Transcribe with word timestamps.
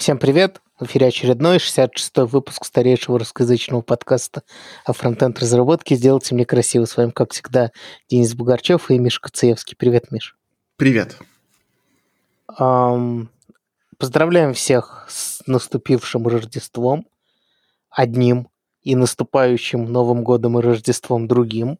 Всем 0.00 0.16
привет! 0.16 0.62
В 0.78 0.86
эфире 0.86 1.08
очередной 1.08 1.58
66-й 1.58 2.24
выпуск 2.26 2.64
старейшего 2.64 3.18
русскоязычного 3.18 3.82
подкаста 3.82 4.44
о 4.86 4.94
фронтенд 4.94 5.38
разработке 5.38 5.94
«Сделайте 5.94 6.34
мне 6.34 6.46
красиво». 6.46 6.86
С 6.86 6.96
вами, 6.96 7.10
как 7.10 7.32
всегда, 7.32 7.70
Денис 8.08 8.34
Бугорчев 8.34 8.90
и 8.90 8.98
Миша 8.98 9.20
Коцеевский. 9.20 9.76
Привет, 9.76 10.10
Миш. 10.10 10.38
Привет. 10.76 11.18
Эм, 12.58 13.28
поздравляем 13.98 14.54
всех 14.54 15.04
с 15.10 15.42
наступившим 15.46 16.26
Рождеством, 16.26 17.06
одним, 17.90 18.48
и 18.80 18.96
наступающим 18.96 19.84
Новым 19.84 20.24
годом 20.24 20.58
и 20.58 20.62
Рождеством 20.62 21.28
другим. 21.28 21.78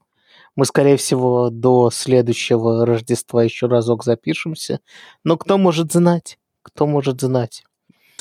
Мы, 0.57 0.67
скорее 0.67 0.99
всего, 0.99 1.49
до 1.49 1.89
следующего 1.91 2.85
Рождества 2.85 3.43
еще 3.43 3.67
разок 3.67 4.05
запишемся. 4.05 4.81
Но 5.25 5.39
кто 5.39 5.57
может 5.57 5.93
знать? 5.93 6.39
Кто 6.63 6.87
может 6.87 7.23
знать? 7.23 7.65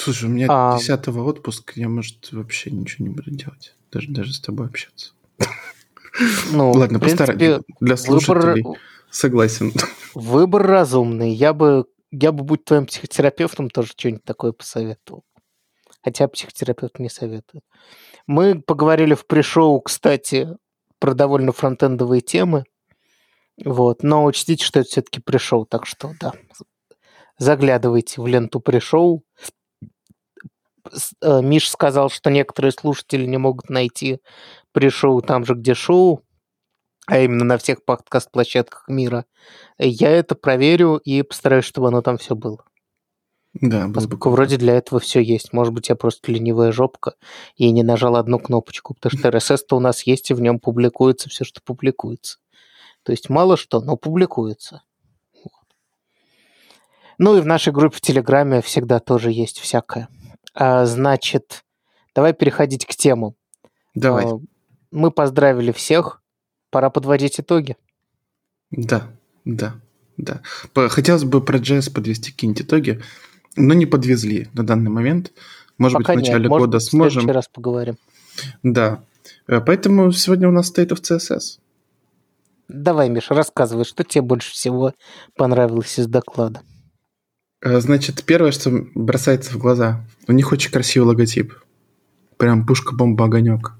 Слушай, 0.01 0.25
у 0.25 0.29
меня 0.29 0.47
а... 0.49 0.77
10 0.77 1.09
отпуск, 1.09 1.73
я, 1.75 1.89
может, 1.89 2.31
вообще 2.31 2.71
ничего 2.71 3.05
не 3.05 3.13
буду 3.13 3.31
делать. 3.31 3.75
Даже, 3.91 4.09
даже 4.09 4.33
с 4.33 4.39
тобой 4.39 4.67
общаться. 4.67 5.11
Ну, 6.51 6.71
Ладно, 6.71 6.99
постараюсь. 6.99 7.63
Для 7.81 7.97
слушателей 7.97 8.63
выбор... 8.63 8.79
согласен. 9.09 9.73
Выбор 10.13 10.65
разумный. 10.65 11.33
Я 11.33 11.53
бы, 11.53 11.85
я 12.11 12.31
бы, 12.31 12.45
будь 12.45 12.63
твоим 12.63 12.85
психотерапевтом, 12.85 13.69
тоже 13.69 13.89
что-нибудь 13.89 14.23
такое 14.23 14.53
посоветовал. 14.53 15.25
Хотя 16.01 16.29
психотерапевт 16.29 16.97
не 16.99 17.09
советует. 17.09 17.63
Мы 18.25 18.61
поговорили 18.61 19.15
в 19.15 19.27
пришоу, 19.27 19.81
кстати, 19.81 20.47
про 20.99 21.13
довольно 21.13 21.51
фронтендовые 21.51 22.21
темы. 22.21 22.63
Вот. 23.65 24.01
Но 24.03 24.23
учтите, 24.23 24.63
что 24.63 24.79
это 24.79 24.89
все-таки 24.89 25.19
пришел, 25.19 25.65
так 25.65 25.85
что 25.85 26.13
да. 26.21 26.31
Заглядывайте 27.37 28.21
в 28.21 28.27
ленту 28.27 28.61
пришел. 28.61 29.23
Э, 31.21 31.41
Миш 31.41 31.69
сказал, 31.69 32.09
что 32.09 32.29
некоторые 32.29 32.71
слушатели 32.71 33.25
не 33.25 33.37
могут 33.37 33.69
найти 33.69 34.19
пришоу 34.71 35.21
там 35.21 35.45
же, 35.45 35.53
где 35.53 35.73
шоу, 35.73 36.23
а 37.07 37.19
именно 37.19 37.43
на 37.43 37.57
всех 37.57 37.83
подкаст-площадках 37.85 38.87
мира. 38.87 39.25
Я 39.77 40.11
это 40.11 40.35
проверю 40.35 40.97
и 40.97 41.21
постараюсь, 41.23 41.65
чтобы 41.65 41.87
оно 41.87 42.01
там 42.01 42.17
все 42.17 42.35
было. 42.35 42.63
Да, 43.53 43.89
Поскольку 43.93 44.29
вроде 44.29 44.57
для 44.57 44.75
этого 44.75 44.99
все 44.99 45.21
есть. 45.21 45.53
Может 45.53 45.73
быть, 45.73 45.89
я 45.89 45.95
просто 45.95 46.31
ленивая 46.31 46.71
жопка 46.71 47.15
и 47.55 47.71
не 47.71 47.81
нажал 47.81 48.15
одну 48.15 48.37
кнопочку, 48.37 48.93
потому 48.93 49.17
что 49.17 49.29
RSS-то 49.29 49.75
у 49.75 49.79
нас 49.79 50.03
есть, 50.03 50.29
и 50.29 50.35
в 50.35 50.41
нем 50.41 50.59
публикуется 50.59 51.29
все, 51.29 51.43
что 51.43 51.59
публикуется. 51.63 52.37
То 53.03 53.11
есть 53.11 53.29
мало 53.29 53.57
что, 53.57 53.81
но 53.81 53.95
публикуется. 53.95 54.83
Ну 57.17 57.37
и 57.37 57.41
в 57.41 57.45
нашей 57.45 57.73
группе 57.73 57.97
в 57.97 58.01
Телеграме 58.01 58.61
всегда 58.61 58.99
тоже 58.99 59.31
есть 59.31 59.59
всякое. 59.59 60.07
А, 60.53 60.85
значит, 60.85 61.63
давай 62.15 62.33
переходить 62.33 62.85
к 62.85 62.95
темам. 62.95 63.35
Давай. 63.93 64.25
А, 64.25 64.39
мы 64.91 65.11
поздравили 65.11 65.71
всех. 65.71 66.21
Пора 66.71 66.89
подводить 66.89 67.39
итоги. 67.39 67.77
Да, 68.71 69.07
да, 69.45 69.75
да. 70.17 70.41
Хотелось 70.73 71.23
бы 71.23 71.41
про 71.43 71.57
JS 71.57 71.91
подвести 71.91 72.31
какие-нибудь 72.31 72.61
итоги, 72.61 73.01
но 73.55 73.73
не 73.73 73.85
подвезли 73.85 74.49
на 74.53 74.63
данный 74.63 74.91
момент. 74.91 75.33
Может 75.79 75.97
Пока 75.99 76.13
быть, 76.13 76.25
в 76.25 76.27
начале 76.27 76.43
нет. 76.43 76.49
года 76.49 76.75
Может, 76.75 76.89
сможем. 76.89 77.09
В 77.09 77.13
следующий 77.13 77.35
раз 77.35 77.47
поговорим. 77.47 77.97
Да. 78.61 79.03
Э, 79.47 79.61
поэтому 79.61 80.11
сегодня 80.11 80.47
у 80.47 80.51
нас 80.51 80.71
State 80.71 80.89
of 80.89 81.01
CSS. 81.01 81.59
Давай, 82.67 83.09
Миша, 83.09 83.33
рассказывай, 83.33 83.83
что 83.83 84.03
тебе 84.03 84.21
больше 84.21 84.51
всего 84.51 84.93
понравилось 85.35 85.97
из 85.97 86.07
доклада. 86.07 86.61
Э, 87.61 87.79
значит, 87.79 88.23
первое, 88.23 88.51
что 88.51 88.71
бросается 88.95 89.53
в 89.53 89.57
глаза, 89.57 90.05
у 90.27 90.31
них 90.31 90.51
очень 90.51 90.71
красивый 90.71 91.09
логотип. 91.09 91.53
Прям 92.37 92.65
пушка-бомба 92.65 93.25
огонек. 93.25 93.73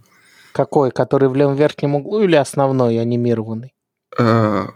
Какой? 0.52 0.92
Который 0.92 1.30
в 1.30 1.36
левом 1.36 1.56
верхнем 1.56 1.96
углу 1.96 2.22
или 2.22 2.36
основной 2.36 3.00
анимированный? 3.00 3.74
Э, 4.18 4.68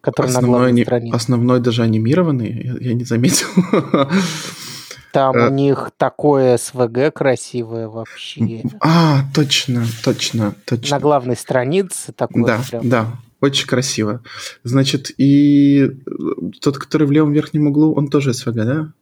который 0.00 0.28
основной, 0.28 0.50
на 0.50 0.58
главной 0.58 0.82
странице. 0.82 1.16
Основной 1.16 1.60
даже 1.60 1.82
анимированный, 1.82 2.62
я, 2.62 2.88
я 2.88 2.94
не 2.94 3.04
заметил. 3.04 3.48
Там 5.12 5.36
у 5.36 5.38
э. 5.38 5.50
них 5.50 5.90
такое 5.96 6.56
СВГ 6.56 7.12
красивое 7.14 7.88
вообще. 7.88 8.62
А, 8.80 9.22
точно, 9.34 9.84
точно, 10.04 10.54
точно. 10.64 10.96
На 10.96 11.00
главной 11.00 11.36
странице 11.36 12.12
такое. 12.12 12.44
Да, 12.44 12.60
прям. 12.70 12.88
да. 12.88 13.06
Очень 13.40 13.66
красиво. 13.66 14.22
Значит, 14.64 15.12
и 15.16 15.82
э, 15.84 15.90
тот, 16.60 16.78
который 16.78 17.06
в 17.06 17.12
левом 17.12 17.32
верхнем 17.32 17.68
углу, 17.68 17.94
он 17.94 18.08
тоже 18.08 18.34
СВГ, 18.34 18.54
да? 18.54 18.92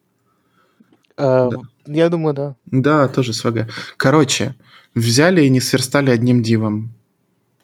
Э, 1.17 1.51
да. 1.51 1.59
Я 1.87 2.09
думаю, 2.11 2.35
да. 2.35 2.57
Да, 2.67 3.09
тоже 3.09 3.33
СВГ. 3.33 3.69
Короче, 3.97 4.55
взяли 4.95 5.43
и 5.43 5.49
не 5.49 5.61
сверстали 5.61 6.11
одним 6.11 6.43
дивом. 6.43 6.93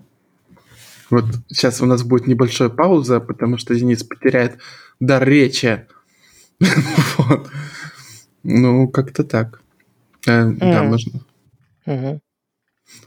Вот 1.10 1.25
сейчас 1.48 1.81
у 1.81 1.86
нас 1.86 2.03
будет 2.04 2.28
небольшая 2.28 2.69
пауза, 2.69 3.20
потому 3.20 3.58
что 3.58 3.75
Денис 3.75 4.04
потеряет 4.04 4.58
дар 5.00 5.26
речи. 5.26 5.86
вот. 7.19 7.50
Ну, 8.42 8.88
как-то 8.88 9.25
так. 9.25 9.60
Э, 10.26 10.50
mm. 10.50 10.58
Да, 10.58 10.82
можно. 10.84 11.20
Угу. 11.87 12.20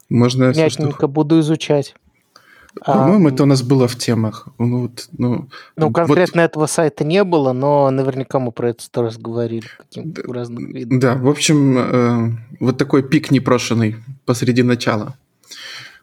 Можно... 0.09 0.53
Мягенько 0.53 1.07
буду 1.07 1.39
изучать. 1.39 1.95
По-моему, 2.81 3.27
а, 3.27 3.31
это 3.31 3.43
у 3.43 3.45
нас 3.45 3.61
было 3.61 3.87
в 3.87 3.95
темах. 3.95 4.47
Ну, 4.57 4.81
вот, 4.83 5.07
ну, 5.17 5.47
ну 5.75 5.91
конкретно 5.91 6.41
вот... 6.41 6.49
этого 6.49 6.65
сайта 6.65 7.03
не 7.03 7.23
было, 7.23 7.53
но 7.53 7.89
наверняка 7.91 8.39
мы 8.39 8.51
про 8.51 8.69
это 8.69 8.83
сто 8.83 9.03
раз 9.03 9.17
говорили 9.17 9.67
да. 9.95 10.33
Да, 10.97 11.15
в 11.15 11.29
общем, 11.29 11.77
э, 11.77 12.31
вот 12.59 12.77
такой 12.77 13.03
пик 13.03 13.31
непрошенный 13.31 13.97
посреди 14.25 14.63
начала. 14.63 15.15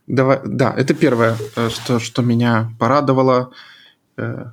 Давай, 0.06 0.40
да, 0.44 0.72
это 0.76 0.94
первое, 0.94 1.36
э, 1.56 1.68
что, 1.70 1.98
что 1.98 2.22
меня 2.22 2.70
порадовало. 2.78 3.50
Э, 4.16 4.46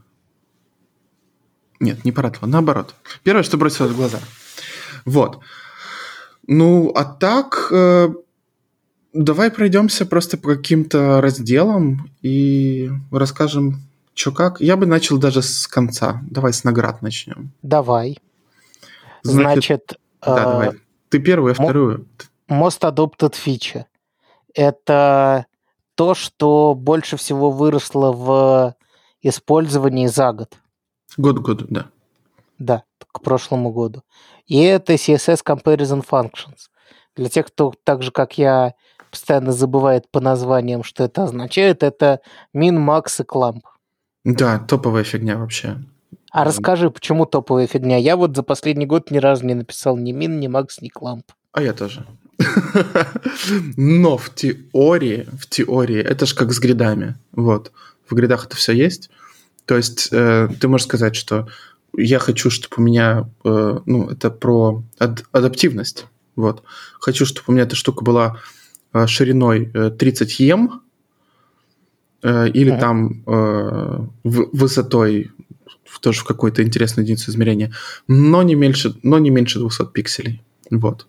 нет, 1.80 2.04
не 2.04 2.12
порадовало, 2.12 2.50
наоборот. 2.50 2.96
Первое, 3.24 3.44
что 3.44 3.58
бросилось 3.58 3.92
в 3.92 3.98
глаза. 3.98 4.20
Вот. 5.06 5.40
Ну, 6.48 6.92
а 6.96 7.06
так... 7.06 7.70
Э, 7.72 8.10
Давай 9.18 9.50
пройдемся 9.50 10.06
просто 10.06 10.38
по 10.38 10.56
каким-то 10.56 11.22
разделам 11.22 12.12
и 12.22 12.92
расскажем, 13.12 13.82
что 14.14 14.31
как. 14.31 14.62
Я 14.62 14.78
бы 14.78 14.86
начал 14.86 15.18
даже 15.18 15.42
с 15.42 15.68
конца. 15.68 16.22
Давай 16.30 16.54
с 16.54 16.64
наград 16.64 17.02
начнем. 17.02 17.52
Давай. 17.64 18.19
Значит, 19.24 19.98
да, 20.22 20.31
э, 20.31 20.36
давай. 20.36 20.72
Ты 21.10 21.19
первую, 21.19 21.50
я 21.50 21.54
вторую. 21.56 22.06
Most 22.48 22.81
Adopted 22.81 23.34
Feature. 23.34 23.86
Это 24.54 25.48
то, 25.96 26.13
что 26.13 26.75
больше 26.75 27.18
всего 27.18 27.50
выросло 27.50 28.12
в 28.12 28.75
использовании 29.24 30.06
за 30.06 30.31
год. 30.31 30.54
Год 31.18 31.40
к 31.40 31.42
году, 31.42 31.66
да. 31.70 31.88
Да, 32.60 32.84
к 33.00 33.22
прошлому 33.22 33.72
году. 33.72 34.04
И 34.46 34.62
это 34.62 34.94
CSS 34.94 35.44
Comparison 35.44 36.06
Functions. 36.08 36.70
Для 37.16 37.30
тех, 37.30 37.48
кто 37.48 37.74
так 37.84 38.04
же, 38.04 38.12
как 38.12 38.38
я, 38.38 38.75
постоянно 39.09 39.51
забывает 39.51 40.09
по 40.12 40.19
названиям, 40.19 40.83
что 40.83 41.04
это 41.04 41.24
означает, 41.25 41.83
это 41.83 42.19
min, 42.56 42.77
max 42.77 43.21
и 43.21 43.24
clamp. 43.24 43.62
Да, 44.24 44.59
топовая 44.59 45.04
фигня 45.04 45.38
вообще. 45.38 45.77
А 46.31 46.44
расскажи, 46.44 46.89
почему 46.92 47.25
топовая 47.25 47.68
фигня? 47.68 47.98
Я 47.98 48.15
вот 48.15 48.36
за 48.36 48.44
последний 48.44 48.86
год 48.86 49.12
ни 49.12 49.18
разу 49.18 49.45
не 49.45 49.54
написал 49.54 49.98
ни 49.98 50.13
min, 50.13 50.38
ни 50.38 50.48
max, 50.48 50.80
ни 50.81 50.92
clamp. 50.92 51.24
А 51.54 51.62
я 51.62 51.74
тоже. 51.74 52.06
Но 53.77 54.18
в 54.18 54.33
теории, 54.36 55.27
в 55.39 55.48
теории, 55.48 56.00
это 56.00 56.25
же 56.25 56.36
как 56.36 56.51
с 56.51 56.60
гридами. 56.60 57.15
Вот. 57.31 57.71
в 58.07 58.13
гридах 58.15 58.45
это 58.45 58.56
все 58.56 58.74
есть. 58.74 59.10
То 59.65 59.75
есть 59.75 60.10
э, 60.12 60.50
ты 60.60 60.68
можешь 60.68 60.86
сказать, 60.88 61.15
что 61.15 61.48
я 61.95 62.19
хочу, 62.19 62.50
чтобы 62.50 62.75
у 62.77 62.81
меня, 62.81 63.30
э, 63.44 63.80
ну, 63.86 64.10
это 64.10 64.30
про 64.30 64.83
ад- 65.00 65.24
адаптивность. 65.31 66.06
Вот. 66.36 66.63
Хочу, 67.00 67.25
чтобы 67.25 67.45
у 67.48 67.51
меня 67.53 67.63
эта 67.63 67.75
штука 67.75 68.03
была 68.03 68.38
шириной 69.07 69.69
э, 69.74 69.89
30 69.92 70.39
ем, 70.39 70.81
э, 72.24 72.50
или 72.50 72.72
Ага. 72.72 72.80
там 72.80 73.24
э, 73.25 74.00
высотой 74.24 75.31
тоже 76.01 76.22
в 76.22 76.25
какой-то 76.25 76.63
интересной 76.63 77.04
единице 77.04 77.31
измерения, 77.31 77.72
но 78.07 78.44
не 78.44 78.56
меньше, 78.56 78.94
но 79.04 79.19
не 79.19 79.30
меньше 79.30 79.60
200 79.60 79.86
пикселей. 79.94 80.44
Вот. 80.69 81.07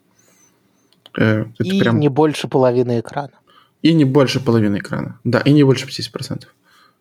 Э, 1.18 1.46
это 1.58 1.64
И 1.64 1.80
прям... 1.80 1.98
не 2.00 2.08
больше 2.08 2.48
половины 2.48 3.00
экрана. 3.00 3.32
И 3.82 3.92
не 3.94 4.04
больше 4.04 4.40
половины 4.40 4.78
экрана. 4.78 5.18
Да, 5.24 5.40
и 5.40 5.52
не 5.52 5.62
больше 5.64 5.86
50%. 5.86 6.44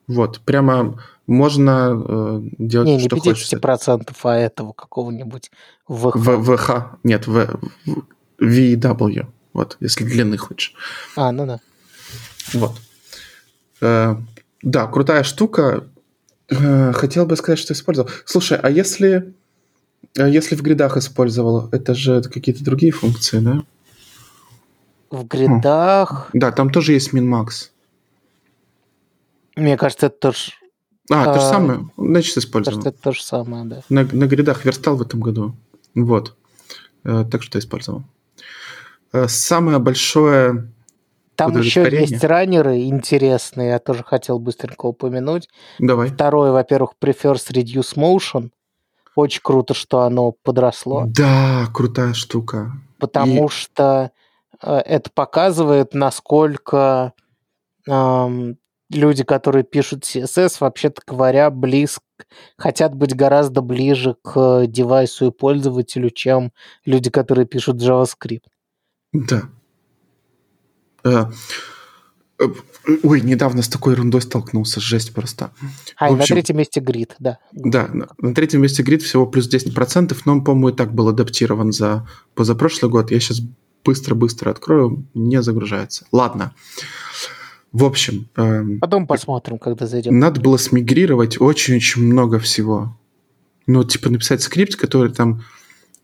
Вот, 0.07 0.39
прямо 0.41 1.01
можно 1.27 2.01
э, 2.07 2.41
делать, 2.57 2.88
Не, 2.88 2.95
не 2.97 3.06
что 3.07 3.18
хочешь. 3.18 3.51
50%, 3.51 4.15
а 4.24 4.35
этого 4.35 4.71
какого-нибудь 4.74 5.51
ВХ. 5.88 6.15
В, 6.15 6.56
ВХ, 6.57 6.71
нет, 7.03 7.27
в, 7.27 7.59
в- 7.85 8.03
VW. 8.41 9.27
Вот, 9.57 9.75
если 9.80 10.04
длины 10.04 10.38
хочешь. 10.38 10.75
А, 11.15 11.31
ну 11.31 11.48
да. 11.48 11.59
Вот. 12.54 12.80
Э, 13.81 14.15
да, 14.62 14.86
крутая 14.86 15.24
штука. 15.24 15.88
Э, 16.48 16.94
хотел 16.94 17.25
бы 17.25 17.36
сказать, 17.36 17.57
что 17.57 17.74
использовал. 17.74 18.07
Слушай, 18.24 18.59
а 18.62 18.69
если, 18.69 19.33
а 20.15 20.27
если 20.27 20.56
в 20.56 20.62
гридах 20.62 20.95
использовал, 20.98 21.69
это 21.71 21.95
же 21.95 22.21
какие-то 22.21 22.63
другие 22.63 22.92
функции, 22.92 23.39
да? 23.39 23.63
В 25.09 25.24
гридах, 25.25 26.30
Да, 26.33 26.51
там 26.51 26.69
тоже 26.69 26.94
есть 26.94 27.12
min-max. 27.15 27.71
мне 29.56 29.75
кажется, 29.75 30.06
это 30.06 30.18
тоже, 30.19 30.51
А, 31.10 31.33
то 31.33 31.39
же 31.39 31.45
А, 31.48 31.50
самое. 31.50 31.80
Значит, 31.98 32.36
кажется, 32.36 32.39
использовал. 32.42 32.80
это 32.81 32.92
то 32.92 33.12
же 33.12 33.24
самое, 33.24 33.65
да. 33.65 33.81
На, 33.89 34.03
на 34.03 34.27
гридах 34.27 34.65
верстал 34.65 34.98
в 34.98 35.01
этом 35.01 35.19
году. 35.19 35.56
Вот. 35.95 36.36
Э, 37.03 37.25
так 37.30 37.42
что 37.42 37.57
использовал. 37.57 38.03
Э, 39.13 39.27
самое 39.27 39.80
большое... 39.80 40.71
Там 41.36 41.56
еще 41.59 41.88
есть 41.92 42.24
раннеры 42.24 42.86
интересные, 42.86 43.69
я 43.69 43.80
тоже 43.80 44.04
хотел 44.04 44.39
быстренько 44.39 44.88
упомянуть. 44.88 45.48
Давай. 45.77 46.09
Второе, 46.09 46.51
во-первых, 46.51 46.94
Prefers 47.00 47.51
Reduce 47.51 47.95
Motion. 47.95 48.50
Очень 49.15 49.42
круто, 49.44 49.74
что 49.75 50.01
оно 50.01 50.31
подросло, 50.31 51.06
Да, 51.07 51.68
крутая 51.74 52.13
штука. 52.13 52.71
потому 53.00 53.50
что 53.50 54.12
э, 54.62 54.77
это 54.77 55.12
показывает, 55.12 55.94
насколько 55.94 57.13
эм, 57.88 58.57
люди, 58.89 59.24
которые 59.24 59.63
пишут 59.63 60.03
CSS, 60.03 60.57
вообще-то 60.60 61.01
говоря, 61.06 61.50
близко, 61.50 62.01
хотят 62.57 62.95
быть 62.95 63.15
гораздо 63.15 63.62
ближе 63.62 64.15
к 64.24 64.65
девайсу 64.68 65.27
и 65.27 65.31
пользователю, 65.31 66.10
чем 66.10 66.51
люди, 66.86 67.10
которые 67.10 67.45
пишут 67.45 67.81
JavaScript. 67.81 68.44
Да. 69.13 69.50
Э, 71.04 71.25
Ой, 73.04 73.21
недавно 73.21 73.63
с 73.63 73.68
такой 73.68 73.94
ерундой 73.94 74.21
столкнулся, 74.21 74.80
жесть 74.80 75.13
просто. 75.13 75.51
А, 75.98 76.09
и 76.09 76.13
на 76.13 76.19
общем- 76.21 76.36
третьем 76.36 76.57
месте 76.57 76.80
Grid, 76.80 77.12
да. 77.19 77.39
Да, 77.51 77.88
на, 77.88 78.07
на 78.19 78.33
третьем 78.33 78.62
месте 78.62 78.83
грид 78.83 79.01
всего 79.01 79.25
плюс 79.25 79.50
10%, 79.54 80.15
но 80.25 80.33
он, 80.33 80.44
по-моему, 80.44 80.69
и 80.69 80.74
так 80.74 80.94
был 80.94 81.09
адаптирован 81.09 81.71
за 81.74 82.07
позапрошлый 82.36 82.89
год. 82.92 83.12
Я 83.12 83.19
сейчас 83.19 83.42
быстро-быстро 83.83 84.51
открою, 84.51 85.06
не 85.13 85.42
загружается. 85.42 86.06
Ладно. 86.12 86.53
В 87.74 87.83
общем, 87.83 88.30
эм, 88.36 88.80
Потом 88.80 89.07
посмотрим, 89.07 89.57
когда 89.60 89.86
зайдем. 89.88 90.18
надо 90.18 90.39
было 90.39 90.57
смигрировать 90.57 91.42
очень-очень 91.42 92.03
много 92.03 92.39
всего. 92.39 92.98
Ну, 93.65 93.83
типа 93.83 94.10
написать 94.10 94.42
скрипт, 94.42 94.75
который 94.77 95.12
там 95.12 95.44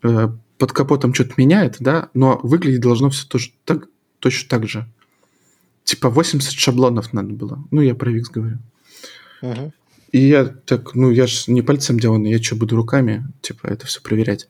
э, 0.02 0.28
под 0.64 0.72
капотом 0.72 1.12
что-то 1.12 1.34
меняет, 1.36 1.76
да, 1.78 2.08
но 2.14 2.40
выглядеть 2.42 2.80
должно 2.80 3.10
все 3.10 3.28
тоже 3.28 3.50
так, 3.66 3.86
точно 4.18 4.48
так 4.48 4.66
же. 4.66 4.88
Типа 5.84 6.08
80 6.08 6.54
шаблонов 6.54 7.12
надо 7.12 7.34
было. 7.34 7.62
Ну, 7.70 7.82
я 7.82 7.94
про 7.94 8.10
Wix 8.10 8.22
говорю. 8.32 8.60
Мгм. 9.42 9.74
И 10.12 10.26
я 10.26 10.46
так, 10.46 10.94
ну, 10.94 11.10
я 11.10 11.26
же 11.26 11.52
не 11.52 11.60
пальцем 11.60 12.00
деланный, 12.00 12.30
я 12.30 12.42
что, 12.42 12.56
буду 12.56 12.76
руками, 12.76 13.26
типа, 13.42 13.66
это 13.66 13.86
все 13.86 14.00
проверять. 14.00 14.48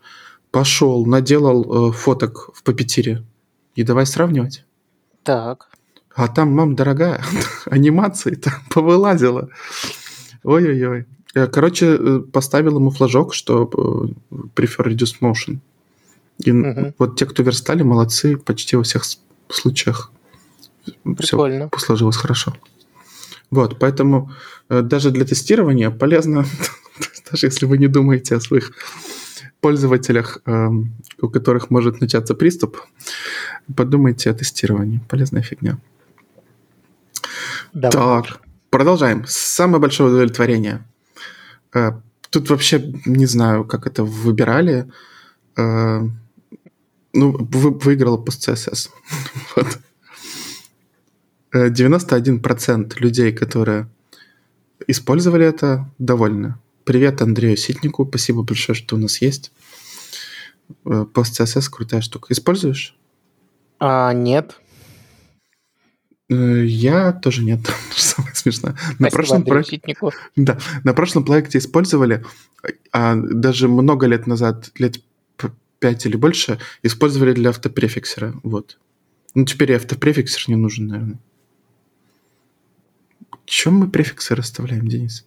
Пошел, 0.52 1.04
наделал 1.04 1.88
э, 1.88 1.92
фоток 1.92 2.50
в 2.54 2.62
папетире. 2.62 3.24
И 3.74 3.82
давай 3.82 4.06
сравнивать. 4.06 4.64
Так. 5.24 5.68
А 6.14 6.28
там, 6.28 6.52
мам, 6.52 6.76
дорогая, 6.76 7.24
анимации 7.66 8.36
там 8.36 8.54
повылазила. 8.70 9.48
Ой-ой-ой. 10.44 11.06
Э, 11.34 11.48
Короче, 11.48 11.96
э, 11.98 12.20
поставил 12.20 12.76
ему 12.76 12.90
флажок, 12.90 13.34
что 13.34 13.64
э, 13.64 14.36
prefer 14.54 14.86
reduced 14.86 15.16
motion. 15.20 15.58
И 16.38 16.52
Мгм. 16.52 16.94
вот 16.98 17.16
те, 17.18 17.26
кто 17.26 17.42
верстали, 17.42 17.82
молодцы 17.82 18.36
почти 18.36 18.76
во 18.76 18.82
всех 18.82 19.04
случаях. 19.48 20.10
Все 20.84 20.94
Прикольно. 21.14 21.70
сложилось 21.78 22.16
хорошо. 22.16 22.54
Вот, 23.50 23.78
поэтому 23.78 24.32
э, 24.68 24.82
даже 24.82 25.10
для 25.10 25.24
тестирования 25.24 25.90
полезно, 25.90 26.44
даже 27.30 27.46
если 27.46 27.66
вы 27.66 27.78
не 27.78 27.86
думаете 27.88 28.36
о 28.36 28.40
своих 28.40 28.72
пользователях, 29.60 30.38
эм, 30.46 30.94
у 31.22 31.28
которых 31.28 31.70
может 31.70 32.00
начаться 32.00 32.34
приступ, 32.34 32.80
подумайте 33.76 34.30
о 34.30 34.34
тестировании. 34.34 35.00
Полезная 35.08 35.42
фигня. 35.42 35.78
Давай. 37.72 38.22
Так, 38.22 38.40
продолжаем. 38.70 39.24
Самое 39.26 39.80
большое 39.80 40.10
удовлетворение. 40.10 40.84
Э, 41.72 41.92
Тут 42.30 42.50
вообще 42.50 42.92
не 43.06 43.26
знаю, 43.26 43.64
как 43.64 43.86
это 43.86 44.02
выбирали. 44.02 44.90
Э, 47.14 47.18
Ну, 47.18 47.32
вы- 47.52 47.70
выиграла 47.78 48.16
PostCSS. 48.16 48.90
Вот. 49.56 49.78
Э, 51.52 51.70
91% 51.70 52.98
людей, 53.00 53.32
которые 53.32 53.86
использовали 54.88 55.46
это, 55.46 55.88
довольны. 55.98 56.54
Привет 56.84 57.22
Андрею 57.22 57.56
Ситнику. 57.56 58.06
Спасибо 58.06 58.42
большое, 58.42 58.76
что 58.76 58.96
у 58.96 58.98
нас 58.98 59.22
есть. 59.22 59.52
Э, 60.84 61.06
PostCSS 61.14 61.70
крутая 61.70 62.00
штука. 62.00 62.32
Используешь? 62.32 62.96
А, 63.78 64.12
нет. 64.12 64.60
Э, 66.28 66.64
Я 66.64 67.12
тоже 67.12 67.44
нет. 67.44 67.60
Самое 67.96 68.34
смешное. 68.34 68.76
На 68.98 69.10
прошлом 69.10 69.44
проекте. 69.44 69.80
Да, 70.36 70.58
на 70.82 70.92
прошлом 70.92 71.24
проекте 71.24 71.58
использовали, 71.58 72.24
а 72.92 73.14
даже 73.16 73.68
много 73.68 74.06
лет 74.06 74.26
назад, 74.26 74.70
лет 74.78 74.96
п- 75.78 75.88
пять 75.88 76.06
или 76.06 76.16
больше, 76.16 76.58
использовали 76.82 77.32
для 77.32 77.50
автопрефиксера. 77.50 78.34
Вот. 78.42 78.78
Ну, 79.34 79.44
теперь 79.44 79.72
и 79.72 79.74
автопрефиксер 79.74 80.44
не 80.48 80.56
нужен, 80.56 80.86
наверное. 80.86 81.18
Чем 83.46 83.74
мы 83.74 83.90
префиксы 83.90 84.34
расставляем, 84.34 84.88
Денис? 84.88 85.26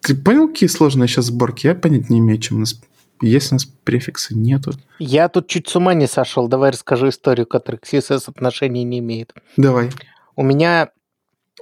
Ты 0.00 0.14
понял, 0.14 0.48
какие 0.48 0.68
сложные 0.68 1.08
сейчас 1.08 1.26
сборки? 1.26 1.66
Я 1.66 1.74
понять 1.74 2.10
не 2.10 2.18
имею, 2.20 2.38
чем 2.38 2.58
у 2.58 2.60
нас... 2.60 2.80
Есть 3.22 3.50
у 3.50 3.54
нас 3.54 3.64
префиксы, 3.64 4.34
нету. 4.34 4.72
Я 4.98 5.28
тут 5.30 5.48
чуть 5.48 5.68
с 5.68 5.74
ума 5.76 5.94
не 5.94 6.06
сошел. 6.06 6.48
Давай 6.48 6.70
расскажу 6.70 7.08
историю, 7.08 7.46
которая 7.46 7.78
к 7.80 7.84
CSS 7.84 8.24
отношения 8.28 8.84
не 8.84 8.98
имеет. 8.98 9.32
Давай. 9.56 9.90
У 10.36 10.42
меня 10.42 10.90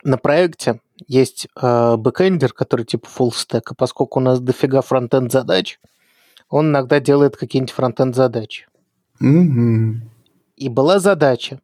на 0.02 0.18
проекте 0.18 0.80
есть 1.06 1.46
э, 1.54 1.96
бэкэндер, 1.96 2.52
который 2.52 2.84
типа 2.84 3.06
full 3.06 3.30
stack, 3.30 3.62
и 3.70 3.74
поскольку 3.76 4.18
у 4.18 4.22
нас 4.22 4.40
дофига 4.40 4.82
фронтенд 4.82 5.30
задач, 5.30 5.78
он 6.54 6.68
иногда 6.68 7.00
делает 7.00 7.36
какие-нибудь 7.36 7.74
фронтенд 7.74 8.14
задачи. 8.14 8.68
Мгм. 9.18 10.08
И 10.54 10.68
была 10.68 11.00
задача 11.00 11.60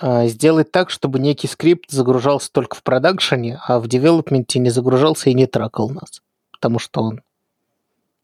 э, 0.00 0.28
сделать 0.28 0.70
так, 0.70 0.90
чтобы 0.90 1.18
некий 1.18 1.48
скрипт 1.48 1.90
загружался 1.90 2.52
только 2.52 2.76
в 2.76 2.84
продакшене, 2.84 3.60
а 3.66 3.80
в 3.80 3.88
development 3.88 4.54
е 4.54 4.60
не 4.60 4.70
загружался 4.70 5.30
и 5.30 5.34
не 5.34 5.46
тракал 5.46 5.90
нас, 5.90 6.22
потому 6.52 6.78
что 6.78 7.02
он 7.02 7.22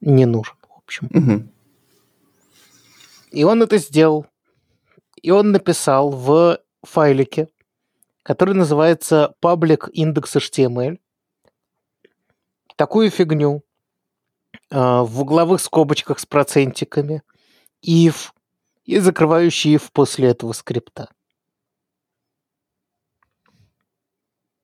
не 0.00 0.24
нужен, 0.24 0.54
в 0.68 0.78
общем. 0.78 1.08
Мгм. 1.10 1.50
И 3.32 3.42
он 3.42 3.60
это 3.60 3.78
сделал. 3.78 4.24
И 5.20 5.32
он 5.32 5.50
написал 5.50 6.10
в 6.10 6.60
файлике, 6.84 7.48
который 8.22 8.54
называется 8.54 9.34
public 9.42 9.90
index.html, 9.92 11.00
такую 12.76 13.10
фигню 13.10 13.64
в 14.70 15.20
угловых 15.20 15.60
скобочках 15.60 16.18
с 16.18 16.26
процентиками, 16.26 17.22
if, 17.84 18.32
и 18.84 18.98
закрывающий 18.98 19.76
if 19.76 19.90
после 19.92 20.28
этого 20.28 20.52
скрипта. 20.52 21.08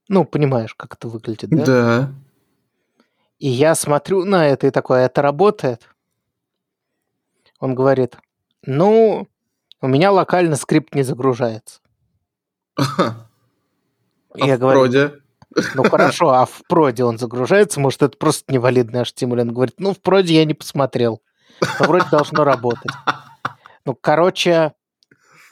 Ну, 0.09 0.25
понимаешь, 0.25 0.75
как 0.75 0.95
это 0.95 1.09
выглядит, 1.09 1.51
да? 1.51 1.65
Да. 1.65 2.15
И 3.39 3.49
я 3.49 3.75
смотрю 3.75 4.25
на 4.25 4.47
это 4.47 4.67
и 4.67 4.71
такой, 4.71 5.03
«А 5.03 5.07
это 5.07 5.23
работает? 5.23 5.89
Он 7.59 7.75
говорит, 7.75 8.17
ну, 8.65 9.27
у 9.81 9.89
меня 9.89 10.13
локально 10.13 10.57
скрипт 10.57 10.95
не 10.95 11.03
загружается. 11.03 11.81
А 12.77 13.27
я 14.35 14.57
в 14.57 14.61
говорю, 14.61 14.81
проде? 14.81 15.22
Ну 15.75 15.85
хорошо, 15.85 16.31
а 16.31 16.47
в 16.47 16.63
проде 16.69 17.05
он 17.05 17.19
загружается, 17.19 17.81
может, 17.81 18.03
это 18.03 18.17
просто 18.17 18.53
невалидный 18.53 19.03
HTML. 19.03 19.41
Он 19.43 19.53
говорит, 19.53 19.75
ну 19.79 19.93
в 19.93 20.01
проде 20.01 20.35
я 20.35 20.45
не 20.45 20.55
посмотрел. 20.55 21.23
Но 21.79 21.87
вроде 21.87 22.07
должно 22.11 22.45
работать. 22.45 22.93
Ну, 23.85 23.97
короче, 24.01 24.73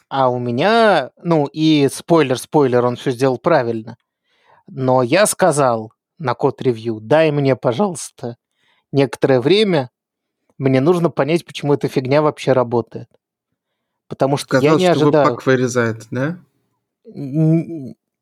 а 0.09 0.29
у 0.29 0.39
меня, 0.39 1.11
ну 1.23 1.47
и 1.47 1.89
спойлер, 1.93 2.39
спойлер, 2.39 2.85
он 2.85 2.97
все 2.97 3.11
сделал 3.11 3.39
правильно. 3.39 3.97
Но 4.67 5.03
я 5.03 5.27
сказал 5.27 5.93
на 6.19 6.35
код-ревью, 6.35 7.01
дай 7.01 7.31
мне, 7.31 7.57
пожалуйста, 7.57 8.37
некоторое 8.93 9.41
время, 9.41 9.91
мне 10.59 10.81
нужно 10.81 11.11
понять, 11.11 11.45
почему 11.45 11.75
эта 11.75 11.89
фигня 11.89 12.23
вообще 12.23 12.53
работает. 12.53 13.09
Потому 14.09 14.37
что 14.37 14.59
Сказал, 14.59 14.79
я 14.79 14.89
не 14.89 14.95
что 14.95 15.05
ожидаю... 15.05 15.29
пак 15.31 15.47
вырезает, 15.47 16.07
да? 16.11 16.39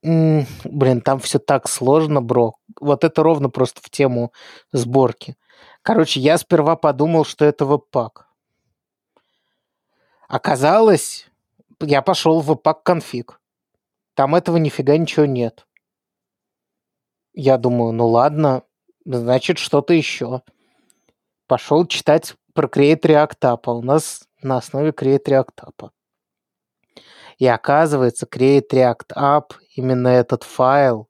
М, 0.02 0.40
м, 0.40 0.46
Блин, 0.64 1.00
там 1.00 1.18
все 1.18 1.38
так 1.38 1.68
сложно, 1.68 2.20
бро. 2.22 2.54
Вот 2.80 3.04
это 3.04 3.22
ровно 3.22 3.50
просто 3.50 3.80
в 3.82 3.90
тему 3.90 4.32
сборки. 4.72 5.36
Короче, 5.82 6.20
я 6.20 6.38
сперва 6.38 6.76
подумал, 6.76 7.24
что 7.24 7.44
это 7.44 7.64
веб-пак. 7.64 8.28
Оказалось, 10.28 11.26
я 11.80 12.02
пошел 12.02 12.40
в 12.40 12.46
веб-пак 12.46 12.82
конфиг. 12.82 13.40
Там 14.14 14.34
этого 14.34 14.56
нифига 14.58 14.96
ничего 14.98 15.26
нет. 15.26 15.66
Я 17.34 17.56
думаю, 17.56 17.92
ну 17.92 18.06
ладно, 18.08 18.62
значит 19.04 19.58
что-то 19.58 19.94
еще. 19.94 20.42
Пошел 21.46 21.86
читать 21.86 22.34
про 22.54 22.68
Create 22.68 23.00
React 23.00 23.38
App, 23.42 23.60
а 23.66 23.72
у 23.72 23.82
нас 23.82 24.28
на 24.42 24.58
основе 24.58 24.90
Create 24.90 25.24
React 25.24 25.54
App. 25.66 25.90
И 27.38 27.46
оказывается, 27.46 28.26
Create 28.26 28.68
React 28.72 29.14
App, 29.16 29.52
именно 29.78 30.08
этот 30.08 30.42
файл, 30.42 31.08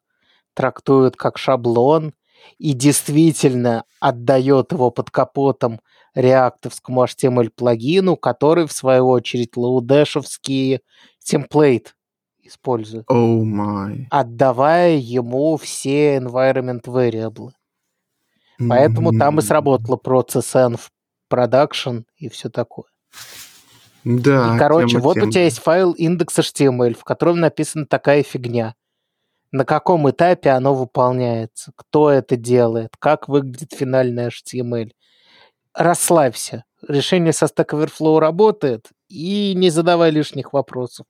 трактует 0.55 1.17
как 1.17 1.39
шаблон 1.39 2.13
и 2.59 2.73
действительно 2.73 3.85
отдает 4.01 4.73
его 4.73 4.91
под 4.91 5.11
капотом 5.11 5.81
реактовскому 6.15 7.05
HTML-плагину, 7.05 8.17
который, 8.17 8.67
в 8.67 8.73
свою 8.73 9.09
очередь, 9.09 9.57
лоудешевские 9.57 10.81
темплейт 11.19 11.95
использует, 12.43 13.05
Оу 13.09 13.45
май. 13.45 14.07
отдавая 14.11 14.97
ему 14.97 15.57
все 15.57 16.17
environment 16.17 16.85
variable. 16.85 17.51
Поэтому 18.69 19.17
там 19.17 19.39
и 19.39 19.43
сработало 19.43 19.97
процесс 19.97 20.55
N 20.57 20.77
в 20.77 20.91
production 21.31 22.05
и 22.17 22.29
все 22.29 22.49
такое. 22.49 22.87
Да. 24.05 24.55
И, 24.55 24.59
короче, 24.59 24.93
тема, 24.93 25.03
вот 25.03 25.15
тема. 25.15 25.27
у 25.27 25.31
тебя 25.31 25.45
есть 25.45 25.59
файл 25.59 25.95
index.html, 25.95 26.95
в 26.95 27.05
котором 27.05 27.41
написана 27.41 27.87
такая 27.87 28.23
фигня. 28.23 28.75
На 29.51 29.65
каком 29.65 30.09
этапе 30.11 30.51
оно 30.51 30.75
выполняется, 30.75 31.73
кто 31.75 32.11
это 32.11 32.37
делает, 32.37 32.91
как 32.99 33.29
выглядит 33.29 33.73
финальный 33.73 34.29
HTML. 34.29 34.91
Расслабься. 35.75 36.65
Решение 36.87 37.33
со 37.33 37.47
Stack 37.47 37.71
Overflow 37.71 38.19
работает, 38.19 38.91
и 39.09 39.55
не 39.57 39.71
задавай 39.71 40.11
лишних 40.11 40.53
вопросов. 40.53 41.07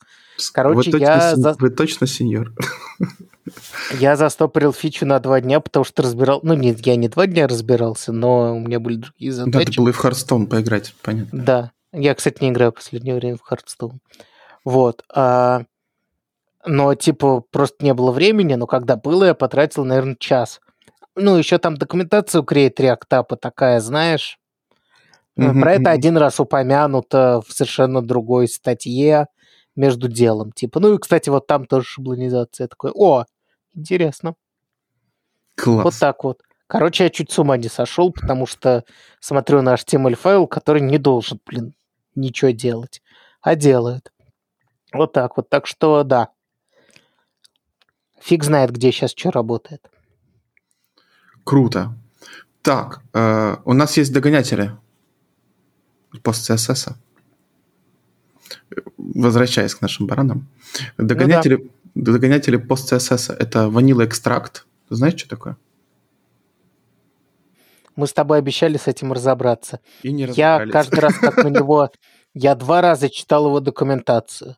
Короче, 0.52 0.90
Вы 0.90 0.98
я 0.98 1.30
точно, 1.30 1.36
за- 1.36 1.56
Вы 1.58 1.70
точно 1.70 2.06
сеньор? 2.06 2.52
Я 3.98 4.16
застопорил 4.16 4.74
фичу 4.74 5.06
на 5.06 5.18
два 5.20 5.40
дня, 5.40 5.60
потому 5.60 5.82
что 5.82 6.02
разбирал... 6.02 6.40
Ну, 6.42 6.52
нет, 6.52 6.84
я 6.86 6.96
не 6.96 7.08
два 7.08 7.26
дня 7.26 7.48
разбирался, 7.48 8.12
но 8.12 8.54
у 8.54 8.60
меня 8.60 8.78
были 8.78 8.96
другие 8.96 9.30
Надо 9.32 9.44
задачи. 9.52 9.78
было 9.78 9.88
и 9.88 9.92
в 9.92 10.04
Hearthstone 10.04 10.46
поиграть, 10.46 10.94
понятно. 11.02 11.42
Да. 11.42 11.72
Я, 11.92 12.14
кстати, 12.14 12.42
не 12.42 12.50
играю 12.50 12.72
в 12.72 12.76
последнее 12.76 13.14
время 13.14 13.36
в 13.36 13.50
Hearthstone. 13.52 13.98
Вот. 14.64 15.04
а, 15.14 15.62
Но, 16.66 16.94
типа, 16.94 17.42
просто 17.50 17.84
не 17.84 17.94
было 17.94 18.10
времени, 18.12 18.54
но 18.54 18.66
когда 18.66 18.96
было, 18.96 19.24
я 19.24 19.34
потратил, 19.34 19.84
наверное, 19.84 20.16
час. 20.18 20.60
Ну, 21.14 21.36
еще 21.36 21.58
там 21.58 21.76
документация 21.76 22.42
у 22.42 22.44
Create 22.44 22.76
React 22.76 23.08
App 23.10 23.36
такая, 23.36 23.80
знаешь. 23.80 24.38
Мгм, 25.36 25.60
Про 25.60 25.74
это 25.74 25.90
один 25.90 26.16
раз 26.16 26.40
упомянуто 26.40 27.42
в 27.46 27.52
совершенно 27.52 28.02
другой 28.02 28.48
статье 28.48 29.28
между 29.76 30.08
делом. 30.08 30.52
Типа, 30.52 30.80
ну 30.80 30.94
и, 30.94 30.98
кстати, 30.98 31.28
вот 31.30 31.46
там 31.46 31.64
тоже 31.66 31.86
шаблонизация. 31.86 32.64
Я 32.64 32.68
такой, 32.68 32.90
о, 32.92 33.24
интересно. 33.74 34.34
Класс. 35.54 35.84
Вот 35.84 35.94
так 35.98 36.24
вот. 36.24 36.42
Короче, 36.68 37.04
я 37.04 37.10
чуть 37.10 37.32
с 37.32 37.38
ума 37.38 37.56
не 37.56 37.68
сошел, 37.68 38.12
потому 38.12 38.46
что 38.46 38.84
смотрю 39.20 39.62
на 39.62 39.74
HTML-файл, 39.74 40.46
который 40.46 40.82
не 40.82 40.98
должен, 40.98 41.40
блин, 41.46 41.74
ничего 42.14 42.50
делать, 42.50 43.02
а 43.40 43.56
делает. 43.56 44.12
Вот 44.92 45.14
так 45.14 45.38
вот. 45.38 45.48
Так 45.48 45.66
что, 45.66 46.04
да. 46.04 46.28
Фиг 48.20 48.44
знает, 48.44 48.70
где 48.70 48.92
сейчас 48.92 49.12
что 49.16 49.30
работает. 49.30 49.90
Круто. 51.42 51.96
Так, 52.60 53.00
э, 53.14 53.56
у 53.64 53.72
нас 53.72 53.96
есть 53.96 54.12
догонятели 54.12 54.76
пост 56.22 56.50
CSS. 56.50 56.96
Возвращаясь 58.98 59.74
к 59.74 59.80
нашим 59.80 60.06
баранам. 60.06 60.48
Догонятели, 60.98 61.70
догонятели 61.94 62.58
пост 62.58 62.92
CSS 62.92 63.32
это 63.32 63.70
ванила 63.70 64.04
экстракт. 64.04 64.66
Знаешь, 64.90 65.18
что 65.18 65.30
такое? 65.30 65.56
Мы 67.98 68.06
с 68.06 68.12
тобой 68.12 68.38
обещали 68.38 68.76
с 68.78 68.86
этим 68.86 69.12
разобраться. 69.12 69.80
И 70.04 70.12
не 70.12 70.22
Я 70.36 70.64
каждый 70.68 71.00
раз, 71.00 71.14
как 71.14 71.36
на 71.38 71.48
него... 71.58 71.90
Я 72.32 72.54
два 72.54 72.80
раза 72.80 73.10
читал 73.10 73.46
его 73.46 73.58
документацию. 73.58 74.54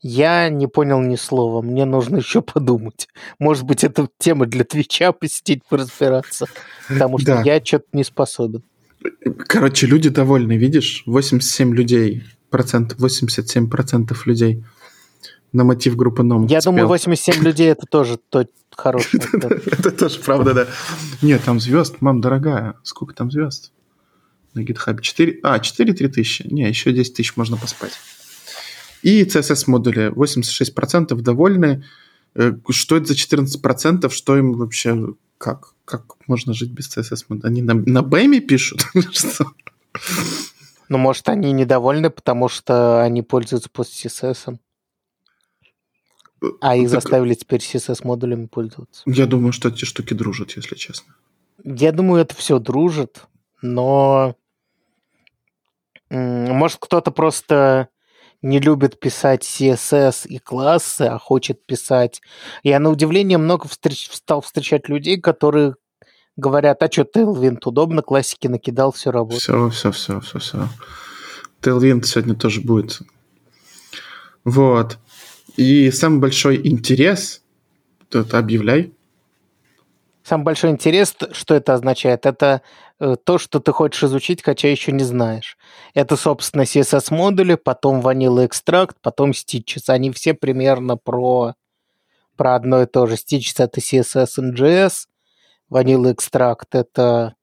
Я 0.00 0.48
не 0.48 0.66
понял 0.68 0.98
ни 1.02 1.16
слова. 1.16 1.60
Мне 1.60 1.84
нужно 1.84 2.16
еще 2.16 2.40
подумать. 2.40 3.06
Может 3.38 3.64
быть, 3.64 3.84
это 3.84 4.08
тема 4.18 4.46
для 4.46 4.64
Твича 4.64 5.12
посетить, 5.12 5.60
поразбираться. 5.68 6.46
Потому 6.88 7.18
что 7.18 7.34
Да. 7.34 7.42
я 7.42 7.62
что-то 7.62 7.84
не 7.92 8.04
способен. 8.04 8.62
Короче, 9.46 9.86
люди 9.86 10.08
довольны, 10.08 10.56
видишь? 10.56 11.02
87 11.04 11.74
людей, 11.74 12.22
процент, 12.48 12.94
87 12.98 13.68
процентов 13.68 14.26
людей 14.26 14.64
на 15.52 15.64
мотив 15.64 15.96
группы 15.96 16.22
ном. 16.22 16.46
Я 16.46 16.60
спел. 16.60 16.72
думаю, 16.72 16.88
87 16.88 17.42
людей 17.42 17.68
это 17.68 17.86
тоже 17.86 18.18
то 18.18 18.46
хорошее. 18.70 19.22
Это 19.32 19.90
тоже 19.90 20.20
правда, 20.20 20.54
да. 20.54 20.66
Нет, 21.20 21.42
там 21.44 21.58
звезд, 21.58 21.96
мам, 22.00 22.20
дорогая. 22.20 22.74
Сколько 22.84 23.12
там 23.12 23.30
звезд? 23.30 23.72
На 24.54 24.60
GitHub 24.60 25.00
4... 25.00 25.40
А, 25.42 25.58
4-3 25.58 26.08
тысячи. 26.08 26.42
Не, 26.46 26.68
еще 26.68 26.92
10 26.92 27.14
тысяч 27.14 27.36
можно 27.36 27.56
поспать. 27.56 27.92
И 29.02 29.24
CSS-модули 29.24 30.12
86% 30.12 31.14
довольны. 31.20 31.84
Э, 32.34 32.52
Что 32.70 32.96
это 32.96 33.06
за 33.06 33.14
14%? 33.14 34.10
Что 34.10 34.36
им 34.36 34.52
вообще... 34.52 35.14
Как? 35.38 35.74
Как 35.84 36.14
можно 36.26 36.52
жить 36.52 36.70
без 36.70 36.88
CSS-модулей? 36.96 37.48
Они 37.48 37.62
на, 37.62 37.74
на 37.74 38.02
BEM 38.02 38.40
пишут? 38.40 38.84
Ну, 40.90 40.96
может, 40.96 41.28
они 41.28 41.52
недовольны, 41.52 42.08
потому 42.08 42.48
что 42.48 43.02
они 43.02 43.20
пользуются 43.20 43.68
пост 43.70 43.92
CSS. 43.92 44.56
А 46.60 46.76
их 46.76 46.90
Так, 46.90 47.02
заставили 47.02 47.34
теперь 47.34 47.60
CSS-модулями 47.60 48.46
пользоваться. 48.46 49.02
Я 49.06 49.26
думаю, 49.26 49.52
что 49.52 49.68
эти 49.68 49.84
штуки 49.84 50.14
дружат, 50.14 50.52
если 50.52 50.76
честно. 50.76 51.14
Я 51.64 51.92
думаю, 51.92 52.22
это 52.22 52.34
все 52.34 52.58
дружит, 52.58 53.26
но... 53.62 54.36
Может, 56.10 56.78
кто-то 56.80 57.10
просто 57.10 57.88
не 58.40 58.60
любит 58.60 59.00
писать 59.00 59.42
CSS 59.42 60.28
и 60.28 60.38
классы, 60.38 61.02
а 61.02 61.18
хочет 61.18 61.66
писать... 61.66 62.22
Я 62.62 62.78
на 62.78 62.90
удивление 62.90 63.38
много 63.38 63.66
встреч... 63.66 64.08
стал 64.12 64.40
встречать 64.40 64.88
людей, 64.88 65.20
которые 65.20 65.74
говорят, 66.36 66.82
а 66.82 66.90
что, 66.90 67.02
Tailwind 67.02 67.58
удобно, 67.64 68.00
классики 68.02 68.46
накидал, 68.46 68.92
все 68.92 69.10
работает. 69.10 69.42
Все, 69.42 69.68
все, 69.70 69.90
все, 69.90 70.20
все, 70.20 70.38
все. 70.38 70.68
Tailwind 71.60 72.04
сегодня 72.04 72.36
тоже 72.36 72.60
будет. 72.60 73.00
Вот. 74.44 74.98
И 75.58 75.90
самый 75.90 76.20
большой 76.20 76.64
интерес, 76.68 77.42
это 78.12 78.38
объявляй. 78.38 78.92
Самый 80.22 80.44
большой 80.44 80.70
интерес, 80.70 81.16
что 81.32 81.54
это 81.54 81.74
означает, 81.74 82.26
это 82.26 82.62
э, 83.00 83.16
то, 83.24 83.38
что 83.38 83.58
ты 83.58 83.72
хочешь 83.72 84.04
изучить, 84.04 84.40
хотя 84.44 84.70
еще 84.70 84.92
не 84.92 85.02
знаешь. 85.02 85.58
Это, 85.94 86.16
собственно, 86.16 86.62
CSS-модули, 86.62 87.56
потом 87.56 88.00
Vanilla 88.00 88.48
Extract, 88.48 88.94
потом 89.02 89.32
Stitches. 89.32 89.88
Они 89.88 90.12
все 90.12 90.32
примерно 90.32 90.96
про, 90.96 91.54
про 92.36 92.54
одно 92.54 92.82
и 92.82 92.86
то 92.86 93.06
же. 93.06 93.16
Stitches— 93.16 93.54
это 93.58 93.80
CSS 93.80 94.38
NGS, 94.38 95.08
Vanilla 95.70 96.14
Extract— 96.14 96.66
это 96.70 97.34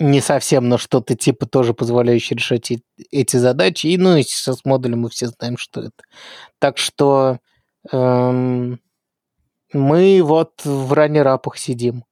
не 0.00 0.20
совсем, 0.20 0.68
но 0.68 0.78
что-то 0.78 1.14
типа 1.14 1.46
тоже 1.46 1.74
позволяющее 1.74 2.36
решать 2.36 2.70
и- 2.72 2.82
эти 3.10 3.36
задачи. 3.36 3.86
И, 3.86 3.96
ну, 3.98 4.16
и 4.16 4.22
CSS-модули 4.22 4.94
мы 4.94 5.10
все 5.10 5.28
знаем, 5.28 5.56
что 5.58 5.80
это. 5.82 6.02
Так 6.58 6.78
что 6.78 7.38
эм, 7.92 8.80
мы 9.72 10.20
вот 10.22 10.62
в 10.64 10.92
раннерапах 10.92 11.56
сидим. 11.58 12.04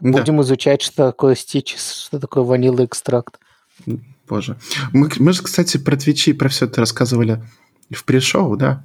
Да, 0.00 0.18
Будем 0.18 0.42
изучать, 0.42 0.82
что 0.82 1.06
такое 1.06 1.34
Stitches, 1.34 2.06
что 2.06 2.18
такое 2.18 2.42
Vanilla 2.44 2.86
Extract. 2.88 3.34
боже. 4.28 4.58
Мы, 4.92 5.08
мы 5.18 5.32
же, 5.32 5.42
кстати, 5.42 5.76
про 5.78 5.96
твичи 5.96 6.32
про 6.32 6.48
все 6.48 6.66
это 6.66 6.80
рассказывали 6.80 7.42
в 7.90 8.04
пресс-шоу, 8.04 8.56
да? 8.56 8.84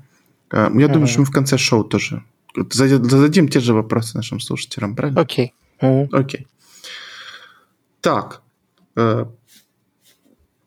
А, 0.51 0.66
Я 0.66 0.88
думаю, 0.88 1.01
Мгм. 1.01 1.08
что 1.08 1.20
мы 1.22 1.25
в 1.25 1.32
конце 1.32 1.58
шоу 1.58 1.84
тоже 1.84 2.24
зададим 2.72 3.48
те 3.50 3.60
же 3.60 3.74
вопросы 3.74 4.16
нашим 4.18 4.39
слушателям, 4.39 4.96
правильно? 4.96 5.22
Окей. 5.22 5.54
Okay. 5.82 6.08
Окей. 6.12 6.42
Okay. 6.42 6.46
Так. 8.01 8.42
Э, 8.96 9.25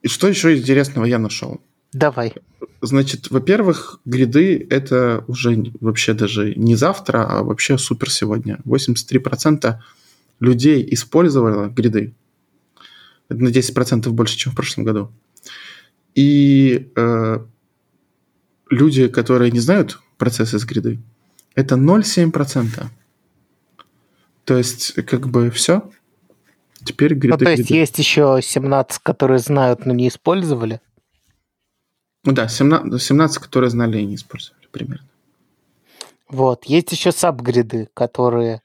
и 0.03 0.09
что 0.09 0.29
еще 0.29 0.57
интересного 0.57 1.05
я 1.05 1.19
нашел? 1.19 1.61
Давай. 1.93 2.35
Значит, 2.83 3.31
во-первых, 3.31 4.01
гриды— 4.05 4.67
это 4.71 5.25
уже 5.27 5.73
вообще 5.81 6.15
даже 6.15 6.55
не 6.55 6.77
завтра, 6.77 7.25
а 7.25 7.43
вообще 7.43 7.79
супер 7.79 8.11
сегодня. 8.11 8.61
83% 8.65 9.79
людей 10.39 10.87
использовало 10.91 11.69
гриды. 11.69 12.15
Это 13.29 13.43
на 13.43 13.49
10% 13.49 14.09
больше, 14.11 14.37
чем 14.37 14.53
в 14.53 14.57
прошлом 14.57 14.85
году. 14.85 15.13
И 16.15 16.91
э, 16.97 17.39
люди, 18.71 19.09
которые 19.09 19.51
не 19.51 19.61
знают 19.61 20.01
процессы 20.17 20.59
с 20.59 20.65
гриды, 20.65 21.01
это 21.55 21.75
0,7%. 21.75 22.87
То 24.45 24.57
есть, 24.57 24.95
как 25.07 25.29
бы 25.29 25.51
все. 25.51 25.91
Теперь 26.85 27.15
гриды... 27.15 27.37
Ну, 27.37 27.39
то 27.39 27.51
есть, 27.51 27.65
гриды. 27.65 27.75
есть 27.81 27.99
еще 27.99 28.41
17, 28.43 29.03
которые 29.03 29.39
знают, 29.39 29.87
но 29.87 29.93
не 29.93 30.09
использовали? 30.09 30.81
Ну 32.25 32.33
да, 32.33 32.49
17, 32.49 33.01
17, 33.01 33.39
которые 33.39 33.71
знали 33.71 33.99
и 33.99 34.05
не 34.05 34.15
использовали 34.17 34.67
примерно. 34.71 35.09
Вот. 36.29 36.65
Есть 36.65 36.93
еще 36.93 37.13
сабгриды, 37.13 37.89
которые 37.95 38.63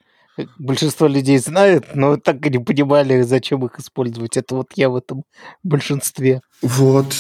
большинство 0.60 1.08
людей 1.08 1.38
знают, 1.38 1.96
но 1.96 2.18
так 2.18 2.46
и 2.46 2.50
не 2.50 2.60
понимали, 2.60 3.22
зачем 3.22 3.66
их 3.66 3.80
использовать. 3.80 4.38
Это 4.38 4.56
вот 4.56 4.68
я 4.76 4.90
в 4.90 4.96
этом 4.96 5.24
большинстве. 5.64 6.42
Вот. 6.62 7.14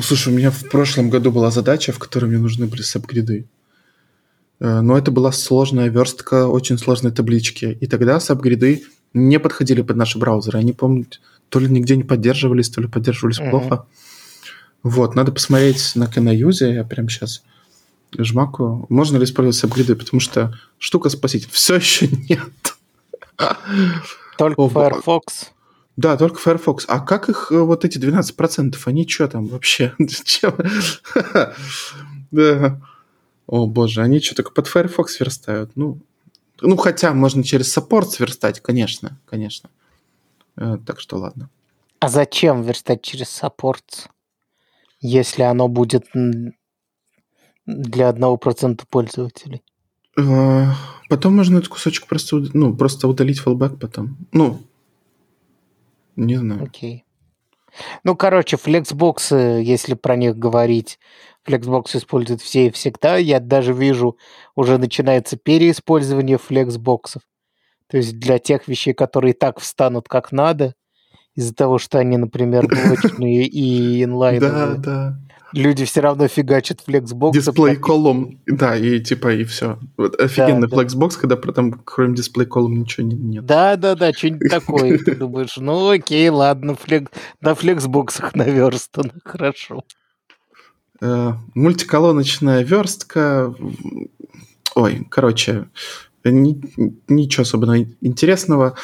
Слушай, 0.00 0.32
у 0.32 0.36
меня 0.36 0.50
в 0.50 0.68
прошлом 0.70 1.10
году 1.10 1.32
была 1.32 1.50
задача, 1.50 1.92
в 1.92 1.98
которой 1.98 2.26
мне 2.26 2.38
нужны 2.38 2.66
были 2.66 2.82
сабгриды. 2.82 3.48
Э, 4.60 4.80
но 4.80 4.96
это 4.96 5.10
была 5.10 5.32
сложная 5.32 5.88
верстка 5.88 6.46
очень 6.46 6.78
сложной 6.78 7.12
таблички. 7.12 7.76
И 7.80 7.86
тогда 7.86 8.20
сабгриды 8.20 8.84
не 9.14 9.38
подходили 9.38 9.82
под 9.82 9.96
наши 9.96 10.18
браузеры. 10.18 10.58
Они, 10.58 10.72
помню, 10.72 11.06
то 11.48 11.58
ли 11.58 11.68
нигде 11.68 11.96
не 11.96 12.04
поддерживались, 12.04 12.70
то 12.70 12.80
ли 12.80 12.88
поддерживались 12.88 13.40
uh-huh. 13.40 13.50
плохо. 13.50 13.86
Вот, 14.82 15.14
надо 15.14 15.32
посмотреть 15.32 15.92
на 15.94 16.06
Канаюзе, 16.06 16.74
я 16.74 16.84
прямо 16.84 17.08
сейчас 17.08 17.42
жмакаю. 18.18 18.86
Можно 18.88 19.18
ли 19.18 19.24
использовать 19.24 19.56
сабгриды, 19.56 19.96
потому 19.96 20.20
что 20.20 20.58
штука 20.78 21.08
спаситель. 21.08 21.50
Все 21.50 21.76
еще 21.76 22.08
нет. 22.08 22.40
Только 24.38 24.60
О, 24.60 24.68
Firefox. 24.68 25.52
Да, 25.96 26.16
только 26.16 26.38
Firefox. 26.38 26.84
А 26.88 27.00
как 27.00 27.28
их 27.28 27.52
э, 27.52 27.58
вот 27.58 27.84
эти 27.84 27.98
12%? 27.98 28.76
Они 28.86 29.06
что 29.06 29.28
там 29.28 29.46
вообще? 29.46 29.94
да. 32.30 32.80
О 33.46 33.66
боже, 33.66 34.02
они 34.02 34.20
что, 34.20 34.36
только 34.36 34.52
под 34.52 34.66
Firefox 34.66 35.20
верстают? 35.20 35.72
Ну, 35.74 36.00
ну, 36.62 36.76
хотя 36.76 37.12
можно 37.12 37.44
через 37.44 37.72
саппорт 37.72 38.10
сверстать, 38.10 38.60
конечно, 38.60 39.18
конечно. 39.26 39.70
Э, 40.56 40.78
так 40.84 41.00
что 41.00 41.18
ладно. 41.18 41.50
А 42.00 42.08
зачем 42.08 42.62
верстать 42.62 43.02
через 43.02 43.28
саппорт? 43.28 44.08
если 45.02 45.42
оно 45.42 45.68
будет 45.68 46.06
для 47.66 48.08
одного 48.08 48.36
процента 48.38 48.86
пользователей? 48.88 49.62
А, 50.18 50.74
потом 51.08 51.36
можно 51.36 51.58
этот 51.58 51.68
кусочек 51.68 52.06
просто, 52.06 52.42
ну, 52.54 52.74
просто 52.74 53.08
удалить 53.08 53.40
фallback 53.40 53.78
потом. 53.78 54.16
Ну, 54.32 54.60
не 56.16 56.36
знаю. 56.36 56.64
Окей. 56.64 57.04
Ну, 58.04 58.16
короче, 58.16 58.56
флексбоксы, 58.56 59.62
если 59.64 59.94
про 59.94 60.16
них 60.16 60.36
говорить, 60.36 60.98
флексбокс 61.44 61.96
используют 61.96 62.40
все 62.40 62.66
и 62.66 62.70
всегда. 62.70 63.16
Я 63.16 63.40
даже 63.40 63.72
вижу, 63.72 64.16
уже 64.54 64.78
начинается 64.78 65.36
переиспользование 65.36 66.38
флексбоксов. 66.38 67.22
То 67.88 67.98
есть 67.98 68.18
для 68.18 68.38
тех 68.38 68.68
вещей, 68.68 68.94
которые 68.94 69.32
и 69.32 69.36
так 69.36 69.60
встанут 69.60 70.08
как 70.08 70.32
надо, 70.32 70.74
из-за 71.34 71.54
того, 71.54 71.78
что 71.78 71.98
они, 71.98 72.16
например, 72.16 72.66
блочные 72.68 73.46
и 73.46 74.04
инлайновые. 74.04 74.76
Да, 74.76 74.76
да. 74.76 75.18
Люди 75.52 75.84
все 75.84 76.00
равно 76.00 76.28
фигачат 76.28 76.80
flexbox. 76.80 77.36
Display 77.36 77.76
column, 77.76 78.40
да, 78.46 78.74
и 78.74 79.00
типа, 79.00 79.34
и 79.34 79.44
все. 79.44 79.78
Вот 79.98 80.18
офигенный 80.18 80.68
да, 80.68 80.76
flexbox, 80.76 81.16
да. 81.16 81.20
когда 81.20 81.36
про 81.36 81.52
там, 81.52 81.72
кроме 81.84 82.16
display 82.16 82.46
column, 82.46 82.80
ничего 82.80 83.06
нет. 83.06 83.44
Да, 83.44 83.76
да, 83.76 83.94
да, 83.94 84.12
что-нибудь 84.12 84.50
такое. 84.50 84.96
Ты 84.98 85.14
думаешь, 85.14 85.56
ну 85.58 85.90
окей, 85.90 86.30
ладно, 86.30 86.74
flex, 86.74 87.12
на 87.42 87.54
flexbox 87.54 88.10
ах 88.10 88.34
наверстано, 88.34 89.12
хорошо. 89.24 89.84
Э, 91.04 91.32
мультиколоночная 91.54 92.62
верстка. 92.62 93.52
Ой, 94.76 95.04
короче, 95.10 95.68
ничего 96.24 97.42
особенно 97.42 97.82
интересного. 98.00 98.76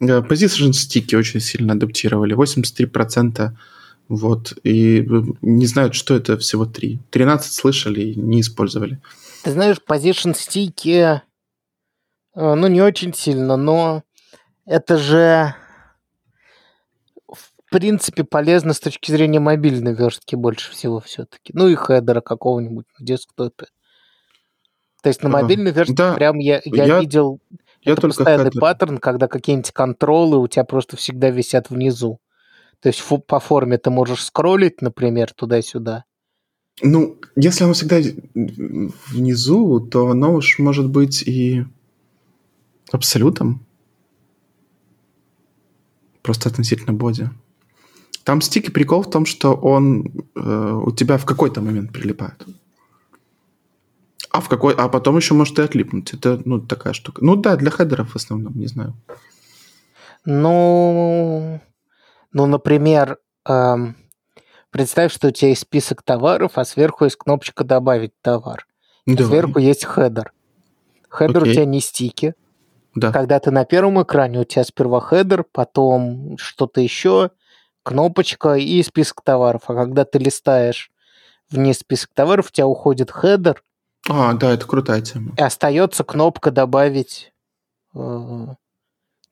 Position 0.00 0.72
стики 0.72 1.14
очень 1.14 1.38
сильно 1.38 1.74
адаптировали, 1.74 2.34
83%. 2.34 3.52
Вот, 4.08 4.54
и 4.64 5.06
не 5.40 5.66
знают, 5.66 5.94
что 5.94 6.16
это 6.16 6.36
всего 6.36 6.66
3. 6.66 6.98
13 7.10 7.52
слышали 7.52 8.00
и 8.00 8.18
не 8.18 8.40
использовали. 8.40 9.00
Ты 9.44 9.52
знаешь, 9.52 9.76
position 9.88 10.34
стики, 10.36 10.90
э, 10.90 11.20
ну, 12.34 12.66
не 12.66 12.82
очень 12.82 13.14
сильно, 13.14 13.56
но 13.56 14.02
это 14.66 14.98
же 14.98 15.54
принципе 17.72 18.24
полезно 18.24 18.72
с 18.72 18.80
точки 18.80 19.10
зрения 19.10 19.40
мобильной 19.40 19.94
верстки 19.94 20.36
больше 20.36 20.70
всего 20.70 21.00
все-таки. 21.00 21.52
Ну 21.54 21.68
и 21.68 21.74
хедера 21.74 22.20
какого-нибудь 22.20 22.86
в 22.98 23.04
десктопе. 23.04 23.66
То 25.02 25.08
есть 25.08 25.22
на 25.22 25.28
мобильной 25.28 25.72
верстке 25.72 25.96
да, 25.96 26.14
прям 26.14 26.38
я, 26.38 26.60
я, 26.64 26.84
я 26.84 27.00
видел 27.00 27.40
я 27.82 27.92
это 27.92 28.02
постоянный 28.02 28.50
хедер. 28.50 28.60
паттерн, 28.60 28.98
когда 28.98 29.26
какие-нибудь 29.26 29.72
контролы 29.72 30.38
у 30.38 30.46
тебя 30.46 30.64
просто 30.64 30.96
всегда 30.96 31.30
висят 31.30 31.70
внизу. 31.70 32.20
То 32.80 32.88
есть 32.88 33.00
фу, 33.00 33.18
по 33.18 33.40
форме 33.40 33.78
ты 33.78 33.90
можешь 33.90 34.24
скроллить, 34.24 34.80
например, 34.80 35.32
туда-сюда. 35.32 36.04
Ну, 36.80 37.16
если 37.36 37.64
оно 37.64 37.74
всегда 37.74 37.98
внизу, 38.34 39.80
то 39.80 40.08
оно 40.08 40.34
уж 40.34 40.58
может 40.58 40.88
быть 40.88 41.22
и 41.22 41.64
абсолютом. 42.90 43.66
Просто 46.22 46.48
относительно 46.48 46.92
body. 46.92 47.28
Там 48.24 48.40
sticky 48.40 48.70
прикол 48.70 49.02
в 49.02 49.10
том, 49.10 49.26
что 49.26 49.54
он 49.54 50.06
э, 50.36 50.80
у 50.84 50.92
тебя 50.92 51.18
в 51.18 51.24
какой-то 51.24 51.60
момент 51.60 51.92
прилипает. 51.92 52.46
А 54.30 54.40
в 54.40 54.48
какой, 54.48 54.74
а 54.74 54.88
потом 54.88 55.16
еще 55.16 55.34
может 55.34 55.58
и 55.58 55.62
отлипнуть. 55.62 56.14
Это, 56.14 56.40
ну, 56.44 56.60
такая 56.60 56.92
штука. 56.92 57.24
Ну 57.24 57.36
да, 57.36 57.56
для 57.56 57.70
хедеров 57.70 58.12
в 58.12 58.16
основном, 58.16 58.54
не 58.54 58.66
знаю. 58.66 58.94
Ну, 60.24 61.60
ну, 62.32 62.46
например, 62.46 63.18
эм, 63.46 63.96
представь, 64.70 65.12
что 65.12 65.28
у 65.28 65.30
тебя 65.32 65.48
есть 65.48 65.62
список 65.62 66.02
товаров, 66.02 66.52
а 66.54 66.64
сверху 66.64 67.04
есть 67.04 67.16
кнопочка 67.16 67.64
«Добавить 67.64 68.12
товар». 68.22 68.66
Давай. 69.04 69.26
Сверху 69.26 69.58
есть 69.58 69.84
хедер. 69.84 70.32
Хедер 71.08 71.42
Окей. 71.42 71.50
у 71.50 71.54
тебя 71.54 71.64
не 71.66 71.80
sticky. 71.80 72.34
Да. 72.94 73.10
Когда 73.10 73.40
ты 73.40 73.50
на 73.50 73.64
первом 73.64 74.02
экране, 74.02 74.40
у 74.40 74.44
тебя 74.44 74.64
сперва 74.64 75.00
хедер, 75.00 75.44
потом 75.44 76.36
что-то 76.38 76.80
еще, 76.80 77.30
кнопочка 77.82 78.54
и 78.54 78.82
список 78.82 79.22
товаров. 79.22 79.62
А 79.66 79.74
когда 79.74 80.04
ты 80.04 80.18
листаешь 80.18 80.90
вниз 81.50 81.78
список 81.78 82.10
товаров, 82.14 82.48
у 82.48 82.52
тебя 82.52 82.66
уходит 82.66 83.10
хедер, 83.10 83.62
а, 84.08 84.32
да, 84.34 84.52
это 84.52 84.66
крутая 84.66 85.00
тема. 85.00 85.32
И 85.38 85.42
остается 85.42 86.02
кнопка 86.02 86.50
добавить 86.50 87.32
э, 87.94 88.46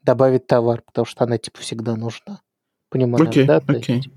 добавить 0.03 0.47
товар, 0.47 0.83
потому 0.83 1.05
что 1.05 1.25
она 1.25 1.39
типа 1.39 1.59
всегда 1.61 1.97
нужна. 1.97 2.41
Понимаешь, 2.89 3.29
окей, 3.29 3.45
да? 3.47 3.57
окей. 3.67 3.97
Есть, 3.97 4.09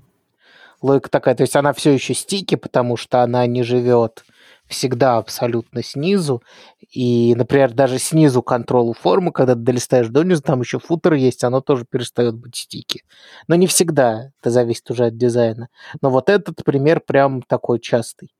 логика 0.80 1.10
такая, 1.10 1.34
то 1.34 1.42
есть 1.42 1.56
она 1.56 1.72
все 1.72 1.92
еще 1.92 2.14
стики, 2.14 2.54
потому 2.54 2.96
что 2.96 3.22
она 3.22 3.46
не 3.46 3.62
живет 3.62 4.24
всегда 4.66 5.18
абсолютно 5.18 5.82
снизу. 5.82 6.42
И, 6.90 7.34
например, 7.36 7.72
даже 7.72 7.98
снизу 7.98 8.42
контролу 8.42 8.92
формы, 8.92 9.32
когда 9.32 9.54
ты 9.54 9.60
долистаешь 9.60 10.08
донизу, 10.08 10.42
там 10.42 10.60
еще 10.60 10.78
футер 10.78 11.14
есть, 11.14 11.44
оно 11.44 11.60
тоже 11.60 11.84
перестает 11.84 12.34
быть 12.36 12.56
стики. 12.56 13.02
Но 13.46 13.54
не 13.54 13.66
всегда, 13.66 14.30
это 14.40 14.50
зависит 14.50 14.90
уже 14.90 15.06
от 15.06 15.16
дизайна. 15.16 15.68
Но 16.00 16.10
вот 16.10 16.28
этот 16.30 16.64
пример 16.64 17.00
прям 17.00 17.42
такой 17.42 17.80
частый. 17.80 18.34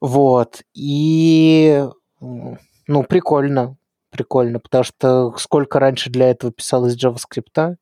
Вот. 0.00 0.62
И, 0.74 1.86
ну, 2.20 3.02
прикольно. 3.04 3.76
Прикольно, 4.10 4.60
потому 4.60 4.84
что 4.84 5.34
сколько 5.38 5.80
раньше 5.80 6.08
для 6.08 6.30
этого 6.30 6.52
писалось 6.52 6.96
JavaScript, 6.96 7.76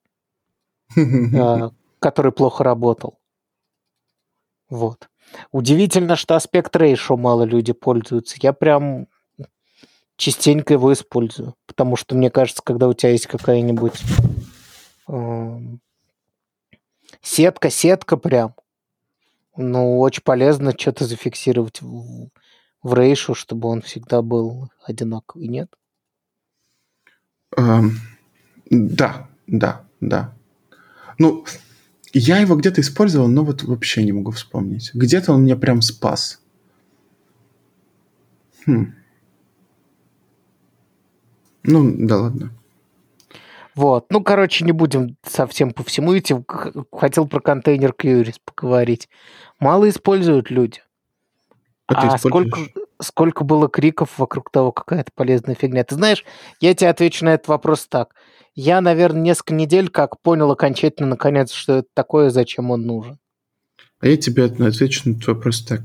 а, 0.97 1.71
который 1.99 2.33
плохо 2.33 2.65
работал. 2.65 3.19
Вот. 4.71 5.11
Удивительно, 5.51 6.17
что 6.17 6.37
аспект 6.37 6.75
ratio 6.77 7.17
мало 7.17 7.45
люди 7.45 7.73
пользуются. 7.73 8.37
Я 8.41 8.53
прям 8.53 9.09
частенько 10.17 10.75
его 10.75 10.93
использую, 10.93 11.55
потому 11.67 11.97
что 11.97 12.15
мне 12.15 12.31
кажется, 12.31 12.63
когда 12.63 12.89
у 12.89 12.95
тебя 12.95 13.11
есть 13.11 13.27
какая-нибудь 13.27 14.01
э, 15.09 15.59
сетка, 17.21 17.71
сетка 17.71 18.17
прям, 18.17 18.55
ну, 19.57 19.99
очень 19.99 20.23
полезно 20.23 20.73
что-то 20.79 21.07
зафиксировать 21.07 21.83
в, 21.83 22.29
в 22.83 22.95
рейшу, 22.95 23.35
чтобы 23.35 23.69
он 23.69 23.83
всегда 23.83 24.23
был 24.23 24.71
одинаковый, 24.85 25.49
нет? 25.49 25.69
Эм, 27.57 27.99
да, 28.71 29.29
да, 29.47 29.85
да. 30.01 30.35
Ну, 31.19 31.45
я 32.13 32.39
его 32.39 32.57
где-то 32.57 32.81
использовал, 32.81 33.29
но 33.29 33.45
вот 33.45 33.63
вообще 33.63 34.05
не 34.05 34.13
могу 34.13 34.31
вспомнить. 34.31 34.91
Где-то 34.95 35.33
он 35.33 35.45
меня 35.45 35.57
прям 35.57 35.83
спас. 35.83 36.41
Хм. 38.67 38.95
Ну, 41.65 42.07
да 42.07 42.19
ладно. 42.19 42.53
Вот. 43.75 44.07
Ну, 44.11 44.23
короче, 44.23 44.65
не 44.65 44.73
будем 44.73 45.17
совсем 45.27 45.73
по 45.73 45.83
всему 45.83 46.17
идти. 46.17 46.35
Хотел 46.93 47.27
про 47.27 47.41
контейнер 47.41 47.95
Queries 47.99 48.37
поговорить. 48.45 49.09
Мало 49.59 49.89
используют 49.89 50.51
люди. 50.51 50.81
А, 51.87 52.15
а 52.15 52.19
сколько, 52.19 52.59
сколько 53.03 53.45
было 53.45 53.69
криков 53.69 54.19
вокруг 54.19 54.51
того, 54.51 54.73
какая-то 54.73 55.11
полезная 55.15 55.55
фигня. 55.55 55.85
Ты 55.85 55.95
знаешь, 55.97 56.25
я 56.61 56.75
тебе 56.75 56.91
отвечу 56.91 57.25
на 57.25 57.35
этот 57.35 57.49
вопрос 57.49 57.87
так. 57.89 58.15
Я, 58.55 58.81
наверное, 58.81 59.23
несколько 59.23 59.55
недель 59.55 59.89
как 59.89 60.21
понял 60.21 60.51
окончательно, 60.51 61.11
наконец, 61.11 61.53
что 61.53 61.79
это 61.79 61.89
такое, 61.95 62.31
зачем 62.31 62.71
он 62.71 62.83
нужен. 62.83 63.19
А 64.01 64.09
я 64.09 64.17
тебе 64.17 64.45
отвечу 64.45 65.09
на 65.09 65.13
этот 65.15 65.27
вопрос 65.29 65.63
так. 65.63 65.81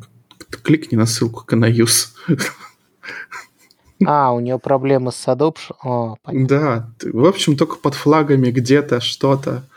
Кликни 0.63 0.95
на 0.95 1.06
ссылку 1.06 1.45
Canayus. 1.47 2.10
А, 4.06 4.32
у 4.32 4.39
нее 4.39 4.60
проблемы 4.60 5.12
с 5.12 5.27
adoption? 5.27 5.75
О, 5.84 6.15
да, 6.25 6.93
в 7.01 7.25
общем, 7.25 7.58
только 7.58 7.77
под 7.77 7.95
флагами 7.95 8.51
где-то 8.51 9.01
что-то. 9.01 9.67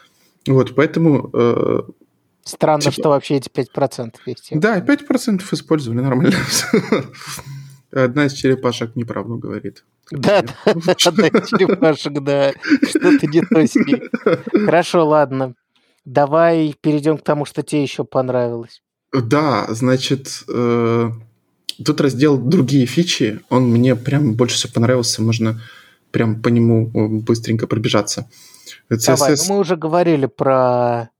Вот, 0.47 0.75
поэтому... 0.75 1.31
Э, 1.33 1.83
Странно, 2.45 2.83
типа... 2.83 2.93
что 2.93 3.09
вообще 3.11 3.37
эти 3.37 3.49
5% 3.49 4.15
есть. 4.27 4.49
Да, 4.53 4.79
5% 4.79 5.43
использовали 5.53 6.01
нормально. 6.01 6.37
Одна 7.93 8.27
из 8.27 8.33
черепашек 8.33 8.95
неправду 8.97 9.37
говорит. 9.37 9.85
Да, 10.11 10.43
да, 10.43 10.55
одна 11.05 11.27
из 11.27 11.49
черепашек, 11.49 12.13
да. 12.21 12.53
Что-то 12.89 13.27
не 13.27 13.43
то 13.43 13.67
с 13.67 13.75
ней. 13.75 14.03
Хорошо, 14.65 15.07
ладно. 15.07 15.55
Давай 16.05 16.75
перейдем 16.81 17.19
к 17.19 17.23
тому, 17.23 17.45
что 17.45 17.63
тебе 17.63 17.83
еще 17.83 18.05
понравилось. 18.05 18.83
Да, 19.13 19.67
значит, 19.71 20.45
э, 20.49 21.11
Тут 21.85 22.01
раздел 22.01 22.37
«Другие 22.37 22.85
фичи», 22.85 23.41
он 23.49 23.71
мне 23.71 23.97
прям 23.97 24.35
больше 24.35 24.57
всего 24.57 24.73
понравился, 24.75 25.23
можно 25.23 25.61
прям 26.11 26.43
по 26.43 26.49
нему 26.49 26.91
быстренько 27.21 27.67
пробежаться. 27.67 28.29
CSS... 28.91 29.07
Давай, 29.07 29.37
ну 29.37 29.55
мы 29.55 29.61
уже 29.61 29.77
говорили 29.77 30.27
про... 30.27 31.11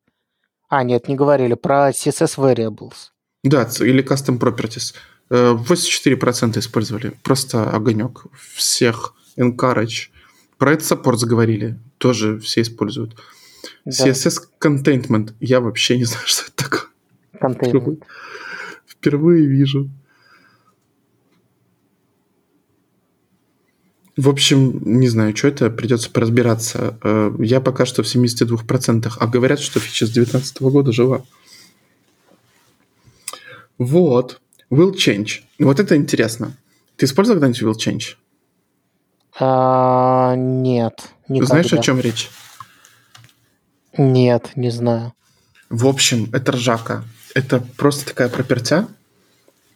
А, 0.71 0.85
нет, 0.85 1.09
не 1.09 1.17
говорили, 1.17 1.55
про 1.55 1.91
CSS 1.91 2.39
Variables. 2.39 3.11
Да, 3.43 3.69
или 3.81 4.05
Custom 4.05 4.39
Properties. 4.39 4.95
84% 5.29 6.57
э, 6.57 6.59
использовали, 6.61 7.13
просто 7.23 7.71
огонек. 7.71 8.25
Всех 8.55 9.15
encourage. 9.37 10.11
Про 10.59 10.73
это 10.73 10.85
support 10.85 11.17
заговорили, 11.17 11.79
тоже 11.99 12.39
все 12.39 12.63
используют. 12.63 13.17
Да. 13.85 14.09
CSS 14.09 14.43
Containment, 14.61 15.35
я 15.41 15.61
вообще 15.61 15.99
не 15.99 16.05
знаю, 16.05 16.23
что 16.27 16.45
это 16.47 16.65
такое. 16.65 16.83
Containment. 17.41 17.69
Впервые, 17.69 17.99
впервые 18.87 19.47
вижу. 19.47 19.91
В 24.21 24.29
общем, 24.29 24.83
не 24.85 25.09
знаю, 25.09 25.35
что 25.35 25.49
это, 25.49 25.71
придется 25.71 26.11
поразбираться. 26.11 26.99
Э, 27.03 27.35
я 27.39 27.59
пока 27.63 27.87
что 27.87 28.03
в 28.03 28.07
72%, 28.07 29.11
а 29.19 29.27
говорят, 29.27 29.61
что 29.61 29.81
фича 29.81 30.05
с 30.05 30.11
2019 30.11 30.61
года 30.61 30.93
жива. 30.93 31.25
Вот. 33.79 34.43
Will 34.71 34.93
change. 34.93 35.41
Вот 35.59 35.81
это 35.81 35.97
интересно. 35.97 36.55
Ты 36.97 37.07
использовал 37.07 37.41
когда-нибудь 37.41 37.63
will 37.63 37.79
change? 37.79 38.17
А, 39.39 40.35
нет. 40.37 41.01
Никогда. 41.27 41.55
Знаешь, 41.55 41.73
о 41.73 41.79
чем 41.79 41.99
речь? 41.99 42.29
Нет, 43.97 44.51
не 44.55 44.69
знаю. 44.71 45.15
В 45.71 45.87
общем, 45.87 46.29
это 46.35 46.53
ржака. 46.53 47.05
Это 47.35 47.65
просто 47.79 48.05
такая 48.05 48.29
пропертя, 48.29 48.87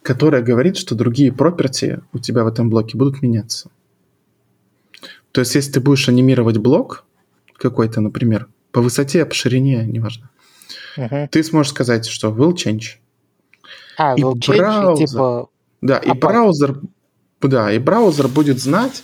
которая 0.03 0.43
говорит, 0.43 0.77
что 0.77 0.93
другие 0.93 1.33
проперти 1.33 2.01
у 2.13 2.19
тебя 2.19 2.43
в 2.43 2.47
этом 2.47 2.69
блоке 2.69 2.95
будут 2.95 3.23
меняться. 3.23 3.71
То 5.35 5.41
есть, 5.41 5.53
если 5.53 5.69
ты 5.69 5.79
будешь 5.81 6.07
анимировать 6.07 6.59
блок 6.59 7.03
какой-то, 7.57 7.99
например, 7.99 8.47
по 8.71 8.79
высоте, 8.79 9.25
по 9.25 9.35
ширине, 9.35 9.85
неважно, 9.85 10.29
uh-huh. 10.95 11.27
ты 11.27 11.43
сможешь 11.43 11.71
сказать, 11.73 12.05
что 12.05 12.29
will 12.29 12.53
change. 12.53 12.99
А, 13.97 14.15
и 14.15 14.21
will 14.21 14.35
change, 14.35 14.57
браузер, 14.59 15.07
типа... 15.07 15.49
Да, 15.81 15.97
и 15.97 16.13
браузер, 16.13 16.79
да, 17.41 17.69
и 17.69 17.79
браузер 17.79 18.29
будет 18.29 18.61
знать, 18.61 19.03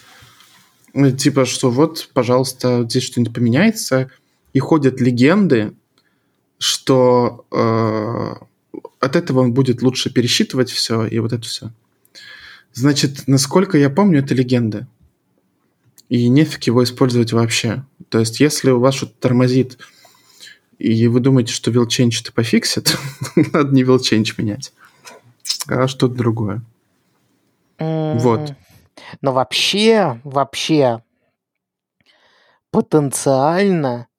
э, 0.93 1.11
типа, 1.11 1.43
что 1.43 1.69
вот, 1.69 2.09
пожалуйста, 2.13 2.85
здесь 2.87 3.03
что-нибудь 3.03 3.35
поменяется, 3.35 4.09
и 4.53 4.59
ходят 4.59 5.01
легенды, 5.01 5.73
что 6.59 7.45
э, 7.51 8.79
от 9.01 9.15
этого 9.17 9.41
он 9.41 9.53
будет 9.53 9.81
лучше 9.81 10.09
пересчитывать 10.13 10.71
все, 10.71 11.05
и 11.05 11.19
вот 11.19 11.33
это 11.33 11.43
все. 11.43 11.71
Значит, 12.71 13.27
насколько 13.27 13.77
я 13.77 13.89
помню, 13.89 14.19
это 14.19 14.33
легенда 14.33 14.87
и 16.11 16.27
нефиг 16.27 16.65
его 16.65 16.83
использовать 16.83 17.31
вообще. 17.31 17.85
То 18.09 18.19
есть, 18.19 18.41
если 18.41 18.69
у 18.69 18.81
вас 18.81 18.95
что-то 18.95 19.13
тормозит, 19.13 19.77
и 20.77 21.07
вы 21.07 21.21
думаете, 21.21 21.53
что 21.53 21.71
change 21.71 22.19
это 22.21 22.33
пофиксит, 22.33 22.97
надо 23.53 23.73
не 23.73 23.83
change 23.83 24.33
менять, 24.37 24.73
а 25.69 25.87
что-то 25.87 26.13
другое. 26.13 26.63
Вот. 27.79 28.55
Но 29.21 29.31
вообще, 29.31 30.19
вообще, 30.25 31.01
потенциально 32.71 34.09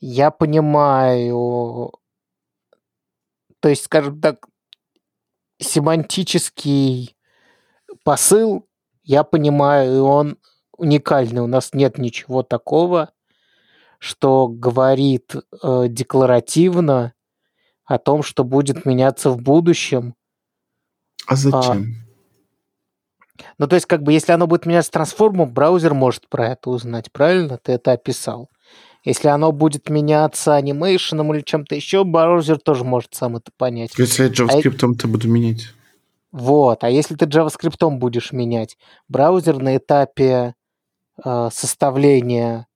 я 0.00 0.30
понимаю, 0.30 1.92
то 3.60 3.68
есть, 3.68 3.84
скажем 3.84 4.22
так, 4.22 4.48
семантический 5.58 7.14
посыл 8.04 8.66
я 9.02 9.22
понимаю, 9.22 9.96
и 9.96 9.98
он 9.98 10.38
уникальный. 10.80 11.42
У 11.42 11.46
нас 11.46 11.72
нет 11.72 11.98
ничего 11.98 12.42
такого, 12.42 13.12
что 13.98 14.48
говорит 14.48 15.34
э, 15.62 15.86
декларативно 15.88 17.12
о 17.84 17.98
том, 17.98 18.22
что 18.22 18.44
будет 18.44 18.84
меняться 18.84 19.30
в 19.30 19.40
будущем. 19.40 20.14
А 21.26 21.36
зачем? 21.36 21.96
А, 23.38 23.44
ну, 23.58 23.66
то 23.66 23.74
есть, 23.74 23.86
как 23.86 24.02
бы, 24.02 24.12
если 24.12 24.32
оно 24.32 24.46
будет 24.46 24.66
меняться 24.66 24.90
трансформом, 24.90 25.52
браузер 25.52 25.94
может 25.94 26.28
про 26.28 26.48
это 26.48 26.70
узнать, 26.70 27.12
правильно? 27.12 27.58
Ты 27.58 27.72
это 27.72 27.92
описал. 27.92 28.48
Если 29.04 29.28
оно 29.28 29.50
будет 29.52 29.88
меняться 29.88 30.54
анимейшеном 30.54 31.32
или 31.34 31.40
чем-то 31.40 31.74
еще, 31.74 32.04
браузер 32.04 32.58
тоже 32.58 32.84
может 32.84 33.14
сам 33.14 33.36
это 33.36 33.50
понять. 33.56 33.92
Если 33.96 34.24
я 34.24 34.28
JavaScript, 34.28 34.94
а... 34.94 34.98
то 34.98 35.08
буду 35.08 35.28
менять. 35.28 35.72
Вот, 36.32 36.84
а 36.84 36.90
если 36.90 37.16
ты 37.16 37.24
JavaScript 37.24 37.90
будешь 37.96 38.32
менять, 38.32 38.76
браузер 39.08 39.60
на 39.60 39.76
этапе 39.76 40.54
составления, 41.24 42.66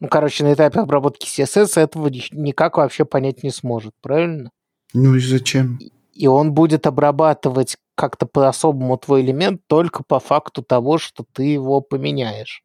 ну, 0.00 0.08
короче, 0.08 0.44
на 0.44 0.54
этапе 0.54 0.80
обработки 0.80 1.26
CSS 1.26 1.78
этого 1.80 2.08
никак 2.32 2.78
вообще 2.78 3.04
понять 3.04 3.42
не 3.42 3.50
сможет, 3.50 3.92
правильно? 4.00 4.50
Ну 4.94 5.14
и 5.14 5.20
зачем? 5.20 5.78
И 6.12 6.26
он 6.26 6.52
будет 6.52 6.86
обрабатывать 6.86 7.76
как-то 7.94 8.26
по-особому 8.26 8.96
твой 8.96 9.20
элемент 9.20 9.60
только 9.66 10.02
по 10.02 10.18
факту 10.20 10.62
того, 10.62 10.98
что 10.98 11.24
ты 11.32 11.44
его 11.44 11.80
поменяешь. 11.80 12.62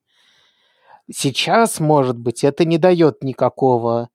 Сейчас, 1.14 1.80
может 1.80 2.18
быть, 2.18 2.44
это 2.44 2.66
не 2.66 2.78
дает 2.78 3.24
никакого 3.24 4.10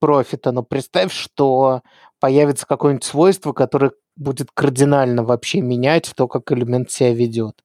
профита, 0.00 0.52
но 0.52 0.62
представь, 0.62 1.12
что 1.12 1.82
появится 2.18 2.66
какое-нибудь 2.66 3.04
свойство, 3.04 3.52
которое 3.52 3.92
будет 4.16 4.48
кардинально 4.52 5.22
вообще 5.22 5.60
менять 5.60 6.12
то, 6.16 6.28
как 6.28 6.50
элемент 6.50 6.90
себя 6.90 7.14
ведет. 7.14 7.63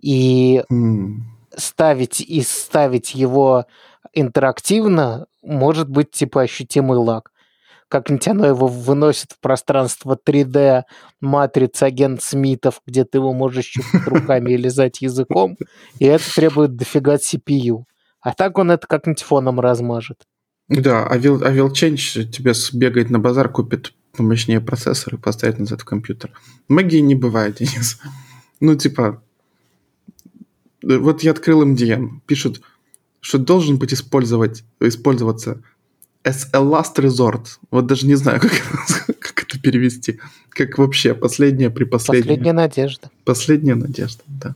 И 0.00 0.62
mm. 0.70 1.16
ставить 1.56 2.20
и 2.20 2.42
ставить 2.42 3.14
его 3.14 3.66
интерактивно 4.12 5.26
может 5.42 5.88
быть 5.88 6.10
типа 6.10 6.42
ощутимый 6.42 6.98
лаг. 6.98 7.32
Как-нибудь 7.88 8.28
оно 8.28 8.46
его 8.46 8.66
выносит 8.66 9.32
в 9.32 9.40
пространство 9.40 10.18
3D 10.22 10.82
матриц 11.20 11.82
агент 11.82 12.22
Смитов, 12.22 12.82
где 12.86 13.04
ты 13.04 13.18
его 13.18 13.32
можешь 13.32 13.64
щупать 13.64 14.06
руками 14.06 14.52
и 14.52 14.56
лизать 14.58 15.00
языком, 15.00 15.56
и 15.98 16.04
это 16.04 16.24
требует 16.34 16.76
дофига 16.76 17.14
CPU. 17.14 17.84
А 18.20 18.34
так 18.34 18.58
он 18.58 18.70
это 18.70 18.86
как-нибудь 18.86 19.22
фоном 19.22 19.58
размажет. 19.58 20.26
Да, 20.68 21.06
а 21.06 21.16
Will, 21.16 21.42
а 21.42 21.50
Change 21.50 22.24
тебе 22.24 22.52
сбегает 22.52 23.08
на 23.08 23.18
базар, 23.18 23.48
купит 23.48 23.94
помощнее 24.14 24.60
процессор 24.60 25.14
и 25.14 25.18
поставит 25.18 25.58
назад 25.58 25.80
в 25.80 25.84
компьютер. 25.84 26.32
Магии 26.68 26.98
не 26.98 27.14
бывает, 27.14 27.56
Денис. 27.58 27.98
Ну, 28.60 28.74
типа, 28.74 29.22
вот 30.96 31.22
я 31.22 31.32
открыл 31.32 31.64
MDN, 31.64 32.20
пишут, 32.26 32.62
что 33.20 33.38
должен 33.38 33.76
быть 33.76 33.92
использовать, 33.92 34.64
использоваться 34.80 35.62
as 36.24 36.46
a 36.52 36.60
last 36.60 36.96
resort. 36.96 37.58
Вот 37.70 37.86
даже 37.86 38.06
не 38.06 38.14
знаю, 38.14 38.40
как, 39.08 39.18
как 39.18 39.42
это 39.42 39.60
перевести. 39.60 40.18
Как 40.50 40.78
вообще, 40.78 41.14
последняя 41.14 41.70
при 41.70 41.84
последняя. 41.84 42.22
Последняя 42.22 42.52
надежда. 42.52 43.10
Последняя 43.24 43.74
надежда, 43.74 44.22
да. 44.26 44.54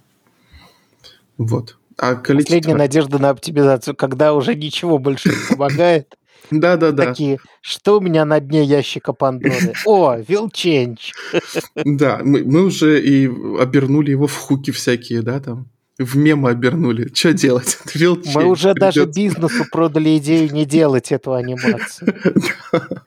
Вот. 1.38 1.76
А 1.98 2.14
количество... 2.14 2.56
Последняя 2.56 2.76
надежда 2.76 3.18
на 3.18 3.30
оптимизацию, 3.30 3.94
когда 3.94 4.34
уже 4.34 4.54
ничего 4.54 4.98
больше 4.98 5.30
не 5.30 5.54
помогает. 5.56 6.16
Да, 6.50 6.76
да, 6.76 6.90
да. 6.90 7.06
Такие, 7.06 7.38
что 7.60 7.98
у 7.98 8.00
меня 8.00 8.24
на 8.24 8.40
дне 8.40 8.64
ящика 8.64 9.12
Пандоры? 9.12 9.54
О, 9.86 10.16
change. 10.18 11.12
Да, 11.76 12.20
мы, 12.22 12.42
мы 12.44 12.64
уже 12.64 13.00
и 13.00 13.26
обернули 13.58 14.10
его 14.10 14.26
в 14.26 14.36
хуки 14.36 14.70
всякие, 14.70 15.22
да, 15.22 15.40
там. 15.40 15.68
В 15.98 16.16
мемы 16.16 16.50
обернули. 16.50 17.12
Что 17.14 17.32
делать? 17.32 17.78
Will 17.94 18.22
Мы 18.34 18.44
уже 18.44 18.74
даже 18.74 19.06
придётся. 19.06 19.20
бизнесу 19.20 19.64
продали 19.70 20.16
идею 20.18 20.52
не 20.52 20.64
делать 20.64 21.12
эту 21.12 21.34
анимацию. 21.34 22.14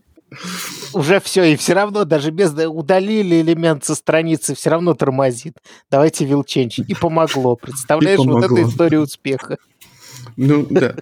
Уже 0.94 1.20
все, 1.20 1.44
и 1.44 1.56
все 1.56 1.74
равно, 1.74 2.04
даже 2.04 2.32
без 2.32 2.52
удалили 2.52 3.42
элемент 3.42 3.86
со 3.86 3.96
страницы, 3.96 4.56
все 4.56 4.70
равно 4.70 4.94
тормозит. 4.94 5.58
Давайте 5.90 6.26
change. 6.26 6.84
И 6.86 6.94
помогло. 6.94 7.56
Представляешь, 7.62 8.18
вот 8.18 8.28
помогло. 8.28 8.58
это 8.58 8.70
история 8.70 9.00
успеха. 9.00 9.58
Ну, 10.38 10.66
да. 10.70 10.96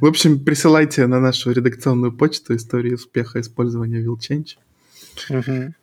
В 0.00 0.06
общем, 0.06 0.40
присылайте 0.44 1.06
на 1.06 1.20
нашу 1.20 1.52
редакционную 1.52 2.12
почту 2.12 2.54
истории 2.56 2.94
успеха 2.94 3.40
использования 3.40 4.02
Will 4.04 4.18
Change. 4.18 4.56
Мгм. 5.30 5.74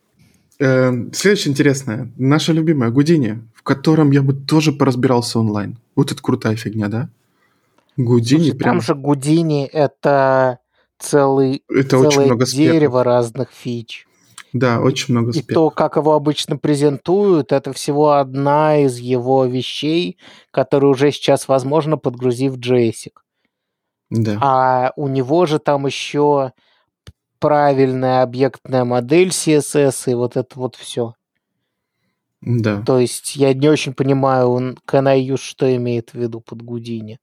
Э, 0.60 1.10
Следующее 1.12 1.52
интересное. 1.52 2.12
Наша 2.16 2.52
любимая 2.52 2.90
Гудини, 2.90 3.40
котором 3.64 4.10
я 4.12 4.22
бы 4.22 4.34
тоже 4.34 4.72
поразбирался 4.72 5.40
онлайн. 5.40 5.78
Вот 5.96 6.12
это 6.12 6.22
крутая 6.22 6.54
фигня, 6.56 6.88
да? 6.88 7.08
Гудини 7.96 8.44
Слушай, 8.44 8.58
прям... 8.58 8.72
Там 8.74 8.80
же 8.82 8.94
Гудини 8.94 9.64
это 9.64 10.58
целый, 10.98 11.62
Это 11.68 11.98
очень 11.98 12.10
целое 12.10 12.26
много 12.26 12.46
спеков. 12.46 12.72
дерево 12.72 13.04
разных 13.04 13.50
фич. 13.50 14.06
Да, 14.52 14.80
очень 14.80 15.14
много 15.14 15.30
И 15.30 15.34
спеков. 15.34 15.54
то, 15.54 15.70
как 15.70 15.96
его 15.96 16.12
обычно 16.12 16.56
презентуют, 16.56 17.50
это 17.52 17.72
всего 17.72 18.12
одна 18.12 18.78
из 18.78 18.98
его 18.98 19.44
вещей, 19.46 20.18
которую 20.52 20.92
уже 20.92 21.10
сейчас 21.10 21.48
возможно, 21.48 21.96
подгрузив 21.96 22.56
джейсик. 22.56 23.24
Да. 24.10 24.38
А 24.40 24.92
у 24.96 25.08
него 25.08 25.46
же 25.46 25.58
там 25.58 25.86
еще 25.86 26.52
правильная 27.40 28.22
объектная 28.22 28.84
модель 28.84 29.28
CSS 29.28 30.12
и 30.12 30.14
вот 30.14 30.36
это 30.36 30.48
вот 30.54 30.76
все. 30.76 31.14
Да. 32.44 32.82
То 32.82 32.98
есть 32.98 33.36
я 33.36 33.54
не 33.54 33.68
очень 33.68 33.94
понимаю, 33.94 34.48
он 34.48 34.78
can 34.86 35.08
I 35.08 35.26
use, 35.26 35.38
что 35.38 35.74
имеет 35.76 36.10
в 36.10 36.14
виду 36.14 36.40
под 36.40 36.62
Гудини. 36.62 37.18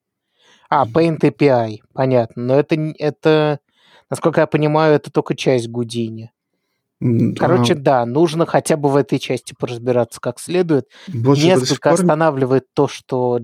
А, 0.70 0.88
Paint 0.88 1.20
API, 1.20 1.80
понятно. 1.94 2.44
Но 2.44 2.56
это, 2.56 2.76
это, 2.98 3.60
насколько 4.10 4.42
я 4.42 4.48
понимаю, 4.48 4.96
это 4.96 5.12
только 5.12 5.36
часть 5.36 5.68
Гудини. 5.70 6.32
Короче, 7.38 7.74
а, 7.74 7.78
да, 7.78 8.06
нужно 8.06 8.46
хотя 8.46 8.78
бы 8.78 8.90
в 8.90 8.96
этой 8.96 9.20
части 9.20 9.56
поразбираться 9.58 10.20
как 10.20 10.40
следует. 10.40 10.86
вот 11.08 11.38
же 11.38 11.50
до 11.50 11.60
сих 11.60 11.70
Несколько 11.70 11.90
пор- 11.90 12.00
останавливает 12.00 12.66
то, 12.74 12.88
что 12.88 13.40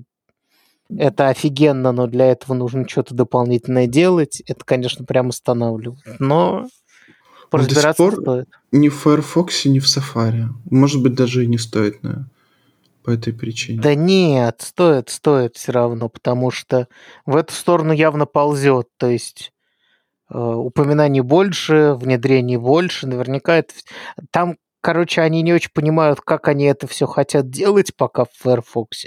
это 0.96 1.28
офигенно, 1.28 1.92
но 1.92 2.08
для 2.08 2.28
этого 2.28 2.54
нужно 2.54 2.88
что-то 2.88 3.14
дополнительное 3.14 3.88
делать. 3.88 4.42
Это, 4.48 4.64
конечно, 4.64 5.06
прям 5.06 5.30
останавливает. 5.30 6.00
Но 6.20 6.68
поразбираться 7.50 8.04
пор 8.04 8.22
стоит. 8.22 8.50
Ни 8.72 8.90
в 8.90 8.96
Firefox, 8.96 9.66
ни 9.66 9.80
в 9.80 9.86
Safari. 9.86 10.46
Может 10.70 11.02
быть, 11.02 11.14
даже 11.16 11.44
и 11.44 11.48
не 11.48 11.58
стоит 11.58 12.04
на... 12.04 12.30
по 13.04 13.12
этой 13.12 13.34
причине. 13.34 13.82
Да 13.82 13.96
нет, 13.96 14.62
стоит, 14.62 15.10
стоит 15.10 15.56
все 15.56 15.72
равно, 15.72 16.10
потому 16.10 16.52
что 16.52 16.88
в 17.26 17.36
эту 17.36 17.54
сторону 17.54 17.94
явно 17.94 18.26
ползет. 18.26 18.88
То 18.98 19.08
есть 19.08 19.52
э, 20.30 20.38
упоминаний 20.38 21.22
больше, 21.22 21.94
внедрений 21.94 22.58
больше. 22.58 23.08
Наверняка 23.08 23.56
это... 23.58 23.74
Там, 24.32 24.58
короче, 24.82 25.22
они 25.22 25.42
не 25.42 25.54
очень 25.54 25.72
понимают, 25.74 26.22
как 26.22 26.48
они 26.48 26.66
это 26.66 26.88
все 26.88 27.08
хотят 27.08 27.50
делать 27.50 27.96
пока 27.96 28.26
в 28.26 28.32
Firefox. 28.34 29.06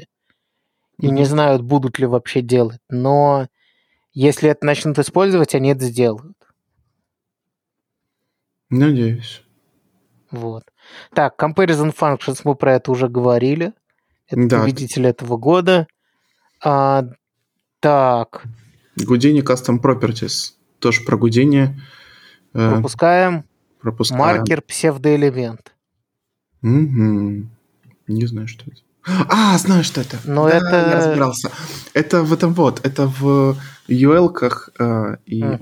И 0.98 1.07
не 1.07 1.22
Мгм. 1.22 1.24
знают, 1.24 1.62
будут 1.62 1.98
ли 1.98 2.07
вообще 2.07 2.42
делать. 2.42 2.81
Но 2.90 3.48
если 4.12 4.50
это 4.50 4.66
начнут 4.66 4.98
использовать, 4.98 5.55
они 5.55 5.70
это 5.70 5.85
сделают. 5.85 6.37
Надеюсь. 8.70 9.42
Вот. 10.30 10.64
Так, 11.12 11.35
Comparison 11.42 11.94
Functions, 11.94 12.40
мы 12.44 12.54
про 12.54 12.74
это 12.74 12.90
уже 12.92 13.09
говорили. 13.09 13.72
Это 14.28 14.46
Да. 14.48 14.61
победитель 14.61 15.06
этого 15.06 15.37
года. 15.37 15.87
А, 16.64 17.04
так, 17.80 18.44
Гудини 18.96 19.40
Custom 19.42 19.80
Properties. 19.80 20.52
Тоже 20.78 21.02
про 21.04 21.16
Гудини. 21.16 21.80
Э, 22.54 22.70
пропускаем. 22.72 23.44
пропускаем. 23.80 24.20
Маркер 24.20 24.61
псевдоэлемент. 24.62 25.74
Мгм. 26.62 27.50
Не 28.06 28.26
знаю, 28.26 28.46
что 28.48 28.64
это. 28.70 28.80
А, 29.30 29.56
знаю, 29.59 29.83
что 29.85 30.00
это. 30.02 30.18
Но 30.24 30.48
Да, 30.48 30.56
это- 30.59 30.76
Я 30.90 30.96
разбирался. 30.96 31.50
Это 31.94 32.22
в 32.22 32.33
этом 32.33 32.52
вот. 32.54 32.85
Это 32.85 33.06
в 33.06 33.56
UL-ках 33.88 34.70
э, 34.78 35.16
и 35.26 35.42
э, 35.42 35.56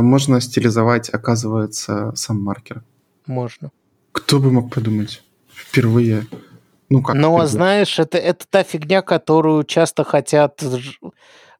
можно 0.00 0.40
стилизовать, 0.40 1.08
оказывается, 1.10 2.12
сам 2.14 2.40
маркер. 2.42 2.82
Можно. 3.26 3.70
Кто 4.12 4.38
бы 4.38 4.50
мог 4.50 4.72
подумать? 4.74 5.22
Впервые. 5.52 6.26
Ну 6.88 7.02
как? 7.02 7.14
Но, 7.16 7.28
впервые? 7.28 7.46
знаешь, 7.46 7.98
это, 7.98 8.18
это 8.18 8.46
та 8.48 8.62
фигня, 8.62 9.02
которую 9.02 9.64
часто 9.64 10.04
хотят 10.04 10.60
ж- 10.60 10.98
э, 11.02 11.08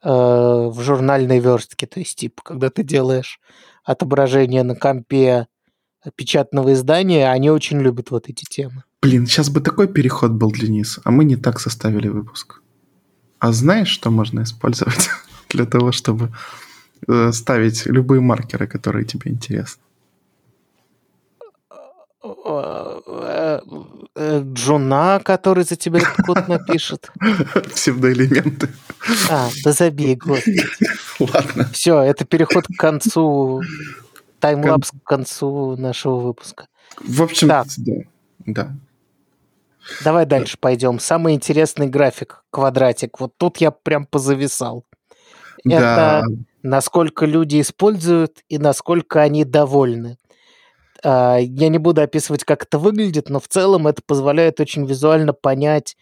в 0.08 0.80
журнальной 0.80 1.40
верстке. 1.40 1.86
То 1.86 2.00
есть, 2.00 2.18
типа, 2.18 2.42
когда 2.42 2.70
ты 2.70 2.82
делаешь 2.82 3.40
отображение 3.84 4.62
на 4.62 4.74
компе 4.74 5.46
печатного 6.16 6.72
издания, 6.72 7.30
они 7.30 7.50
очень 7.50 7.80
любят 7.80 8.10
вот 8.10 8.28
эти 8.28 8.44
темы. 8.44 8.84
Блин, 9.02 9.26
сейчас 9.26 9.50
бы 9.50 9.60
такой 9.60 9.88
переход 9.88 10.32
был, 10.32 10.52
Денис, 10.52 11.00
а 11.04 11.10
мы 11.10 11.24
не 11.24 11.36
так 11.36 11.60
составили 11.60 12.08
выпуск. 12.08 12.62
А 13.38 13.52
знаешь, 13.52 13.88
что 13.88 14.10
можно 14.10 14.42
использовать 14.42 15.08
для 15.48 15.64
того, 15.66 15.92
чтобы 15.92 16.26
э, 16.26 16.28
ставить 17.32 17.87
любые 17.87 18.20
маркеры, 18.20 18.66
которые 18.66 19.04
тебе 19.04 19.30
интересны? 19.30 19.82
Э, 22.24 23.61
э, 24.16 24.42
Джуна, 24.52 25.20
который 25.24 25.64
за 25.64 25.76
тебя 25.76 25.98
этот 26.00 26.16
код 26.26 26.48
напишет. 26.48 27.11
Псевдоэлементы. 27.74 28.68
А, 29.30 29.48
да 29.64 29.72
забей, 29.72 30.16
господи. 30.16 30.64
Ладно. 31.20 31.68
Все, 31.72 32.00
это 32.00 32.24
переход 32.24 32.66
к 32.66 32.76
концу, 32.76 33.62
таймлапс 34.40 34.90
к 34.90 35.06
концу 35.06 35.76
нашего 35.76 36.16
выпуска. 36.16 36.66
В 37.00 37.22
общем, 37.22 37.48
Так. 37.48 37.66
да. 37.76 37.92
да. 38.46 38.76
Давай 40.04 40.26
дальше 40.26 40.58
пойдем. 40.61 40.98
Самый 40.98 41.34
интересный 41.34 41.87
график, 41.87 42.44
квадратик. 42.50 43.20
Вот 43.20 43.32
тут 43.38 43.58
я 43.58 43.70
прям 43.70 44.04
позависал. 44.04 44.84
Да, 45.64 46.20
Это 46.20 46.26
насколько 46.62 47.26
люди 47.26 47.60
используют 47.60 48.38
и 48.48 48.58
насколько 48.58 49.20
они 49.20 49.44
довольны. 49.44 50.18
А, 51.04 51.38
Я 51.38 51.68
не 51.68 51.78
буду 51.78 52.02
описывать, 52.02 52.44
как 52.44 52.64
это 52.64 52.78
выглядит, 52.78 53.28
но 53.30 53.40
в 53.40 53.48
целом 53.48 53.86
это 53.86 54.02
позволяет 54.04 54.60
очень 54.60 54.86
визуально 54.86 55.32
понять, 55.32 55.96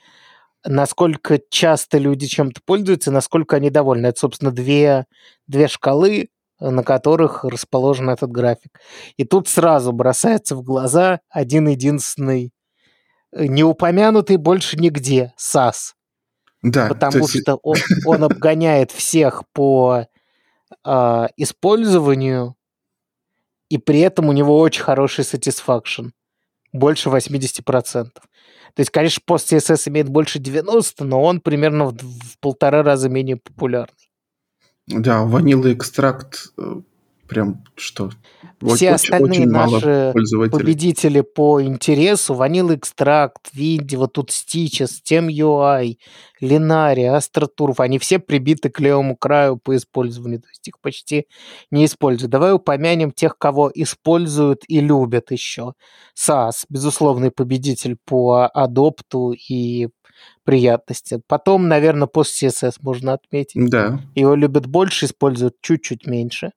насколько 0.65 1.41
часто 1.51 1.99
люди 1.99 2.27
чем-то 2.27 2.61
пользуются 2.65 3.11
насколько 3.11 3.57
они 3.57 3.71
довольны. 3.71 4.07
Это, 4.09 4.19
собственно, 4.21 4.51
две, 4.51 5.07
две 5.47 5.69
шкалы, 5.69 6.29
на 6.59 6.83
которых 6.83 7.45
расположен 7.45 8.09
этот 8.11 8.31
график. 8.31 8.81
И 9.17 9.25
тут 9.25 9.49
сразу 9.49 9.93
бросается 9.93 10.57
в 10.57 10.63
глаза 10.63 11.21
один 11.29 11.69
единственный, 11.69 12.53
э, 13.33 13.47
не 13.47 13.63
упомянутый 13.63 14.39
больше 14.39 14.77
нигде, 14.79 15.35
САС 15.37 15.95
да. 16.63 16.89
потому 16.89 17.13
то 17.13 17.19
есть- 17.19 17.43
что 17.43 17.57
он, 17.63 17.77
он 18.07 18.25
обгоняет 18.25 18.91
всех 18.91 19.43
по 19.53 20.07
а, 20.87 21.29
использованию, 21.37 22.55
и 23.69 23.79
при 23.79 24.01
этом 24.01 24.29
у 24.29 24.33
него 24.33 24.59
очень 24.61 24.83
хороший 24.83 25.25
satisfaction. 25.25 26.11
Больше 26.73 27.09
80%. 27.09 27.63
То 27.65 28.81
есть, 28.81 28.91
конечно, 28.91 29.23
пост 29.27 29.53
CSS 29.53 29.89
имеет 29.89 30.09
больше 30.09 30.39
90, 30.39 31.05
но 31.05 31.23
он 31.23 31.41
примерно 31.41 31.87
в, 31.87 31.97
в 31.97 32.39
полтора 32.41 32.83
раза 32.83 33.09
менее 33.09 33.37
популярный. 33.37 34.11
Да, 34.87 35.25
ваниловый 35.25 35.73
экстракт 35.73 36.53
э, 36.59 36.83
прям 37.29 37.65
что? 37.77 38.11
Все 38.61 38.73
Очень- 38.73 38.89
остальные 38.89 39.41
очень 39.41 39.51
наши 39.51 40.15
победители 40.51 41.21
по 41.21 41.63
интересу, 41.63 42.35
Vanilla 42.35 42.81
Extract, 42.81 43.51
Винди, 43.53 43.97
вот 43.97 44.15
тут 44.15 44.31
Stitches, 44.31 45.03
Tem 45.09 45.29
UI, 45.29 45.99
Linari, 46.41 47.19
AstroTurf, 47.19 47.75
они 47.79 47.99
все 47.99 48.19
прибиты 48.19 48.71
к 48.71 48.81
левому 48.81 49.17
краю 49.17 49.59
по 49.59 49.77
использованию, 49.77 50.41
то 50.41 50.49
есть 50.49 50.67
их 50.69 50.81
почти 50.81 51.27
не 51.71 51.85
используют. 51.85 52.33
Давай 52.33 52.55
упомянем 52.55 53.11
тех, 53.11 53.37
кого 53.37 53.71
используют 53.75 54.63
и 54.69 54.81
любят 54.81 55.31
еще. 55.33 55.75
SAS, 56.15 56.65
безусловный 56.71 57.31
победитель 57.31 57.97
по 58.05 58.47
адопту 58.47 59.33
и 59.33 59.89
приятности. 60.45 61.21
Потом, 61.27 61.69
наверное, 61.69 62.07
пост 62.07 62.43
CSS 62.43 62.77
можно 62.81 63.13
отметить. 63.13 63.69
Да. 63.69 64.01
Его 64.15 64.35
любят 64.35 64.67
больше, 64.67 65.07
используют 65.07 65.57
чуть-чуть 65.61 66.07
меньше. 66.07 66.53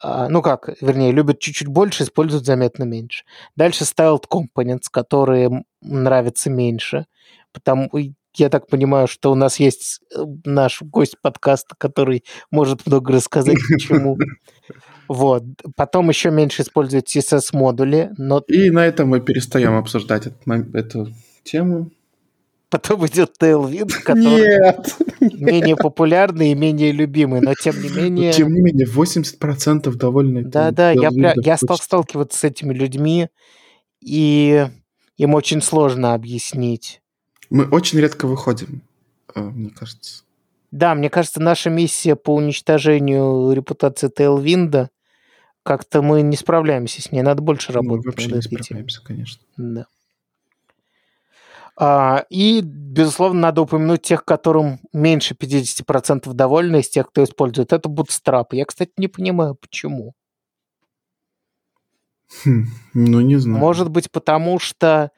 А, 0.00 0.28
ну 0.28 0.42
как, 0.42 0.70
вернее, 0.80 1.12
любят 1.12 1.40
чуть-чуть 1.40 1.68
больше, 1.68 2.04
используют 2.04 2.46
заметно 2.46 2.84
меньше. 2.84 3.24
Дальше 3.56 3.84
styled 3.84 4.24
components, 4.30 4.84
которые 4.90 5.64
нравятся 5.80 6.50
меньше. 6.50 7.06
Потому, 7.52 7.90
я 8.34 8.48
так 8.48 8.68
понимаю, 8.68 9.08
что 9.08 9.32
у 9.32 9.34
нас 9.34 9.58
есть 9.58 10.00
э, 10.14 10.22
наш 10.44 10.82
гость 10.82 11.16
подкаста, 11.20 11.74
который 11.76 12.24
может 12.50 12.86
много 12.86 13.12
рассказать, 13.12 13.58
почему. 13.72 14.18
Вот. 15.08 15.42
Потом 15.74 16.10
еще 16.10 16.30
меньше 16.30 16.62
используют 16.62 17.08
CSS-модули. 17.08 18.10
Но... 18.18 18.40
И 18.46 18.70
на 18.70 18.86
этом 18.86 19.08
мы 19.08 19.20
перестаем 19.20 19.74
обсуждать 19.76 20.28
эту 20.74 21.08
тему. 21.44 21.90
Потом 22.70 23.06
идет 23.06 23.32
Tailwind, 23.40 23.90
который 24.04 24.58
Нет. 24.58 24.96
менее 25.20 25.74
популярный 25.74 26.52
и 26.52 26.54
менее 26.54 26.92
любимый, 26.92 27.40
но 27.40 27.54
тем 27.54 27.80
не 27.80 27.88
менее... 27.88 28.32
Тем 28.32 28.52
не 28.52 28.60
менее, 28.60 28.86
80% 28.86 29.90
довольны. 29.94 30.44
Да-да, 30.44 30.90
я, 30.90 31.10
я 31.36 31.56
стал 31.56 31.78
сталкиваться 31.78 32.38
с 32.38 32.44
этими 32.44 32.74
людьми, 32.74 33.28
и 34.02 34.68
им 35.16 35.34
очень 35.34 35.62
сложно 35.62 36.12
объяснить. 36.12 37.00
Мы 37.48 37.64
очень 37.64 37.98
редко 38.00 38.26
выходим, 38.26 38.82
э, 39.34 39.40
мне 39.40 39.70
кажется. 39.70 40.24
Да, 40.70 40.94
мне 40.94 41.08
кажется, 41.08 41.40
наша 41.40 41.70
миссия 41.70 42.16
по 42.16 42.34
уничтожению 42.34 43.52
репутации 43.52 44.08
Тейлвинда 44.08 44.90
как-то 45.62 46.02
мы 46.02 46.22
не 46.22 46.36
справляемся 46.36 47.02
с 47.02 47.12
ней, 47.12 47.22
надо 47.22 47.42
больше 47.42 47.72
работать. 47.72 48.04
Мы 48.04 48.10
вообще 48.10 48.30
не 48.30 48.42
справляемся, 48.42 49.02
конечно. 49.02 49.42
Да. 49.56 49.86
А, 51.80 52.24
и, 52.28 52.60
безусловно, 52.60 53.40
надо 53.40 53.62
упомянуть 53.62 54.02
тех, 54.02 54.24
которым 54.24 54.80
меньше 54.92 55.34
50% 55.34 56.32
довольны 56.32 56.80
из 56.80 56.88
тех, 56.88 57.08
кто 57.08 57.22
использует. 57.22 57.72
Это 57.72 57.88
Bootstrap. 57.88 58.46
Я, 58.50 58.64
кстати, 58.64 58.90
не 58.96 59.06
понимаю, 59.06 59.54
почему. 59.54 60.14
Хм, 62.44 62.64
ну, 62.94 63.20
не 63.20 63.36
знаю. 63.36 63.60
Может 63.60 63.90
быть, 63.90 64.10
потому 64.10 64.58
что 64.58 65.12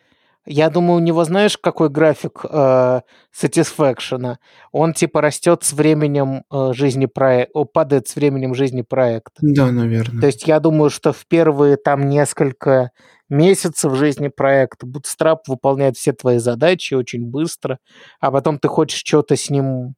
я 0.46 0.70
думаю, 0.70 0.96
у 0.96 1.04
него, 1.04 1.24
знаешь, 1.24 1.58
какой 1.58 1.88
график 1.90 2.44
э, 2.48 3.00
satisfaction? 3.38 4.36
Он 4.72 4.92
типа 4.94 5.20
растет 5.20 5.64
с 5.64 5.72
временем 5.72 6.44
э, 6.50 6.72
жизни 6.72 7.06
проекта, 7.06 7.64
падает 7.64 8.08
с 8.08 8.16
временем 8.16 8.54
жизни 8.54 8.82
проекта. 8.82 9.38
Да, 9.40 9.70
наверное. 9.70 10.20
То 10.20 10.26
есть 10.26 10.46
я 10.46 10.60
думаю, 10.60 10.90
что 10.90 11.12
в 11.12 11.26
первые 11.26 11.76
там 11.76 12.08
несколько 12.08 12.90
месяцев 13.28 13.94
жизни 13.94 14.28
проекта 14.28 14.86
Bootstrap 14.86 15.38
выполняет 15.46 15.96
все 15.96 16.12
твои 16.12 16.38
задачи 16.38 16.94
очень 16.94 17.26
быстро, 17.26 17.78
а 18.20 18.30
потом 18.30 18.58
ты 18.58 18.68
хочешь 18.68 18.98
что-то 18.98 19.36
с 19.36 19.50
ним 19.50 19.94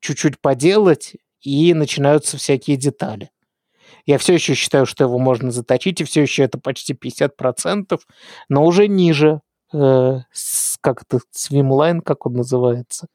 чуть-чуть 0.00 0.40
поделать, 0.40 1.14
и 1.42 1.74
начинаются 1.74 2.36
всякие 2.36 2.76
детали. 2.76 3.30
Я 4.06 4.18
все 4.18 4.34
еще 4.34 4.54
считаю, 4.54 4.86
что 4.86 5.04
его 5.04 5.18
можно 5.18 5.50
заточить, 5.50 6.00
и 6.00 6.04
все 6.04 6.22
еще 6.22 6.42
это 6.42 6.58
почти 6.58 6.94
50%, 6.94 8.00
но 8.48 8.64
уже 8.64 8.88
ниже. 8.88 9.40
Э, 9.72 10.20
как 10.80 11.02
это, 11.02 11.20
Swimline, 11.34 12.00
как 12.02 12.26
он 12.26 12.34
называется? 12.34 13.06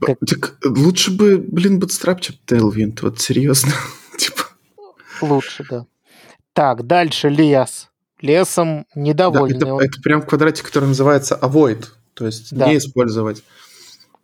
Как... 0.00 0.18
Так 0.20 0.58
лучше 0.64 1.10
бы, 1.10 1.38
блин, 1.38 1.78
Bootstrap, 1.78 2.20
чем 2.20 2.36
Tailwind, 2.46 3.00
вот 3.02 3.20
серьезно. 3.20 3.72
типа. 4.18 4.44
Лучше, 5.20 5.66
да. 5.68 5.86
Так, 6.52 6.86
дальше 6.86 7.28
лес. 7.28 7.90
Лесом 8.20 8.86
недовольный. 8.94 9.58
Да, 9.58 9.66
это, 9.76 9.84
это 9.84 10.02
прям 10.02 10.22
квадратик, 10.22 10.66
который 10.66 10.86
называется 10.86 11.38
avoid, 11.40 11.86
то 12.14 12.26
есть 12.26 12.54
да. 12.54 12.68
не 12.68 12.76
использовать. 12.76 13.42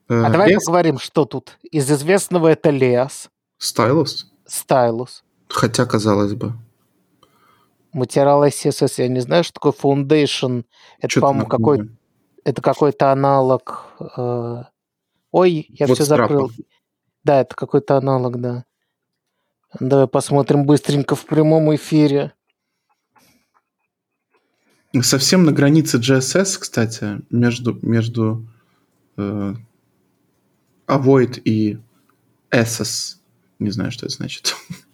А 0.08 0.28
э, 0.28 0.32
давай 0.32 0.50
лес... 0.50 0.64
поговорим, 0.64 0.98
что 0.98 1.24
тут. 1.24 1.58
Из 1.62 1.90
известного 1.90 2.48
это 2.48 2.70
лес. 2.70 3.28
Стайлус? 3.58 4.30
Стайлус. 4.46 5.24
Хотя, 5.48 5.86
казалось 5.86 6.34
бы. 6.34 6.52
Материал 7.92 8.44
CSS, 8.44 8.94
я 8.98 9.08
не 9.08 9.20
знаю, 9.20 9.44
что 9.44 9.54
такое 9.54 9.72
Foundation. 9.72 10.64
Это, 11.00 11.20
по-моему, 11.20 11.46
какой 11.46 11.88
это 12.46 12.62
какой-то 12.62 13.10
аналог. 13.10 13.86
Э... 14.16 14.62
Ой, 15.32 15.66
я 15.68 15.88
вот 15.88 15.96
все 15.96 16.04
закрыл. 16.04 16.52
Да, 17.24 17.40
это 17.40 17.56
какой-то 17.56 17.96
аналог, 17.96 18.40
да. 18.40 18.64
Давай 19.80 20.06
посмотрим 20.06 20.64
быстренько 20.64 21.16
в 21.16 21.26
прямом 21.26 21.74
эфире. 21.74 22.34
Совсем 25.02 25.44
на 25.44 25.50
границе 25.50 25.98
JSS, 25.98 26.58
кстати, 26.60 27.20
между, 27.30 27.76
между 27.82 28.46
э, 29.16 29.54
Avoid 30.86 31.40
и 31.44 31.78
SS. 32.52 33.16
Не 33.58 33.70
знаю, 33.70 33.90
что 33.90 34.06
это 34.06 34.14
значит. 34.14 34.54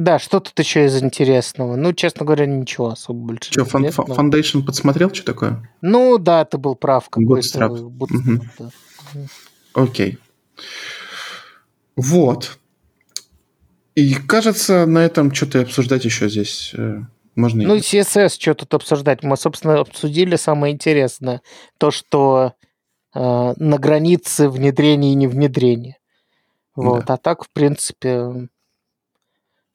Да, 0.00 0.18
что 0.18 0.40
тут 0.40 0.58
еще 0.58 0.86
из 0.86 1.02
интересного? 1.02 1.76
Ну, 1.76 1.92
честно 1.92 2.24
говоря, 2.24 2.46
ничего 2.46 2.88
особо 2.88 3.18
больше. 3.18 3.52
Что, 3.52 3.64
Foundation 3.64 4.62
подсмотрел, 4.62 5.12
что 5.12 5.26
такое? 5.26 5.70
Ну, 5.82 6.16
да, 6.16 6.46
ты 6.46 6.56
был 6.56 6.74
прав. 6.74 7.10
Bootstrap 7.14 7.72
угу. 7.72 8.44
да. 8.58 8.70
Окей. 9.74 10.18
Вот. 11.96 12.58
И 13.94 14.14
кажется, 14.14 14.86
на 14.86 15.04
этом 15.04 15.34
что-то 15.34 15.60
обсуждать 15.60 16.06
еще 16.06 16.30
здесь 16.30 16.72
э, 16.74 17.02
можно. 17.34 17.62
Ну, 17.64 17.76
CSS, 17.76 18.40
что 18.40 18.54
тут 18.54 18.72
обсуждать? 18.72 19.22
Мы, 19.22 19.36
собственно, 19.36 19.80
обсудили 19.80 20.36
самое 20.36 20.72
интересное. 20.72 21.42
То, 21.76 21.90
что 21.90 22.54
э, 23.14 23.54
на 23.56 23.78
границе 23.78 24.48
внедрения 24.48 25.12
и 25.12 25.16
не 25.16 25.26
внедрения. 25.26 25.98
Вот. 26.74 27.06
Да. 27.06 27.14
А 27.14 27.16
так, 27.16 27.44
в 27.44 27.50
принципе, 27.50 28.48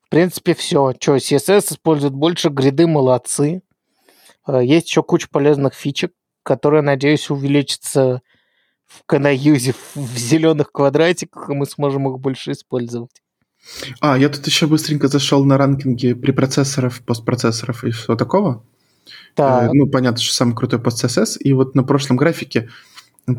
в 0.01 0.09
принципе, 0.09 0.53
все. 0.53 0.93
Что, 0.99 1.17
CSS 1.17 1.73
используют 1.73 2.13
больше, 2.13 2.49
гриды 2.49 2.87
молодцы. 2.87 3.61
Э, 4.47 4.63
есть 4.63 4.87
еще 4.87 5.03
куча 5.03 5.27
полезных 5.29 5.73
фичек, 5.73 6.13
которые, 6.43 6.81
надеюсь, 6.81 7.29
увеличатся 7.29 8.21
в 8.85 9.03
канаюзе 9.05 9.73
в 9.95 10.17
зеленых 10.17 10.71
квадратиках, 10.71 11.49
и 11.49 11.53
мы 11.53 11.65
сможем 11.65 12.07
их 12.07 12.19
больше 12.19 12.51
использовать. 12.51 13.21
А, 13.99 14.17
я 14.17 14.29
тут 14.29 14.45
еще 14.45 14.67
быстренько 14.67 15.07
зашел 15.07 15.43
на 15.43 15.57
ранкинги 15.57 16.13
препроцессоров, 16.13 17.01
постпроцессоров 17.03 17.83
и 17.83 17.91
всего 17.91 18.15
такого. 18.15 18.63
Так. 19.33 19.63
Э, 19.63 19.69
ну, 19.73 19.87
понятно, 19.87 20.21
что 20.21 20.33
самый 20.33 20.55
крутой 20.55 20.79
пост 20.79 21.03
CSS. 21.03 21.39
И 21.39 21.53
вот 21.53 21.75
на 21.75 21.83
прошлом 21.83 22.17
графике 22.17 22.69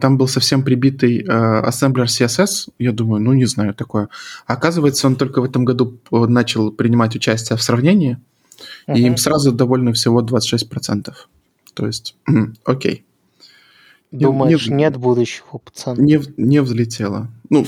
там 0.00 0.18
был 0.18 0.26
совсем 0.28 0.62
прибитый 0.62 1.20
э, 1.20 1.60
ассемблер 1.60 2.06
CSS. 2.06 2.70
Я 2.78 2.92
думаю, 2.92 3.22
ну, 3.22 3.32
не 3.32 3.46
знаю 3.46 3.74
такое. 3.74 4.08
Оказывается, 4.46 5.06
он 5.06 5.16
только 5.16 5.40
в 5.40 5.44
этом 5.44 5.64
году 5.64 5.98
начал 6.10 6.72
принимать 6.72 7.14
участие 7.14 7.56
в 7.56 7.62
сравнении, 7.62 8.18
uh-huh. 8.88 8.96
и 8.96 9.02
им 9.02 9.16
сразу 9.16 9.52
довольны 9.52 9.92
всего 9.92 10.22
26%. 10.22 11.12
То 11.74 11.86
есть, 11.86 12.16
окей. 12.64 13.04
Думаешь, 14.10 14.66
не, 14.68 14.76
нет 14.76 14.96
будущего, 14.96 15.58
пацан? 15.58 15.98
Не, 15.98 16.20
не 16.36 16.60
взлетело. 16.62 17.28
Ну, 17.50 17.66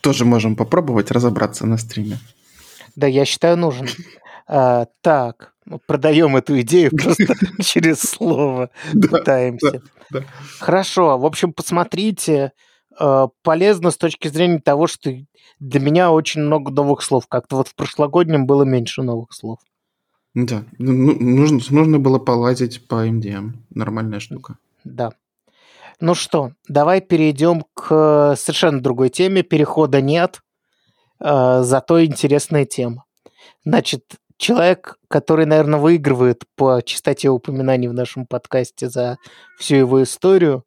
тоже 0.00 0.24
можем 0.24 0.56
попробовать 0.56 1.10
разобраться 1.10 1.66
на 1.66 1.78
стриме. 1.78 2.18
Да, 2.96 3.06
я 3.06 3.24
считаю, 3.24 3.56
нужен. 3.56 3.86
А, 4.46 4.86
так, 5.02 5.52
продаем 5.86 6.36
эту 6.36 6.60
идею 6.60 6.90
просто 6.96 7.34
через 7.62 8.00
слово. 8.00 8.70
Пытаемся. 8.92 9.82
Хорошо. 10.58 11.18
В 11.18 11.26
общем, 11.26 11.52
посмотрите. 11.52 12.52
А, 12.98 13.28
полезно 13.42 13.90
с 13.90 13.96
точки 13.96 14.28
зрения 14.28 14.60
того, 14.60 14.86
что 14.86 15.12
для 15.60 15.80
меня 15.80 16.10
очень 16.10 16.42
много 16.42 16.70
новых 16.70 17.02
слов. 17.02 17.26
Как-то 17.28 17.56
вот 17.56 17.68
в 17.68 17.74
прошлогоднем 17.74 18.46
было 18.46 18.64
меньше 18.64 19.02
новых 19.02 19.32
слов. 19.32 19.58
Да, 20.34 20.64
ну, 20.78 20.92
ну, 20.92 21.18
нужно, 21.18 21.60
нужно 21.70 21.98
было 21.98 22.18
полазить 22.18 22.86
по 22.86 23.06
MDM. 23.08 23.52
Нормальная 23.70 24.20
штука. 24.20 24.58
Да. 24.84 25.12
Ну 26.00 26.14
что, 26.14 26.52
давай 26.68 27.00
перейдем 27.00 27.64
к 27.74 28.36
совершенно 28.36 28.80
другой 28.80 29.08
теме. 29.08 29.42
Перехода 29.42 30.00
нет, 30.00 30.42
э, 31.20 31.62
зато 31.62 32.04
интересная 32.04 32.66
тема. 32.66 33.04
Значит, 33.64 34.04
человек, 34.38 34.98
который, 35.08 35.44
наверное, 35.44 35.78
выигрывает 35.78 36.44
по 36.56 36.80
частоте 36.80 37.28
упоминаний 37.28 37.88
в 37.88 37.92
нашем 37.94 38.26
подкасте 38.26 38.88
за 38.88 39.18
всю 39.58 39.76
его 39.76 40.02
историю. 40.02 40.64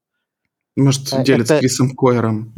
Может, 0.76 1.24
делится 1.24 1.56
это... 1.56 1.62
Крисом 1.62 1.96
Койером. 1.96 2.54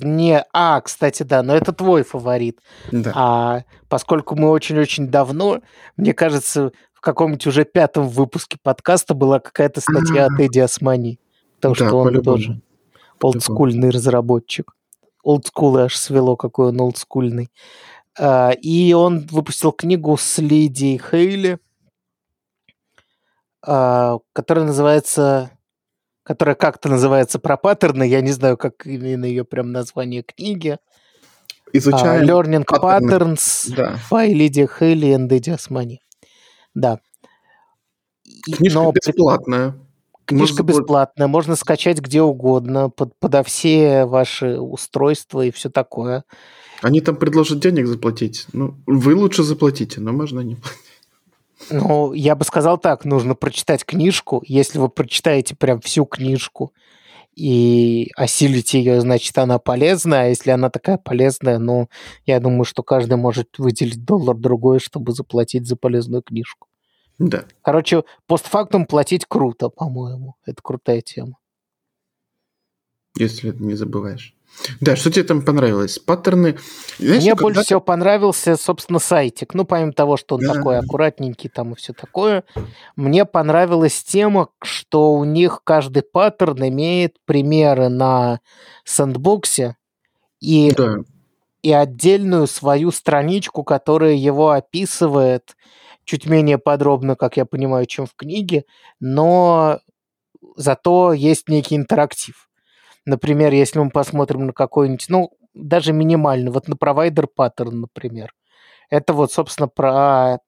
Не, 0.00 0.42
а, 0.54 0.80
кстати, 0.80 1.24
да, 1.24 1.42
но 1.42 1.54
это 1.54 1.72
твой 1.72 2.04
фаворит. 2.04 2.60
Да. 2.90 3.12
А 3.14 3.64
поскольку 3.88 4.34
мы 4.34 4.48
очень-очень 4.48 5.08
давно, 5.08 5.60
мне 5.98 6.14
кажется, 6.14 6.72
каком-нибудь 7.04 7.46
уже 7.46 7.64
пятом 7.64 8.08
выпуске 8.08 8.56
подкаста 8.60 9.14
была 9.14 9.38
какая-то 9.38 9.80
статья 9.80 10.26
от 10.26 10.40
Эдди 10.40 10.58
Османи. 10.58 11.20
Потому 11.56 11.74
да, 11.74 11.86
что 11.86 11.98
он 11.98 12.22
тоже 12.22 12.60
олдскульный 13.20 13.90
разработчик. 13.90 14.74
Олдскул 15.22 15.76
аж 15.76 15.96
свело, 15.96 16.36
какой 16.36 16.68
он 16.68 16.80
олдскульный. 16.80 17.50
А, 18.18 18.50
и 18.50 18.92
он 18.92 19.26
выпустил 19.26 19.72
книгу 19.72 20.16
с 20.16 20.38
Лидией 20.38 20.98
Хейли, 20.98 21.58
а, 23.62 24.18
которая 24.32 24.64
называется 24.66 25.50
которая 26.24 26.54
как-то 26.54 26.88
называется 26.88 27.38
про 27.38 27.56
паттерны. 27.58 28.04
Я 28.04 28.22
не 28.22 28.32
знаю, 28.32 28.56
как 28.56 28.86
именно 28.86 29.26
ее 29.26 29.44
прям 29.44 29.72
название 29.72 30.22
книги. 30.22 30.78
Изучаем 31.72 32.22
Uh, 32.22 32.26
Learning 32.26 32.64
паттерны. 32.64 33.34
Patterns 33.34 33.74
Да. 33.76 33.98
by 34.10 34.32
Lydia 34.32 34.66
Haley 34.66 35.14
and 35.16 35.28
Eddie 35.28 35.54
Osmani. 35.54 35.98
Да. 36.72 36.98
Книжка 38.44 38.78
но 38.78 38.92
бесплатная. 38.92 39.74
Книжка 40.26 40.62
было- 40.62 40.80
бесплатная, 40.80 41.26
можно 41.26 41.56
скачать 41.56 41.98
где 42.00 42.22
угодно, 42.22 42.90
под, 42.90 43.18
подо 43.18 43.42
все 43.42 44.04
ваши 44.04 44.58
устройства 44.58 45.44
и 45.44 45.50
все 45.50 45.70
такое. 45.70 46.24
Они 46.82 47.00
там 47.00 47.16
предложат 47.16 47.60
денег 47.60 47.86
заплатить. 47.86 48.46
Ну, 48.52 48.76
вы 48.86 49.14
лучше 49.14 49.42
заплатите, 49.42 50.00
но 50.00 50.12
можно 50.12 50.40
не 50.40 50.56
платить. 50.56 50.80
Ну, 51.70 52.12
я 52.12 52.34
бы 52.34 52.44
сказал 52.44 52.78
так, 52.78 53.04
нужно 53.04 53.34
прочитать 53.34 53.84
книжку. 53.84 54.42
Если 54.46 54.78
вы 54.78 54.88
прочитаете 54.88 55.54
прям 55.54 55.80
всю 55.80 56.04
книжку 56.04 56.72
и 57.34 58.10
осилите 58.16 58.78
ее, 58.78 59.00
значит, 59.00 59.36
она 59.38 59.58
полезная. 59.58 60.24
А 60.24 60.28
если 60.28 60.50
она 60.50 60.70
такая 60.70 60.98
полезная, 60.98 61.58
ну, 61.58 61.88
я 62.26 62.40
думаю, 62.40 62.64
что 62.64 62.82
каждый 62.82 63.16
может 63.16 63.58
выделить 63.58 64.04
доллар-другой, 64.04 64.78
чтобы 64.78 65.12
заплатить 65.12 65.66
за 65.66 65.76
полезную 65.76 66.22
книжку. 66.22 66.68
Да. 67.18 67.44
Короче, 67.62 68.04
постфактум 68.26 68.86
платить 68.86 69.24
круто, 69.26 69.68
по-моему. 69.68 70.36
Это 70.44 70.60
крутая 70.62 71.00
тема. 71.00 71.38
Если 73.16 73.50
не 73.50 73.74
забываешь. 73.74 74.34
Да, 74.80 74.96
что 74.96 75.10
тебе 75.10 75.24
там 75.24 75.42
понравилось? 75.42 75.98
Паттерны. 75.98 76.56
Знаешь, 76.98 77.22
Мне 77.22 77.34
больше 77.34 77.62
всего 77.62 77.80
понравился, 77.80 78.56
собственно, 78.56 78.98
сайтик. 78.98 79.54
Ну, 79.54 79.64
помимо 79.64 79.92
того, 79.92 80.16
что 80.16 80.36
он 80.36 80.42
Да. 80.42 80.54
такой 80.54 80.78
аккуратненький 80.78 81.50
там 81.50 81.72
и 81.72 81.76
все 81.76 81.92
такое, 81.92 82.44
мне 82.96 83.24
понравилась 83.24 84.02
тема, 84.02 84.48
что 84.62 85.14
у 85.14 85.24
них 85.24 85.60
каждый 85.64 86.02
паттерн 86.02 86.68
имеет 86.68 87.16
примеры 87.24 87.88
на 87.88 88.40
сэндбоксе 88.84 89.76
и, 90.40 90.72
Да. 90.76 90.98
и 91.62 91.72
отдельную 91.72 92.46
свою 92.46 92.90
страничку, 92.92 93.64
которая 93.64 94.14
его 94.14 94.50
описывает 94.50 95.56
чуть 96.04 96.26
менее 96.26 96.58
подробно, 96.58 97.16
как 97.16 97.36
я 97.36 97.44
понимаю, 97.44 97.86
чем 97.86 98.06
в 98.06 98.14
книге, 98.14 98.64
но 99.00 99.80
зато 100.56 101.12
есть 101.12 101.48
некий 101.48 101.76
интерактив. 101.76 102.48
Например, 103.06 103.52
если 103.52 103.78
мы 103.78 103.90
посмотрим 103.90 104.46
на 104.46 104.52
какой-нибудь, 104.52 105.06
ну, 105.08 105.30
даже 105.54 105.92
минимальный, 105.92 106.50
вот 106.50 106.68
на 106.68 106.76
провайдер 106.76 107.26
паттерн, 107.26 107.82
например. 107.82 108.32
Это 108.90 109.12
вот, 109.12 109.32
собственно, 109.32 109.68
про 109.68 110.38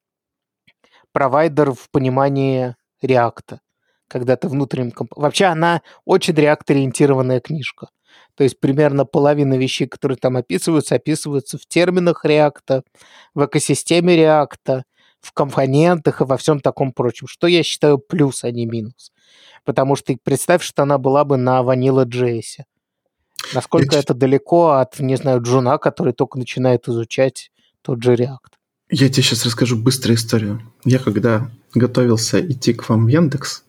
провайдер 1.13 1.73
в 1.73 1.91
понимании 1.91 2.77
реакта. 3.01 3.61
Когда 4.09 4.37
ты 4.37 4.49
внутренним... 4.49 4.93
комп- 4.93 5.17
Вообще 5.17 5.47
она 5.47 5.83
очень 6.05 6.35
реакт-ориентированная 6.35 7.41
книжка. 7.41 7.89
То 8.35 8.45
есть 8.45 8.61
примерно 8.61 9.05
половина 9.07 9.55
вещей, 9.55 9.87
которые 9.87 10.19
там 10.19 10.37
описываются, 10.37 10.95
описываются 10.95 11.59
в 11.59 11.67
терминах 11.67 12.25
реакта, 12.25 12.83
в 13.35 13.45
экосистеме 13.45 14.15
реакта, 14.15 14.85
в 15.27 15.33
компонентах 15.33 16.21
и 16.21 16.25
во 16.25 16.37
всем 16.37 16.61
таком 16.61 16.93
прочем. 16.93 17.27
Что 17.27 17.47
я 17.47 17.63
считаю 17.63 17.99
плюс, 17.99 18.45
а 18.45 18.51
не 18.51 18.67
минус. 18.67 19.13
Потому 19.65 19.97
что 19.97 20.17
представь, 20.23 20.63
что 20.63 20.85
она 20.85 20.99
была 20.99 21.25
бы 21.25 21.37
на 21.37 21.61
Vanilla.js. 21.61 22.65
Насколько 23.53 23.97
Я 23.97 24.01
это 24.01 24.15
далеко 24.15 24.71
от, 24.71 24.99
не 25.01 25.17
знаю, 25.17 25.43
Джуна, 25.43 25.79
который 25.79 26.13
только 26.13 26.39
начинает 26.39 26.89
изучать 26.89 27.51
тот 27.83 28.03
же 28.03 28.15
React. 28.15 28.55
Я 28.89 29.09
тебе 29.09 29.23
сейчас 29.23 29.45
расскажу 29.45 29.77
быструю 29.77 30.17
историю. 30.17 30.63
Я 30.85 30.99
когда 30.99 31.51
готовился 31.75 32.41
идти 32.41 32.73
к 32.73 32.89
вам 32.89 33.07
в 33.07 33.09
Яндекс, 33.09 33.65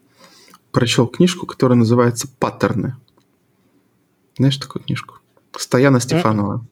прочел 0.71 1.07
книжку, 1.07 1.47
которая 1.47 1.77
называется 1.77 2.27
«Паттерны». 2.39 2.95
Знаешь 4.37 4.57
такую 4.57 4.83
книжку? 4.83 5.15
Стояна 5.57 5.99
Стефанова. 5.99 6.65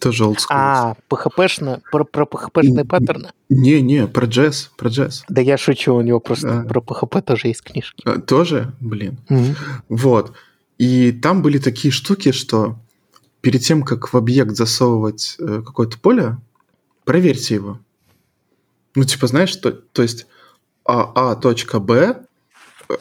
Тоже 0.00 0.24
олдскул. 0.24 0.56
А, 0.56 0.94
PHP-шно, 1.10 1.82
про, 1.92 2.04
про 2.04 2.24
PHP-шные 2.24 2.84
паттерны? 2.86 3.30
Не-не, 3.50 4.06
про 4.06 4.26
джесс, 4.26 4.70
про 4.76 4.88
джесс. 4.88 5.24
Да 5.28 5.42
я 5.42 5.58
шучу, 5.58 5.94
у 5.94 6.00
него 6.00 6.20
просто 6.20 6.62
Да. 6.62 6.68
про 6.68 6.80
PHP 6.80 7.22
тоже 7.22 7.48
есть 7.48 7.62
книжки. 7.62 8.02
А, 8.06 8.18
Тоже? 8.18 8.72
Блин. 8.80 9.18
Мгм. 9.28 9.56
Вот. 9.90 10.32
И 10.78 11.12
там 11.12 11.42
были 11.42 11.58
такие 11.58 11.92
штуки, 11.92 12.32
что 12.32 12.76
перед 13.42 13.60
тем, 13.62 13.82
как 13.82 14.12
в 14.12 14.16
объект 14.16 14.56
засовывать 14.56 15.36
э, 15.38 15.62
какое-то 15.64 15.98
поле, 15.98 16.38
проверьте 17.04 17.56
его. 17.56 17.78
Ну, 18.94 19.04
типа, 19.04 19.26
знаешь, 19.26 19.50
что, 19.50 19.70
то 19.72 20.02
есть 20.02 20.26
а, 20.86 21.12
а 21.32 21.36
точка 21.36 21.78
Б 21.78 22.22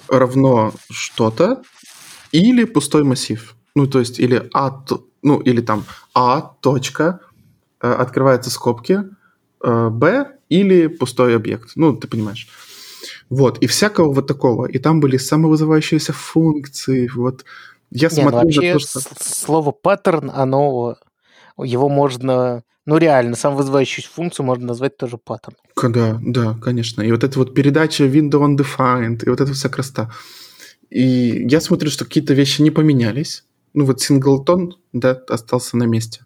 равно 0.09 0.73
что-то 0.91 1.63
или 2.31 2.65
пустой 2.65 3.03
массив. 3.03 3.55
Ну, 3.75 3.87
то 3.87 3.99
есть, 3.99 4.19
или 4.19 4.49
А, 4.53 4.83
ну, 5.21 5.39
или 5.39 5.61
там 5.61 5.85
А 6.13 6.41
точка, 6.61 7.19
э, 7.81 7.91
открываются 7.91 8.49
скобки, 8.49 9.03
э, 9.63 9.89
Б 9.89 10.27
или 10.49 10.87
пустой 10.87 11.35
объект. 11.35 11.71
Ну, 11.75 11.95
ты 11.95 12.07
понимаешь. 12.07 12.47
Вот, 13.29 13.59
и 13.59 13.67
всякого 13.67 14.11
вот 14.11 14.27
такого. 14.27 14.65
И 14.65 14.79
там 14.79 14.99
были 14.99 15.17
самовызывающиеся 15.17 16.13
функции. 16.13 17.09
Вот 17.13 17.45
я 17.91 18.09
Не, 18.09 18.23
ну 18.23 18.29
смотрю 18.29 18.45
вообще 18.45 18.73
на 18.73 18.79
то, 18.79 18.79
что... 18.79 18.99
слово 19.21 19.71
паттерн, 19.71 20.31
оно 20.33 20.97
его 21.57 21.89
можно, 21.89 22.63
ну 22.85 22.97
реально, 22.97 23.35
самовызывающую 23.35 24.05
функцию 24.05 24.45
можно 24.45 24.67
назвать 24.67 24.97
тоже 24.97 25.17
паттерн. 25.17 25.57
Да, 25.81 26.19
да, 26.21 26.57
конечно. 26.61 27.01
И 27.01 27.11
вот 27.11 27.23
эта 27.23 27.37
вот 27.39 27.53
передача 27.53 28.05
window 28.05 28.41
undefined, 28.43 29.25
и 29.25 29.29
вот 29.29 29.41
эта 29.41 29.53
вся 29.53 29.69
красота. 29.69 30.11
И 30.89 31.45
я 31.47 31.61
смотрю, 31.61 31.89
что 31.89 32.05
какие-то 32.05 32.33
вещи 32.33 32.61
не 32.61 32.71
поменялись. 32.71 33.43
Ну 33.79 33.85
вот 33.85 34.01
синглтон, 34.01 34.75
да, 34.91 35.21
остался 35.29 35.77
на 35.77 35.85
месте. 35.85 36.25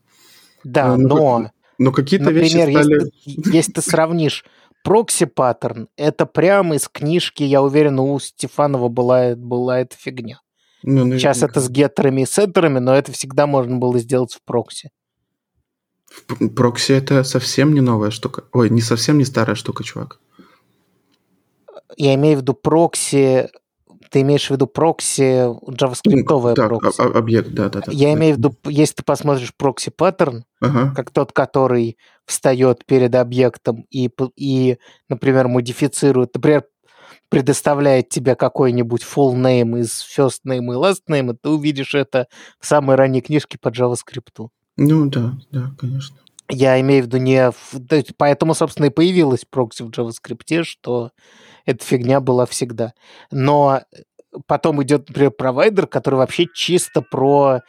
Да, 0.64 0.94
А, 0.94 0.98
ну, 0.98 1.08
но, 1.08 1.52
Но 1.78 1.92
какие-то 1.92 2.32
вещи 2.32 2.56
например, 2.56 2.82
стали... 2.82 3.12
если, 3.28 3.42
ты, 3.42 3.50
если 3.52 3.72
ты 3.74 3.82
сравнишь 3.84 4.44
прокси 4.84 5.26
паттерн, 5.28 5.88
это 5.96 6.26
прямо 6.26 6.78
из 6.78 6.90
книжки, 6.90 7.44
я 7.44 7.62
уверен, 7.62 8.00
у 8.00 8.18
Стефанова 8.18 8.88
была, 8.88 9.36
была 9.36 9.82
эта 9.82 9.96
фигня. 9.96 10.42
Ну, 10.82 11.12
Сейчас 11.12 11.44
это 11.44 11.62
с 11.62 11.70
геттерами 11.70 12.22
и 12.22 12.26
сеттерами, 12.26 12.80
но 12.80 12.96
это 12.96 13.12
всегда 13.12 13.46
можно 13.46 13.78
было 13.78 14.00
сделать 14.00 14.34
в 14.34 14.42
прокси. 14.42 14.90
В 16.28 16.50
Прокси 16.50 16.94
это 16.94 17.24
совсем 17.24 17.76
не 17.76 17.82
новая 17.82 18.10
штука. 18.10 18.46
Ой, 18.52 18.72
не 18.72 18.82
совсем 18.82 19.20
не 19.20 19.26
старая 19.26 19.56
штука, 19.56 19.84
чувак. 19.84 20.20
Я 21.98 22.16
имею 22.16 22.40
в 22.40 22.42
виду 22.42 22.56
прокси, 22.56 23.52
ты 24.14 24.22
имеешь 24.22 24.46
в 24.46 24.52
виду 24.52 24.68
прокси, 24.68 25.48
джаваскриптовое 25.72 26.54
да, 26.54 26.68
прокси. 26.68 27.02
а- 27.02 27.06
а- 27.06 27.18
объект, 27.18 27.50
да, 27.50 27.68
да, 27.70 27.82
да. 27.84 27.92
Я 27.92 28.14
имею 28.14 28.36
в 28.36 28.38
виду, 28.38 28.56
если 28.66 28.94
ты 28.98 29.04
посмотришь 29.04 29.56
прокси 29.56 29.90
паттерн, 29.90 30.46
Ага. 30.62 30.94
как 30.96 31.10
тот, 31.10 31.32
который 31.32 31.98
встает 32.28 32.86
перед 32.86 33.16
объектом 33.16 33.88
и, 33.90 34.12
и, 34.36 34.78
например, 35.10 35.48
модифицирует, 35.48 36.36
например, 36.36 36.66
предоставляет 37.30 38.10
тебе 38.10 38.36
какой-нибудь 38.36 39.02
full 39.02 39.34
name 39.34 39.80
из 39.80 40.06
first 40.16 40.42
name 40.48 40.66
и 40.72 40.76
last 40.76 41.02
name, 41.10 41.34
и 41.34 41.38
ты 41.42 41.50
увидишь 41.50 41.96
это 41.96 42.28
в 42.60 42.68
самой 42.68 42.96
ранней 42.96 43.22
книжке 43.22 43.58
по 43.60 43.70
JavaScript. 43.70 44.48
Ну 44.78 45.10
да, 45.10 45.34
да, 45.52 45.72
конечно. 45.80 46.18
Я 46.52 46.80
имею 46.82 47.04
в 47.04 47.08
виду 47.08 47.18
не... 47.18 47.52
Поэтому, 48.18 48.54
собственно, 48.54 48.86
и 48.86 48.92
появилась 48.92 49.46
прокси 49.50 49.82
в 49.82 49.90
JavaScript, 49.90 50.64
что 50.64 51.10
эта 51.66 51.84
фигня 51.84 52.20
была 52.20 52.46
всегда. 52.46 52.94
Но 53.32 53.82
потом 54.48 54.82
идет, 54.84 55.10
например, 55.10 55.32
провайдер, 55.32 55.88
который 55.88 56.16
вообще 56.16 56.48
чисто 56.54 57.02
про 57.02 57.62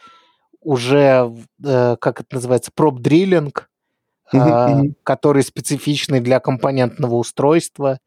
уже, 0.61 1.31
э, 1.63 1.95
как 1.99 2.21
это 2.21 2.35
называется, 2.35 2.71
проб-дриллинг, 2.75 3.69
мгм. 4.33 4.95
который 5.03 5.43
специфичный 5.43 6.19
для 6.19 6.39
компонентного 6.39 7.15
устройства, 7.15 7.99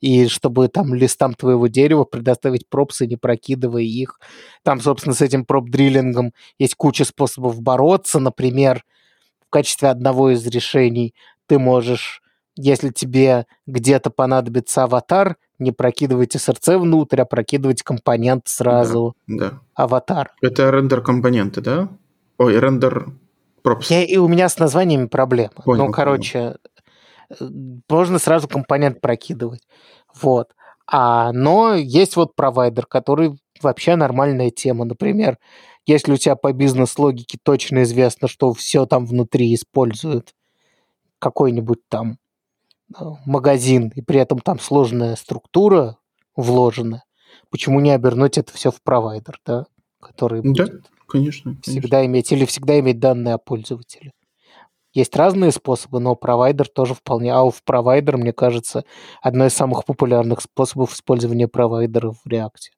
и 0.00 0.26
чтобы 0.26 0.68
там 0.68 0.94
листам 0.94 1.34
твоего 1.34 1.66
дерева 1.66 2.04
предоставить 2.04 2.68
пропсы, 2.68 3.06
не 3.06 3.16
прокидывая 3.16 3.82
их. 3.82 4.18
Там, 4.62 4.80
собственно, 4.80 5.14
с 5.14 5.20
этим 5.20 5.44
проб-дриллингом 5.44 6.32
есть 6.58 6.74
куча 6.74 7.04
способов 7.04 7.60
бороться. 7.60 8.18
Например, 8.18 8.84
в 9.46 9.50
качестве 9.50 9.88
одного 9.90 10.30
из 10.30 10.46
решений 10.46 11.14
ты 11.46 11.58
можешь, 11.58 12.22
если 12.56 12.90
тебе 12.90 13.46
где-то 13.66 14.10
понадобится 14.10 14.84
аватар, 14.84 15.36
не 15.58 15.72
прокидывать 15.72 16.36
SRC 16.36 16.78
внутрь, 16.78 17.20
а 17.22 17.24
прокидывать 17.24 17.82
компонент 17.82 18.48
сразу 18.48 19.14
Да. 19.26 19.60
аватар. 19.74 20.32
Это 20.42 20.70
рендер-компоненты, 20.70 21.60
да? 21.60 21.88
Ой, 22.38 22.58
рендер 22.58 23.08
пропс. 23.62 23.90
Я, 23.90 24.04
и 24.04 24.16
у 24.16 24.28
меня 24.28 24.48
с 24.48 24.58
названиями 24.58 25.06
проблема. 25.06 25.52
Понял, 25.64 25.86
ну, 25.86 25.92
короче, 25.92 26.56
э, 27.30 27.34
можно 27.88 28.18
сразу 28.18 28.48
компонент 28.48 29.00
прокидывать. 29.00 29.62
Вот. 30.20 30.52
А, 30.86 31.32
но 31.32 31.74
есть 31.74 32.16
вот 32.16 32.36
провайдер, 32.36 32.86
который 32.86 33.38
вообще 33.62 33.96
нормальная 33.96 34.50
тема. 34.50 34.84
Например, 34.84 35.38
если 35.86 36.12
у 36.12 36.16
тебя 36.16 36.36
по 36.36 36.52
бизнес-логике 36.52 37.38
точно 37.42 37.82
известно, 37.82 38.28
что 38.28 38.52
все 38.52 38.86
там 38.86 39.06
внутри 39.06 39.54
используют 39.54 40.34
какой-нибудь 41.18 41.80
там 41.88 42.18
магазин, 43.24 43.92
и 43.94 44.02
при 44.02 44.20
этом 44.20 44.38
там 44.38 44.58
сложная 44.58 45.16
структура 45.16 45.96
вложена, 46.36 47.02
почему 47.50 47.80
не 47.80 47.90
обернуть 47.90 48.38
это 48.38 48.52
все 48.52 48.70
в 48.70 48.82
провайдер, 48.82 49.40
да, 49.44 49.66
который 50.00 50.42
Да, 50.42 50.48
будет 50.48 50.82
конечно. 51.08 51.50
конечно. 51.52 51.56
всегда 51.62 52.04
иметь 52.06 52.32
или 52.32 52.44
всегда 52.44 52.78
иметь 52.80 52.98
данные 52.98 53.34
о 53.34 53.38
пользователе. 53.38 54.12
Есть 54.92 55.14
разные 55.14 55.52
способы, 55.52 56.00
но 56.00 56.16
провайдер 56.16 56.68
тоже 56.68 56.94
вполне. 56.94 57.34
А 57.34 57.44
в 57.50 57.62
провайдер, 57.64 58.16
мне 58.16 58.32
кажется, 58.32 58.84
одно 59.20 59.44
из 59.44 59.52
самых 59.52 59.84
популярных 59.84 60.40
способов 60.40 60.94
использования 60.94 61.48
провайдеров 61.48 62.16
в 62.24 62.26
React. 62.26 62.70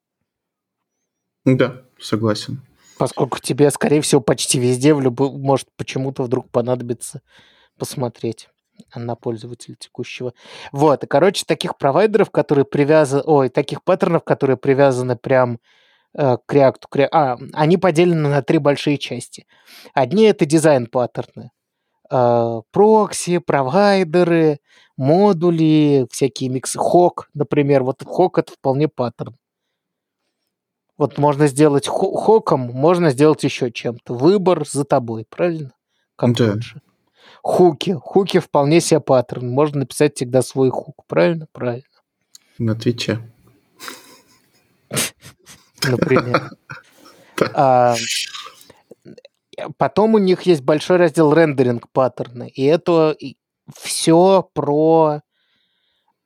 Да, 1.44 1.82
согласен. 2.00 2.62
Поскольку 2.98 3.38
тебе, 3.38 3.70
скорее 3.70 4.00
всего, 4.00 4.20
почти 4.20 4.58
везде 4.58 4.94
в 4.94 5.00
любой, 5.00 5.30
может 5.30 5.68
почему-то 5.76 6.24
вдруг 6.24 6.50
понадобится 6.50 7.22
посмотреть 7.78 8.48
на 8.94 9.14
пользователя 9.16 9.74
текущего. 9.76 10.32
Вот, 10.72 11.04
и, 11.04 11.06
короче, 11.06 11.44
таких 11.46 11.76
провайдеров, 11.76 12.30
которые 12.30 12.64
привязаны... 12.64 13.22
Ой, 13.26 13.48
таких 13.48 13.82
паттернов, 13.82 14.24
которые 14.24 14.56
привязаны 14.56 15.16
прям 15.16 15.58
э, 16.14 16.36
к 16.44 16.54
React. 16.54 16.82
К 16.88 16.96
React 16.96 17.08
а, 17.12 17.38
они 17.52 17.76
поделены 17.76 18.28
на 18.28 18.42
три 18.42 18.58
большие 18.58 18.98
части. 18.98 19.46
Одни— 19.94 20.24
это 20.24 20.46
дизайн-паттерны. 20.46 21.50
Э, 22.10 22.62
прокси, 22.70 23.38
провайдеры, 23.38 24.60
модули, 24.96 26.06
всякие 26.10 26.50
миксы. 26.50 26.78
HOC, 26.78 27.28
например. 27.34 27.82
Вот 27.82 28.02
HOC— 28.04 28.38
это 28.40 28.52
вполне 28.52 28.88
паттерн. 28.88 29.36
Вот 30.96 31.16
можно 31.16 31.46
сделать 31.46 31.86
HOC 31.86 32.23
ом, 32.23 32.60
можно 32.72 33.10
сделать 33.10 33.44
еще 33.44 33.70
чем-то. 33.70 34.14
Выбор 34.14 34.66
за 34.66 34.84
тобой, 34.84 35.24
правильно? 35.30 35.72
Как 36.16 36.34
Да. 36.34 36.52
лучше. 36.54 36.82
Хуки. 37.42 37.92
Хуки 37.92 38.38
вполне 38.38 38.80
себе 38.80 39.00
паттерн. 39.00 39.48
Можно 39.48 39.80
написать 39.80 40.16
всегда 40.16 40.42
свой 40.42 40.70
хук. 40.70 41.04
Правильно? 41.06 41.46
Правильно. 41.52 41.84
На 42.58 42.74
Twitch 42.74 43.09
е. 43.09 43.20
Например. 45.86 46.50
А, 47.54 47.94
Потом 49.76 50.14
у 50.14 50.18
них 50.18 50.42
есть 50.42 50.62
большой 50.62 50.96
раздел 50.96 51.32
рендеринг 51.32 51.88
паттерны. 51.92 52.48
И 52.48 52.64
это 52.64 53.16
все 53.76 54.48
про... 54.54 55.20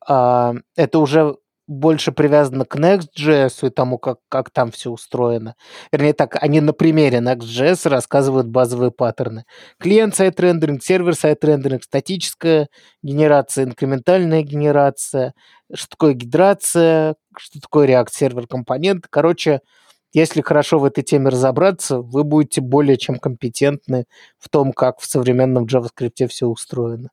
а, 0.07 0.55
Это 0.75 0.99
уже 0.99 1.37
больше 1.73 2.13
привязано 2.13 2.65
к 2.65 2.77
Next.js 2.77 3.67
и 3.67 3.71
тому, 3.71 3.99
как, 3.99 4.19
как 4.29 4.51
там 4.51 4.71
все 4.71 4.91
устроено. 4.91 5.55
Вернее 5.91 6.13
так, 6.13 6.37
они 6.41 6.61
на 6.61 6.73
примере 6.73 7.19
Next.js 7.19 7.89
рассказывают 7.89 8.47
базовые 8.47 8.91
паттерны. 8.91 9.45
Клиент-сайт 9.79 10.39
рендеринг, 10.39 10.83
сервер-сайт 10.83 11.45
рендеринг, 11.45 11.83
статическая 11.85 12.69
генерация, 13.03 13.65
инкрементальная 13.65 14.43
генерация, 14.43 15.35
что 15.73 15.89
такое 15.91 16.15
гидрация, 16.15 17.17
что 17.37 17.61
такое 17.61 17.89
React 17.89 18.09
server 18.11 18.47
component. 18.47 19.07
Короче, 19.09 19.61
если 20.13 20.43
хорошо 20.43 20.79
в 20.79 20.85
этой 20.85 21.03
теме 21.03 21.31
разобраться, 21.31 21.99
вы 22.01 22.23
будете 22.25 22.61
более 22.61 22.99
чем 22.99 23.19
компетентны 23.19 24.05
в 24.39 24.51
том, 24.51 24.73
как 24.73 25.01
в 25.01 25.07
современном 25.07 25.65
JavaScript 25.65 26.29
все 26.29 26.47
устроено. 26.47 27.09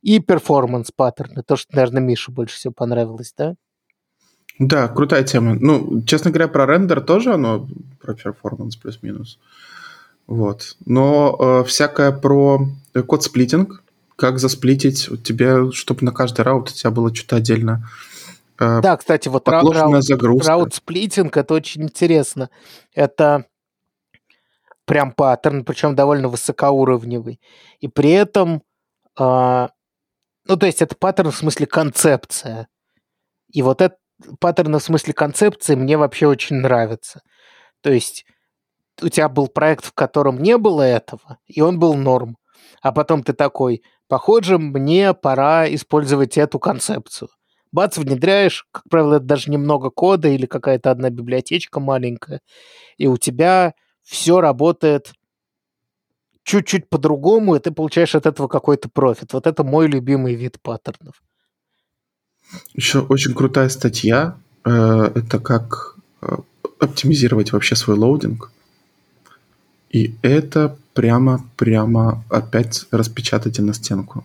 И 0.00 0.18
performance 0.20 0.90
паттерны, 0.90 1.42
то, 1.46 1.56
что, 1.56 1.76
наверное, 1.76 2.00
Мише 2.00 2.32
больше 2.32 2.56
всего 2.56 2.72
понравилось, 2.72 3.34
да? 3.36 3.54
Да, 4.58 4.88
крутая 4.88 5.22
тема. 5.22 5.54
Ну, 5.54 6.02
честно 6.02 6.30
говоря, 6.30 6.48
про 6.48 6.66
рендер 6.66 7.00
тоже 7.00 7.34
оно 7.34 7.68
про 8.00 8.14
performance 8.14 8.76
плюс-минус. 8.76 9.38
Вот. 10.26 10.76
Но 10.84 11.36
э, 11.38 11.64
всякое 11.64 12.12
про 12.12 12.68
code 13.06 13.28
splitting, 13.28 13.82
как 14.16 14.38
засплитить 14.38 15.08
тебе, 15.22 15.70
чтобы 15.72 16.04
на 16.04 16.12
каждый 16.12 16.42
route 16.42 16.70
у 16.70 16.72
тебя 16.72 16.90
было 16.90 17.14
что-то 17.14 17.36
отдельно. 17.36 17.88
Э, 18.58 18.80
Да, 18.82 18.96
кстати, 18.96 19.28
вот 19.28 19.48
route, 19.48 19.74
route 20.44 20.74
splitting 20.74 21.36
это 21.36 21.54
очень 21.54 21.84
интересно. 21.84 22.50
Это 22.94 23.46
прям 24.84 25.12
паттерн, 25.12 25.64
причем 25.64 25.94
довольно 25.94 26.28
высокоуровневый. 26.28 27.40
И 27.78 27.88
при 27.88 28.10
этом, 28.10 28.62
а, 29.16 29.70
ну, 30.46 30.56
то 30.56 30.66
есть 30.66 30.82
это 30.82 30.96
паттерн 30.96 31.30
в 31.30 31.36
смысле 31.36 31.66
концепция. 31.66 32.68
И 33.52 33.62
вот 33.62 33.82
этот 33.82 33.98
паттерн 34.40 34.78
в 34.78 34.82
смысле 34.82 35.12
концепции 35.12 35.74
мне 35.74 35.96
вообще 35.96 36.26
очень 36.26 36.56
нравится. 36.56 37.20
То 37.82 37.90
есть 37.90 38.24
у 39.00 39.08
тебя 39.08 39.28
был 39.28 39.48
проект, 39.48 39.84
в 39.84 39.92
котором 39.92 40.38
не 40.38 40.56
было 40.58 40.82
этого, 40.82 41.38
и 41.46 41.60
он 41.60 41.78
был 41.78 41.94
норм. 41.94 42.36
А 42.82 42.92
потом 42.92 43.22
ты 43.22 43.32
такой, 43.32 43.82
похоже, 44.08 44.58
мне 44.58 45.14
пора 45.14 45.72
использовать 45.72 46.36
эту 46.36 46.58
концепцию. 46.58 47.28
Бац, 47.70 47.98
внедряешь, 47.98 48.66
как 48.70 48.84
правило, 48.88 49.16
это 49.16 49.26
даже 49.26 49.50
немного 49.50 49.90
кода 49.90 50.28
или 50.28 50.46
какая-то 50.46 50.90
одна 50.90 51.10
библиотечка 51.10 51.80
маленькая, 51.80 52.40
и 52.96 53.06
у 53.06 53.18
тебя 53.18 53.74
все 54.02 54.40
работает 54.40 55.12
чуть-чуть 56.44 56.88
по-другому, 56.88 57.56
и 57.56 57.58
ты 57.58 57.70
получаешь 57.70 58.14
от 58.14 58.24
этого 58.24 58.48
какой-то 58.48 58.88
профит. 58.88 59.34
Вот 59.34 59.46
это 59.46 59.64
мой 59.64 59.86
любимый 59.86 60.34
вид 60.34 60.56
паттернов. 60.62 61.20
Еще 62.74 63.00
очень 63.00 63.34
крутая 63.34 63.68
статья. 63.68 64.36
э, 64.64 65.10
это 65.14 65.38
как 65.38 65.96
э, 66.22 66.36
оптимизировать 66.80 67.52
вообще 67.52 67.76
свой 67.76 67.96
loading. 67.96 68.50
И 69.90 70.14
это 70.22 70.76
прямо-прямо 70.94 72.24
опять 72.28 72.86
распечатайте 72.90 73.62
на 73.62 73.72
стенку. 73.72 74.24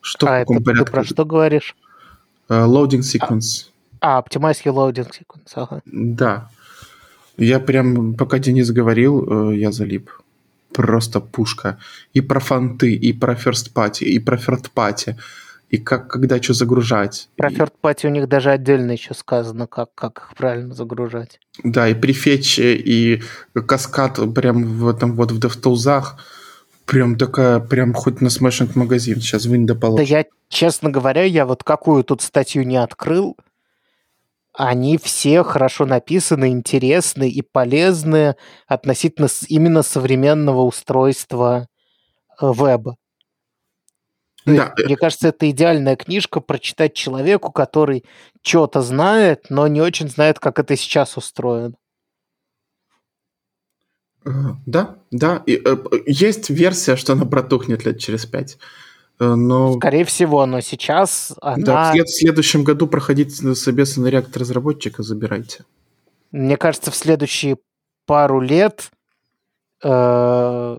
Что 0.00 0.26
в 0.26 0.28
а 0.30 0.36
это 0.36 0.46
каком 0.46 0.58
ты 0.58 0.64
порядке? 0.64 0.92
про 0.92 1.04
что 1.04 1.24
говоришь? 1.24 1.76
Э, 2.48 2.64
Loading 2.66 3.00
sequence. 3.00 3.66
А, 4.00 4.20
Optimize 4.20 4.62
your 4.64 4.74
loading 4.74 5.10
sequence, 5.10 5.52
ага. 5.54 5.82
Да. 5.86 6.50
Я 7.36 7.58
прям, 7.58 8.14
пока 8.14 8.38
Денис 8.38 8.70
говорил, 8.70 9.50
я 9.52 9.72
залип. 9.72 10.10
Просто 10.72 11.20
пушка. 11.20 11.78
И 12.14 12.20
про 12.20 12.38
фонты, 12.40 12.94
и 12.94 13.12
про 13.12 13.34
first 13.34 13.72
party, 13.74 14.04
и 14.04 14.18
про 14.20 14.36
third 14.36 14.66
party. 14.74 15.16
И 15.68 15.76
как, 15.76 16.08
когда 16.08 16.42
что 16.42 16.54
загружать. 16.54 17.28
Про 17.36 17.50
third 17.50 17.72
party 17.82 18.06
у 18.06 18.10
них 18.10 18.26
даже 18.26 18.50
отдельно 18.50 18.92
еще 18.92 19.12
сказано, 19.12 19.66
как, 19.66 19.94
как 19.94 20.18
их 20.18 20.36
правильно 20.36 20.74
загружать. 20.74 21.40
Да, 21.62 21.88
и 21.88 21.94
префетчи, 21.94 22.74
и 22.74 23.22
каскад 23.52 24.18
прям 24.34 24.64
в 24.64 24.88
этом 24.88 25.14
вот 25.14 25.30
в 25.30 25.38
DevTools. 25.38 26.04
Прям 26.86 27.18
такая, 27.18 27.60
прям 27.60 27.92
хоть 27.92 28.22
на 28.22 28.30
смешинг 28.30 28.74
магазин. 28.76 29.20
Сейчас 29.20 29.44
вынь 29.44 29.66
да 29.66 29.74
Да 29.74 29.80
положь. 29.80 30.08
я, 30.08 30.24
честно 30.48 30.88
говоря, 30.88 31.24
я 31.24 31.44
вот 31.44 31.62
какую 31.62 32.02
тут 32.02 32.22
статью 32.22 32.62
не 32.64 32.78
открыл, 32.78 33.36
они 34.58 34.98
все 34.98 35.44
хорошо 35.44 35.86
написаны, 35.86 36.48
интересны 36.48 37.30
и 37.30 37.42
полезны 37.42 38.34
относительно 38.66 39.28
именно 39.46 39.82
современного 39.82 40.62
устройства 40.62 41.68
э, 42.40 42.52
веба. 42.52 42.96
То 44.48 44.54
Да, 44.56 44.72
есть, 44.76 44.86
мне 44.86 44.96
кажется, 44.96 45.28
это 45.28 45.50
идеальная 45.50 45.96
книжка 45.96 46.40
прочитать 46.40 46.94
человеку, 46.94 47.52
который 47.52 48.04
что-то 48.42 48.80
знает, 48.82 49.46
но 49.50 49.66
не 49.68 49.80
очень 49.82 50.08
знает, 50.08 50.38
как 50.38 50.58
это 50.58 50.76
сейчас 50.76 51.16
устроено. 51.16 51.74
э, 54.24 54.30
да, 54.66 54.96
да. 55.10 55.42
И, 55.46 55.60
э, 55.64 55.76
есть 56.06 56.50
версия, 56.50 56.96
что 56.96 57.12
она 57.12 57.24
протухнет 57.24 57.84
лет 57.84 57.98
через 57.98 58.26
пять. 58.26 58.58
Э, 59.20 59.34
Но 59.34 59.74
Скорее 59.74 60.04
всего, 60.04 60.46
но 60.46 60.60
сейчас 60.60 61.34
да, 61.40 61.52
она, 61.52 61.90
в, 61.90 61.94
след- 61.94 62.06
в 62.08 62.18
следующем 62.18 62.64
году 62.64 62.86
проходите 62.86 63.54
собес 63.54 63.96
на 63.96 64.06
реактор 64.08 64.42
разработчика, 64.42 65.02
забирайте. 65.02 65.64
мне 66.30 66.56
кажется, 66.56 66.90
в 66.90 66.96
следующие 66.96 67.58
пару 68.06 68.40
лет 68.40 68.90
э, 69.82 70.78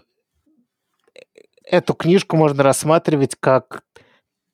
эту 1.70 1.94
книжку 1.94 2.36
можно 2.36 2.64
рассматривать 2.64 3.36
как 3.40 3.84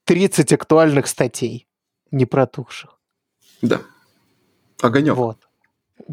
30 0.05 0.53
актуальных 0.53 1.07
статей, 1.07 1.67
не 2.11 2.25
протухших. 2.25 2.99
Да. 3.61 3.81
Огонек. 4.81 5.15
Вот. 5.15 5.37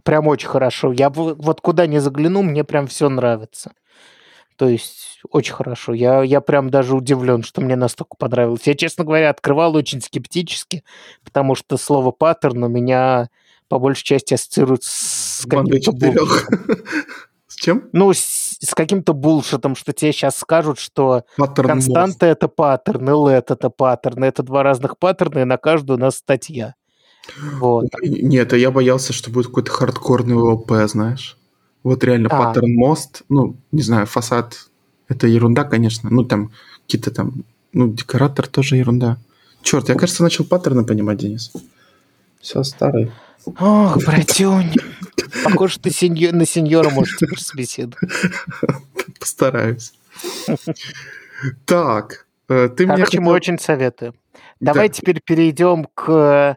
Прям 0.05 0.29
очень 0.29 0.49
хорошо. 0.49 0.93
Я 0.93 1.11
вот 1.11 1.61
куда 1.61 1.87
не 1.87 1.99
загляну, 1.99 2.43
мне 2.43 2.65
прям 2.65 2.87
все 2.87 3.09
нравится. 3.09 3.73
То 4.57 4.69
есть 4.69 5.21
очень 5.31 5.55
хорошо. 5.55 5.93
Я, 5.93 6.23
я 6.23 6.41
прям 6.41 6.71
даже 6.71 6.95
удивлен, 6.95 7.43
что 7.43 7.61
мне 7.61 7.75
настолько 7.75 8.17
понравилось. 8.17 8.63
Я, 8.65 8.75
честно 8.75 9.05
говоря, 9.05 9.31
открывал 9.31 9.75
очень 9.75 10.01
скептически, 10.01 10.85
потому 11.25 11.55
что 11.55 11.77
слово 11.77 12.13
паттерн 12.13 12.65
у 12.65 12.69
меня 12.69 13.29
по 13.69 13.79
большей 13.79 14.05
части 14.05 14.35
ассоциируется 14.35 14.91
с 14.91 15.47
каким-то. 15.49 16.27
С 17.49 17.57
чем? 17.57 17.91
Ну, 17.93 18.15
с, 18.15 18.52
с 18.65 18.75
каким-то 18.75 19.13
булшитом, 19.13 19.75
что 19.75 19.93
тебе 19.93 20.13
сейчас 20.13 20.37
скажут, 20.37 20.79
что 20.79 21.25
Паттерн 21.37 21.69
константа 21.69 22.27
это 22.27 22.49
паттерн, 22.49 23.09
и 23.09 23.13
let 23.13 23.47
это 23.49 23.71
паттерн. 23.71 24.25
Это 24.25 24.43
два 24.43 24.63
разных 24.63 24.99
паттерна, 24.99 25.41
и 25.41 25.45
на 25.45 25.57
каждую 25.57 25.99
у 25.99 26.01
нас 26.01 26.17
статья. 26.17 26.75
Вот. 27.59 27.87
Нет, 28.03 28.53
а 28.53 28.57
я 28.57 28.71
боялся, 28.71 29.13
что 29.13 29.31
будет 29.31 29.47
какой-то 29.47 29.71
хардкорный 29.71 30.37
ОП, 30.37 30.73
знаешь. 30.87 31.37
Вот 31.83 32.05
реально 32.05 32.29
А. 32.31 32.39
паттерн 32.39 32.75
мост, 32.75 33.23
ну, 33.29 33.57
не 33.73 33.83
знаю, 33.83 34.07
фасад, 34.07 34.69
это 35.09 35.27
ерунда, 35.27 35.65
конечно. 35.65 36.11
Ну, 36.11 36.25
там 36.25 36.53
какие-то 36.87 37.11
там, 37.11 37.45
ну, 37.73 37.93
декоратор 37.93 38.47
тоже 38.47 38.77
ерунда. 38.77 39.19
Черт, 39.63 39.89
я, 39.89 39.95
кажется, 39.95 40.23
начал 40.23 40.45
паттерны 40.45 40.85
понимать, 40.85 41.19
Денис. 41.19 41.53
Все 42.41 42.63
старый. 42.65 43.13
Ох, 43.45 43.97
братюнь. 44.05 44.73
Похоже, 45.45 45.79
ты 45.81 45.91
сеньор, 45.91 46.33
на 46.33 46.47
сеньора 46.47 46.91
можешь 46.91 47.17
теперь 47.17 47.39
собеседовать. 47.39 48.11
Постараюсь. 49.19 49.93
Так, 51.65 52.27
э, 52.49 52.69
ты 52.69 52.87
мне 52.87 52.97
Короче, 52.97 53.19
мы 53.21 53.25
хотел- 53.27 53.35
очень 53.35 53.59
советуем. 53.59 54.15
Давай 54.61 54.89
Да. 54.89 54.95
теперь 54.95 55.21
перейдем 55.25 55.87
к... 55.95 56.57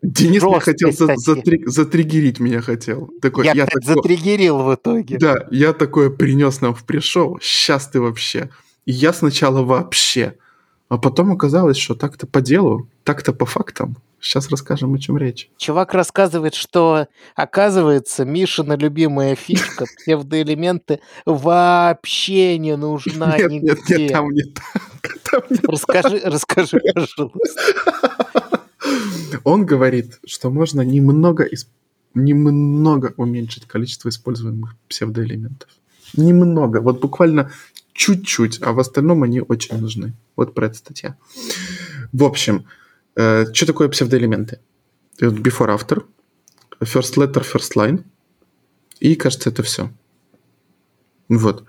Денис 0.00 0.42
мне 0.42 0.52
жесткой 0.54 0.72
хотел 0.74 0.92
за- 0.92 1.14
затри- 1.14 1.66
затриггерить 1.66 2.38
меня 2.38 2.60
хотел. 2.60 3.10
Такой, 3.20 3.46
Я, 3.46 3.52
я 3.54 3.66
кстати, 3.66 3.84
тако- 3.84 3.94
затриггерил 4.02 4.62
в 4.62 4.74
итоге. 4.74 5.18
Да, 5.18 5.46
я 5.50 5.72
такое 5.72 6.10
принес 6.10 6.60
нам 6.60 6.74
в 6.74 6.84
пришел. 6.84 7.38
Сейчас 7.42 7.88
ты 7.88 8.00
вообще. 8.00 8.50
И 8.84 8.92
я 8.92 9.12
сначала 9.12 9.62
вообще. 9.64 10.36
А 10.88 10.96
потом 10.96 11.32
оказалось, 11.32 11.76
что 11.76 11.94
так-то 11.94 12.26
по 12.26 12.40
делу, 12.40 12.88
так-то 13.04 13.32
по 13.32 13.44
фактам. 13.44 13.96
Сейчас 14.20 14.50
расскажем, 14.50 14.94
о 14.94 14.98
чем 14.98 15.16
речь. 15.16 15.48
Чувак 15.58 15.94
рассказывает, 15.94 16.54
что, 16.54 17.06
оказывается, 17.36 18.24
Мишина 18.24 18.74
любимая 18.74 19.36
фишка, 19.36 19.84
псевдоэлементы, 19.98 21.00
вообще 21.24 22.58
не 22.58 22.76
нужна 22.76 23.36
нет, 23.38 23.50
нет, 23.50 23.62
нигде. 23.62 23.98
нет, 23.98 24.12
там 24.12 24.30
не 24.30 24.42
так. 24.42 24.82
Там 25.30 25.42
не 25.50 25.58
Расскажи, 25.62 26.22
расскажи, 26.24 26.80
пожалуйста. 26.94 28.60
Он 29.44 29.66
говорит, 29.66 30.18
что 30.26 30.50
можно 30.50 30.80
немного, 30.80 31.46
немного 32.14 33.12
уменьшить 33.18 33.66
количество 33.66 34.08
используемых 34.08 34.74
псевдоэлементов. 34.88 35.68
Немного, 36.16 36.80
вот 36.80 37.00
буквально 37.00 37.52
чуть-чуть, 37.98 38.60
а 38.62 38.72
в 38.72 38.78
остальном 38.78 39.24
они 39.24 39.40
очень 39.40 39.76
нужны. 39.76 40.12
Вот 40.36 40.54
про 40.54 40.66
это 40.66 40.76
статья. 40.76 41.16
В 42.12 42.22
общем, 42.22 42.64
э, 43.16 43.52
что 43.52 43.66
такое 43.66 43.88
псевдоэлементы? 43.88 44.60
Before, 45.20 45.76
after, 45.76 46.04
first 46.80 47.16
letter, 47.16 47.44
first 47.44 47.74
line. 47.74 48.04
И, 49.00 49.16
кажется, 49.16 49.50
это 49.50 49.64
все. 49.64 49.90
Вот. 51.28 51.64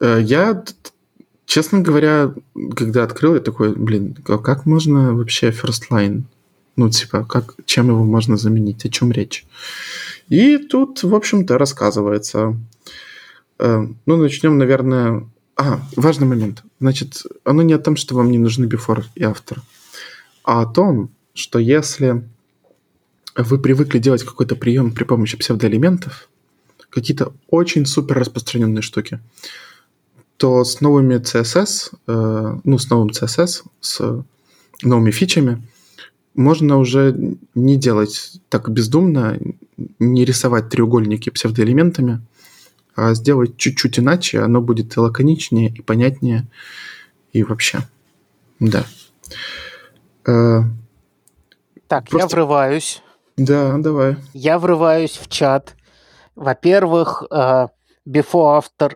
Э, 0.00 0.20
Я, 0.22 0.64
честно 1.44 1.80
говоря, 1.80 2.34
когда 2.74 3.04
открыл, 3.04 3.34
я 3.34 3.40
такой, 3.40 3.74
блин, 3.74 4.16
а 4.26 4.38
как 4.38 4.64
можно 4.64 5.14
вообще 5.14 5.50
first 5.50 5.90
line? 5.90 6.22
Ну, 6.76 6.88
типа, 6.88 7.26
как, 7.26 7.56
чем 7.66 7.88
его 7.88 8.04
можно 8.04 8.38
заменить? 8.38 8.86
О 8.86 8.88
чем 8.88 9.12
речь? 9.12 9.44
И 10.30 10.56
тут, 10.56 11.02
в 11.02 11.14
общем-то, 11.14 11.58
рассказывается. 11.58 12.56
Э, 13.58 13.86
Ну, 14.06 14.16
начнем, 14.16 14.56
наверное... 14.56 15.28
А, 15.56 15.80
важный 15.96 16.26
момент. 16.26 16.62
Значит, 16.80 17.22
оно 17.44 17.62
не 17.62 17.74
о 17.74 17.78
том, 17.78 17.96
что 17.96 18.14
вам 18.14 18.30
не 18.30 18.38
нужны 18.38 18.64
before 18.64 19.04
и 19.14 19.22
after, 19.22 19.58
а 20.44 20.62
о 20.62 20.66
том, 20.66 21.10
что 21.34 21.58
если 21.58 22.24
вы 23.36 23.58
привыкли 23.58 23.98
делать 23.98 24.24
какой-то 24.24 24.56
прием 24.56 24.92
при 24.92 25.04
помощи 25.04 25.36
псевдоэлементов, 25.36 26.28
какие-то 26.90 27.32
очень 27.48 27.86
супер 27.86 28.18
распространенные 28.18 28.82
штуки, 28.82 29.20
то 30.36 30.64
с 30.64 30.80
новыми 30.80 31.16
CSS, 31.16 31.92
э, 32.06 32.56
ну, 32.64 32.78
с 32.78 32.90
новым 32.90 33.08
CSS, 33.08 33.62
с 33.80 34.24
новыми 34.82 35.10
фичами, 35.10 35.62
можно 36.34 36.78
уже 36.78 37.36
не 37.54 37.76
делать 37.76 38.40
так 38.48 38.70
бездумно, 38.70 39.38
не 39.98 40.24
рисовать 40.24 40.68
треугольники 40.68 41.30
псевдоэлементами, 41.30 42.20
а 42.94 43.14
сделать 43.14 43.56
чуть-чуть 43.56 43.98
иначе, 43.98 44.40
оно 44.40 44.60
будет 44.60 44.96
и 44.96 45.00
лаконичнее, 45.00 45.70
и 45.70 45.80
понятнее, 45.82 46.46
и 47.32 47.42
вообще. 47.42 47.80
Да. 48.60 48.84
Э, 50.26 50.60
Так, 51.88 52.04
я 52.12 52.18
Просто- 52.20 52.36
врываюсь. 52.36 53.02
да, 53.36 53.76
давай. 53.78 54.16
Я 54.32 54.58
врываюсь 54.58 55.16
в 55.18 55.28
чат. 55.28 55.74
Во-первых, 56.34 57.24
э, 57.30 57.68
before, 58.08 58.62
after. 58.62 58.94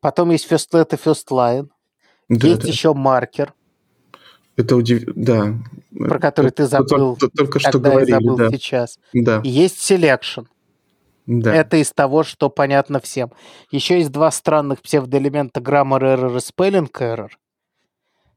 Потом 0.00 0.30
есть 0.30 0.50
first 0.50 0.70
letter, 0.72 0.98
first 1.02 1.28
line. 1.30 1.68
Да, 2.28 2.46
есть 2.48 2.62
да. 2.62 2.68
еще 2.68 2.94
маркер, 2.94 3.52
Это 4.56 4.76
удив... 4.76 5.02
Да. 5.14 5.54
про 5.90 6.18
который 6.18 6.50
ты 6.50 6.66
Только- 6.68 6.88
забыл, 6.88 7.16
только- 7.16 7.36
Только 7.36 7.58
что 7.58 7.78
я 7.78 7.84
говорили, 7.84 8.10
забыл 8.12 8.36
да. 8.36 8.50
сейчас. 8.50 8.98
Да, 9.12 9.40
И 9.44 9.48
есть 9.50 9.78
selection. 9.90 10.46
Да. 11.26 11.54
Это 11.54 11.76
из 11.76 11.92
того, 11.92 12.22
что 12.24 12.50
понятно 12.50 13.00
всем. 13.00 13.32
Еще 13.70 13.98
есть 13.98 14.10
два 14.10 14.30
странных 14.30 14.82
псевдоэлемента 14.82 15.60
grammar 15.60 16.00
error 16.00 16.32
и 16.34 16.38
spelling 16.38 16.90
error. 16.92 17.28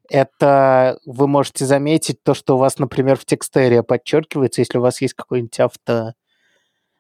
Это 0.08 1.00
вы 1.06 1.28
можете 1.28 1.66
заметить 1.66 2.22
то, 2.24 2.34
что 2.36 2.56
у 2.56 2.60
вас, 2.60 2.78
например, 2.78 3.18
в 3.18 3.26
текстере 3.26 3.82
подчеркивается, 3.82 4.62
если 4.62 4.78
у 4.78 4.82
вас 4.82 5.02
есть 5.02 5.16
какой-нибудь 5.16 5.60
авто, 5.60 6.14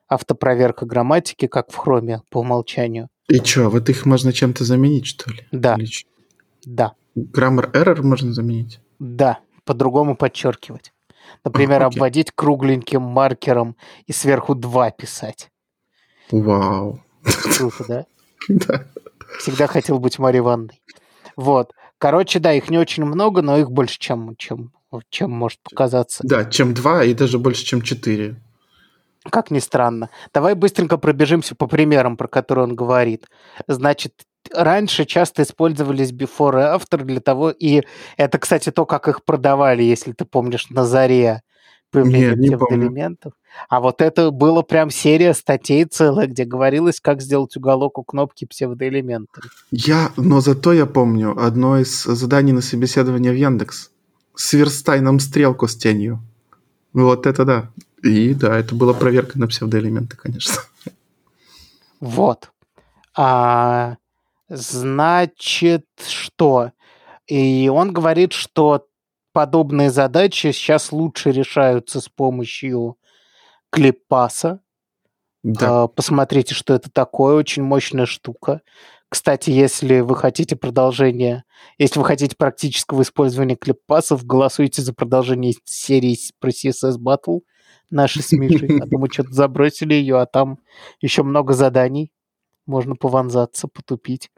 автопроверка 0.07 0.86
грамматики, 0.86 1.47
как 1.47 1.71
в 1.71 1.75
хроме 1.75 2.21
по 2.29 2.39
умолчанию. 2.39 3.09
И 3.27 3.38
что, 3.38 3.69
вот 3.69 3.89
их 3.89 4.05
можно 4.05 4.33
чем-то 4.33 4.63
заменить, 4.63 5.05
что 5.07 5.31
ли? 5.31 5.47
Да, 5.51 5.75
Или 5.75 5.88
да, 6.63 6.93
Grammar 7.17 7.71
error 7.73 8.01
можно 8.01 8.33
заменить? 8.33 8.79
да, 8.99 9.39
по-другому 9.65 10.15
подчеркивать. 10.15 10.91
Например, 11.43 11.83
окей. 11.83 11.97
обводить 11.97 12.31
кругленьким 12.31 13.01
маркером 13.01 13.75
и 14.05 14.13
сверху 14.13 14.53
2 14.55 14.91
писать. 14.91 15.49
Вау. 16.32 17.01
Круто, 17.57 17.86
да? 17.88 18.05
Да. 18.47 18.86
Всегда 19.39 19.65
хотел 19.65 19.97
быть 19.97 20.19
Марьей 20.19 20.41
Ивановной. 20.41 20.80
Вот. 21.36 21.71
Короче, 21.97 22.39
да, 22.39 22.53
их 22.53 22.69
не 22.69 22.78
очень 22.78 23.03
много, 23.03 23.41
но 23.41 23.57
их 23.57 23.71
больше, 23.71 23.97
чем, 23.97 24.36
чем, 24.38 24.71
чем 25.09 25.32
может 25.32 25.59
показаться. 25.63 26.21
Да, 26.23 26.45
чем 26.45 26.73
два 26.73 27.03
и 27.03 27.13
даже 27.13 27.39
больше, 27.39 27.65
чем 27.65 27.82
четыре. 27.82 28.36
Как 29.30 29.49
ни 29.49 29.59
странно. 29.59 30.09
Давай 30.34 30.53
быстренько 30.53 30.97
пробежимся 30.97 31.55
по 31.55 31.65
примерам, 31.67 32.17
про 32.17 32.28
которые 32.28 32.65
он 32.65 32.76
говорит. 32.76 33.26
Значит, 33.67 34.13
раньше 34.53 35.05
часто 35.05 35.41
использовались 35.41 36.11
before 36.11 36.59
и 36.59 36.78
after 36.78 37.03
для 37.03 37.19
того, 37.19 37.49
и 37.49 37.82
это, 38.17 38.38
кстати, 38.38 38.71
то, 38.71 38.86
как 38.86 39.07
их 39.07 39.26
продавали, 39.26 39.82
если 39.82 40.11
ты 40.11 40.26
помнишь, 40.26 40.69
на 40.69 40.86
заре 40.86 41.41
Нет, 42.03 42.37
не 42.37 42.49
помню. 42.49 42.67
псевдоэлементов. 42.67 43.33
А 43.69 43.79
вот 43.79 44.01
это 44.01 44.31
было 44.31 44.61
прям 44.61 44.89
серия 44.89 45.33
статей 45.33 45.85
целая, 45.85 46.27
где 46.27 46.45
говорилось, 46.45 46.99
как 46.99 47.21
сделать 47.21 47.55
уголок 47.55 47.97
у 47.97 48.03
кнопки 48.03 48.45
псевдоэлементами. 48.45 49.47
Я, 49.71 50.11
но 50.17 50.41
зато 50.41 50.73
я 50.73 50.85
помню 50.85 51.37
одно 51.39 51.79
из 51.79 52.03
заданий 52.03 52.51
на 52.51 52.61
собеседование 52.61 53.31
в 53.31 53.35
Яндекс. 53.35 53.91
Сверстай 54.35 54.99
нам 54.99 55.19
стрелку 55.19 55.67
с 55.67 55.75
тенью. 55.75 56.19
Вот 56.93 57.25
это 57.25 57.45
да. 57.45 57.69
И 58.03 58.33
да, 58.33 58.57
это 58.57 58.75
была 58.75 58.93
проверка 58.93 59.39
на 59.39 59.47
псевдоэлементы, 59.47 60.15
конечно. 60.17 60.61
Вот. 61.99 62.51
А, 63.17 63.95
значит, 64.49 65.85
что? 66.07 66.71
И 67.27 67.69
он 67.73 67.93
говорит, 67.93 68.33
что 68.33 68.85
подобные 69.36 69.89
задачи 69.89 70.53
сейчас 70.53 70.93
лучше 70.93 71.29
решаются 71.31 71.99
с 71.99 72.07
помощью 72.07 72.97
клиппаса. 73.69 74.61
Да. 75.43 75.83
А, 75.83 75.88
Посмотрите, 75.89 76.55
что 76.55 76.73
это 76.73 76.89
такое. 76.89 77.36
Очень 77.36 77.63
мощная 77.63 78.05
штука. 78.05 78.61
Кстати, 79.09 79.49
если 79.49 79.99
вы 79.99 80.15
хотите 80.15 80.55
продолжение, 80.55 81.43
если 81.77 81.99
вы 81.99 82.05
хотите 82.05 82.38
практического 82.38 83.01
использования 83.01 83.57
клиппасов, 83.57 84.25
голосуйте 84.25 84.81
за 84.81 84.93
продолжение 84.93 85.53
серии 85.65 86.17
про 86.39 86.51
CSS 86.51 86.97
Battle 86.97 87.41
наши 87.89 88.21
с 88.21 88.31
Мишей. 88.31 88.79
А 88.79 88.88
то 88.88 88.97
мы 88.97 89.09
что-то 89.11 89.33
забросили 89.33 89.95
ее, 89.95 90.21
а 90.21 90.25
там 90.25 90.59
еще 91.01 91.23
много 91.23 91.51
заданий. 91.51 92.13
Можно 92.65 92.95
пованзаться, 92.95 93.67
потупить. 93.67 94.31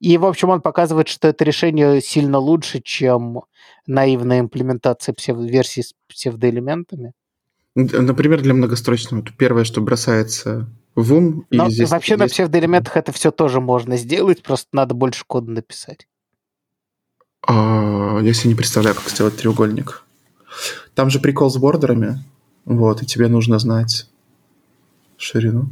И, 0.00 0.18
в 0.18 0.24
общем, 0.24 0.48
он 0.50 0.60
показывает, 0.60 1.08
что 1.08 1.28
это 1.28 1.44
решение 1.44 2.00
сильно 2.00 2.38
лучше, 2.38 2.80
чем 2.82 3.42
наивная 3.86 4.40
имплементация 4.40 5.14
псев- 5.14 5.44
версии 5.46 5.82
с 5.82 5.94
псевдоэлементами. 6.08 7.12
Д- 7.74 8.00
Например, 8.00 8.40
для 8.42 8.54
многострочного. 8.54 9.24
Первое, 9.38 9.64
что 9.64 9.80
бросается 9.80 10.68
в 10.94 11.12
ум. 11.14 11.46
Но 11.50 11.70
здесь 11.70 11.90
вообще 11.90 12.16
на 12.16 12.24
есть- 12.24 12.34
псевдоэлементах 12.34 12.96
это 12.96 13.12
все 13.12 13.30
тоже 13.30 13.60
можно 13.60 13.96
сделать, 13.96 14.42
просто 14.42 14.68
надо 14.72 14.94
больше 14.94 15.24
кода 15.26 15.50
написать. 15.50 16.06
А, 17.46 18.18
я 18.20 18.32
себе 18.34 18.50
не 18.50 18.54
представляю, 18.54 18.94
как 18.96 19.08
сделать 19.08 19.36
треугольник. 19.36 20.04
Там 20.94 21.10
же 21.10 21.18
прикол 21.18 21.50
с 21.50 21.56
бордерами. 21.56 22.22
Вот, 22.64 23.02
и 23.02 23.06
тебе 23.06 23.28
нужно 23.28 23.58
знать 23.58 24.06
ширину. 25.16 25.66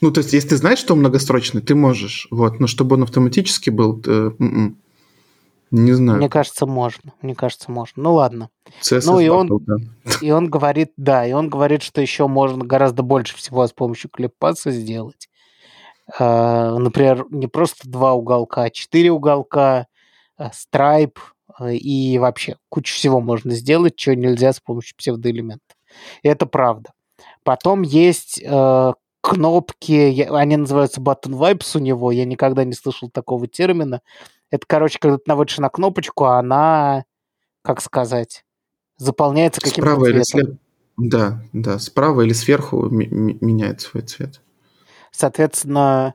Ну, 0.00 0.10
то 0.10 0.18
есть, 0.20 0.32
если 0.32 0.50
ты 0.50 0.56
знаешь, 0.56 0.78
что 0.78 0.94
он 0.94 1.00
многострочный, 1.00 1.60
ты 1.60 1.74
можешь. 1.74 2.26
Вот, 2.30 2.58
но 2.60 2.66
чтобы 2.66 2.96
он 2.96 3.02
автоматически 3.02 3.70
был, 3.70 4.02
э, 4.06 4.30
м-м. 4.38 4.78
не 5.70 5.92
знаю. 5.92 6.18
Мне 6.18 6.28
кажется, 6.28 6.66
можно. 6.66 7.12
Мне 7.20 7.34
кажется, 7.34 7.70
можно. 7.70 8.02
Ну 8.02 8.14
ладно. 8.14 8.48
CSS 8.82 9.02
ну, 9.06 9.20
и 9.20 9.28
он- 9.28 9.48
Battle, 9.48 9.60
да. 9.66 9.76
И 10.26 10.30
он 10.30 10.48
говорит, 10.48 10.92
да, 10.96 11.26
и 11.26 11.32
он 11.32 11.48
говорит, 11.48 11.82
что 11.82 12.00
еще 12.00 12.26
можно 12.26 12.64
гораздо 12.64 13.02
больше 13.02 13.36
всего 13.36 13.66
с 13.66 13.72
помощью 13.72 14.10
клиппаса 14.10 14.70
сделать. 14.70 15.28
А, 16.18 16.76
Например, 16.78 17.26
не 17.30 17.46
просто 17.46 17.88
два 17.88 18.14
уголка, 18.14 18.64
а 18.64 18.70
четыре 18.70 19.12
уголка, 19.12 19.86
страйп 20.52 21.18
а, 21.58 21.70
и 21.70 22.18
вообще 22.18 22.56
кучу 22.68 22.94
всего 22.94 23.20
можно 23.20 23.52
сделать, 23.52 23.96
чего 23.96 24.14
нельзя 24.14 24.52
с 24.52 24.60
помощью 24.60 24.96
псевдоэлементов. 24.96 25.76
И 26.22 26.28
это 26.28 26.46
правда. 26.46 26.90
Потом 27.42 27.82
есть 27.82 28.40
э, 28.42 28.92
кнопки, 29.20 29.92
я, 29.92 30.34
они 30.34 30.56
называются 30.56 31.00
button 31.00 31.32
wipes 31.32 31.76
у 31.76 31.80
него, 31.80 32.10
я 32.12 32.24
никогда 32.24 32.64
не 32.64 32.72
слышал 32.72 33.10
такого 33.10 33.46
термина. 33.46 34.02
Это, 34.50 34.64
короче, 34.66 34.98
когда 34.98 35.18
ты 35.18 35.24
наводишь 35.26 35.58
на 35.58 35.68
кнопочку, 35.68 36.24
а 36.24 36.38
она, 36.38 37.04
как 37.62 37.80
сказать, 37.80 38.44
заполняется 38.96 39.60
каким-то 39.60 39.90
Справа 39.90 40.06
или 40.06 40.22
цветом. 40.22 40.40
слева? 40.40 40.58
Да, 40.96 41.42
да, 41.52 41.78
справа 41.78 42.22
или 42.22 42.32
сверху 42.32 42.88
меняет 42.90 43.80
свой 43.80 44.02
цвет. 44.02 44.42
Соответственно, 45.12 46.14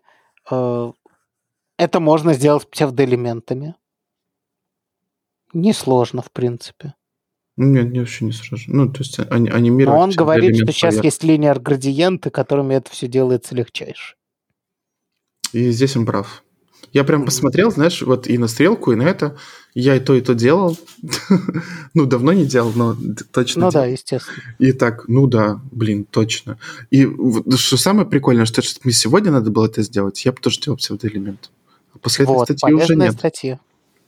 э, 0.50 0.92
это 1.78 2.00
можно 2.00 2.34
сделать 2.34 2.70
псевдоэлементами. 2.70 3.76
Несложно, 5.54 6.22
в 6.22 6.32
принципе. 6.32 6.94
Ну, 7.58 7.68
Нет, 7.68 7.92
не 7.92 8.00
вообще 8.00 8.26
не 8.26 8.34
сразу. 8.34 8.64
Ну, 8.68 8.92
то 8.92 9.00
есть 9.00 9.18
Но 9.18 9.26
анимировать 9.30 10.00
он 10.02 10.12
говорит, 10.12 10.58
что 10.58 10.72
сейчас 10.74 10.96
поверх. 10.96 11.06
есть 11.06 11.24
линейер 11.24 11.60
градиенты, 11.60 12.30
которыми 12.30 12.76
это 12.76 12.92
все 12.92 13.08
делается 13.08 13.56
легчайше. 13.56 14.16
И 15.54 15.72
здесь 15.72 15.96
он 15.96 16.06
прав. 16.06 16.44
Я 16.92 17.04
прям 17.04 17.26
посмотрел, 17.26 17.72
знаешь, 17.72 18.02
вот 18.02 18.28
и 18.28 18.38
на 18.38 18.48
стрелку, 18.48 18.92
и 18.92 18.96
на 18.96 19.04
это. 19.04 19.38
Я 19.74 19.96
и 19.96 20.00
то, 20.00 20.14
и 20.16 20.22
то 20.22 20.34
делал. 20.34 20.78
Ну, 21.94 22.06
давно 22.06 22.34
не 22.34 22.46
делал, 22.46 22.74
но 22.76 22.96
точно 23.32 23.62
Ну 23.66 23.72
да, 23.72 23.82
делал. 23.82 23.94
естественно. 23.94 24.38
И 24.60 24.74
так, 24.74 25.08
ну 25.08 25.28
да, 25.28 25.62
блин, 25.72 26.04
точно. 26.04 26.58
И 26.92 27.06
вот 27.06 27.58
что 27.58 27.78
самое 27.78 28.06
прикольное, 28.08 28.46
что 28.46 28.62
бы 28.62 28.68
мне 28.84 28.94
сегодня 28.94 29.32
надо 29.32 29.50
было 29.50 29.66
это 29.68 29.82
сделать, 29.82 30.24
я 30.26 30.34
бы 30.34 30.40
тоже 30.42 30.60
делал 30.60 30.78
псевдоэлемент. 30.78 31.52
А 31.94 31.98
после 32.00 32.26
Вот, 32.26 32.50
этой 32.50 32.58
статьи 32.58 32.76
уже 32.76 32.96
нет. 32.98 33.14
статья. 33.14 33.60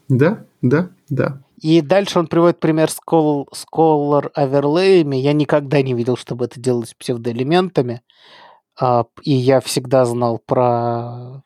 Да, 0.10 0.46
да, 0.62 0.90
да. 1.10 1.42
И 1.62 1.82
дальше 1.82 2.20
он 2.20 2.28
приводит 2.28 2.60
пример 2.60 2.90
с 2.92 3.00
Color 3.06 4.30
оверлеями. 4.34 5.16
Я 5.18 5.34
никогда 5.34 5.82
не 5.82 5.94
видел, 5.94 6.16
чтобы 6.16 6.46
это 6.46 6.60
делалось 6.60 6.94
псевдоэлементами. 6.94 8.02
А, 8.80 9.06
И 9.24 9.34
я 9.34 9.60
всегда 9.60 10.06
знал 10.06 10.38
про, 10.38 11.44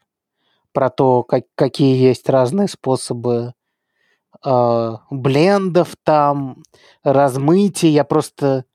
про 0.74 0.90
то, 0.90 1.24
как- 1.24 1.46
какие 1.56 1.96
есть 1.96 2.28
разные 2.30 2.68
способы 2.68 3.54
а, 4.44 5.02
блендов 5.10 5.96
там, 6.04 6.64
размытия. 7.04 7.90
Я 7.90 8.04
просто 8.04 8.66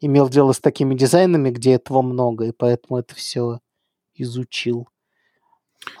имел 0.00 0.30
дело 0.30 0.52
с 0.52 0.60
такими 0.60 0.94
дизайнами, 0.94 1.50
где 1.50 1.72
этого 1.72 2.00
много, 2.00 2.46
и 2.46 2.52
поэтому 2.52 2.98
это 2.98 3.14
все 3.14 3.60
изучил. 4.14 4.88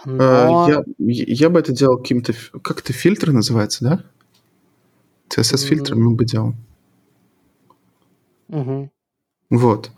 Э, 0.06 0.10
Но... 0.10 0.66
Я, 0.68 0.82
я 0.98 1.50
бы 1.50 1.60
это 1.60 1.72
делал 1.72 1.98
каким-то... 1.98 2.32
Как 2.62 2.80
это 2.80 2.94
фильтр 2.94 3.32
называется, 3.32 3.84
да? 3.84 4.04
CSS-фильтр 5.30 5.94
М. 5.94 6.04
мы 6.04 6.14
бы 6.14 6.24
делал. 6.24 6.54
Мгм. 8.48 8.90
Вот. 9.50 9.90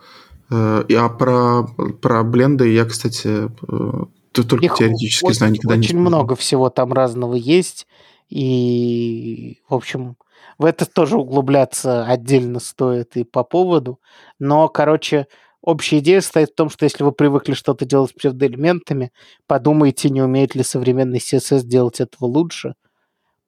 Э, 0.51 0.85
А 0.97 1.09
про, 1.09 1.65
про 2.01 2.23
бленды 2.23 2.71
я, 2.73 2.85
кстати, 2.85 3.49
э, 3.49 4.05
только 4.33 4.65
Их 4.65 4.75
теоретически 4.75 5.25
очень, 5.27 5.37
знаю, 5.37 5.53
никогда 5.53 5.77
не 5.77 5.85
очень 5.87 5.99
много 5.99 6.37
всего 6.37 6.71
там 6.71 6.93
разного 6.93 7.35
есть. 7.35 7.87
И, 8.29 9.59
в 9.69 9.75
общем, 9.75 10.17
в 10.59 10.65
это 10.65 10.87
тоже 10.87 11.19
углубляться 11.19 12.07
отдельно 12.07 12.61
стоит 12.61 13.17
и 13.17 13.25
по 13.25 13.45
поводу. 13.45 14.01
Но, 14.39 14.69
короче, 14.69 15.27
общая 15.61 15.99
идея 15.99 16.21
состоит 16.21 16.51
в 16.51 16.55
том, 16.55 16.71
что 16.71 16.85
если 16.85 17.05
вы 17.05 17.13
привыкли 17.13 17.53
что-то 17.53 17.85
делать 17.85 18.11
с 18.11 18.15
псевдоэлементами, 18.15 19.13
подумайте, 19.47 20.09
не 20.09 20.23
умеет 20.23 20.55
ли 20.55 20.63
современный 20.63 21.19
CSS 21.19 21.65
делать 21.65 22.01
этого 22.01 22.27
лучше. 22.27 22.75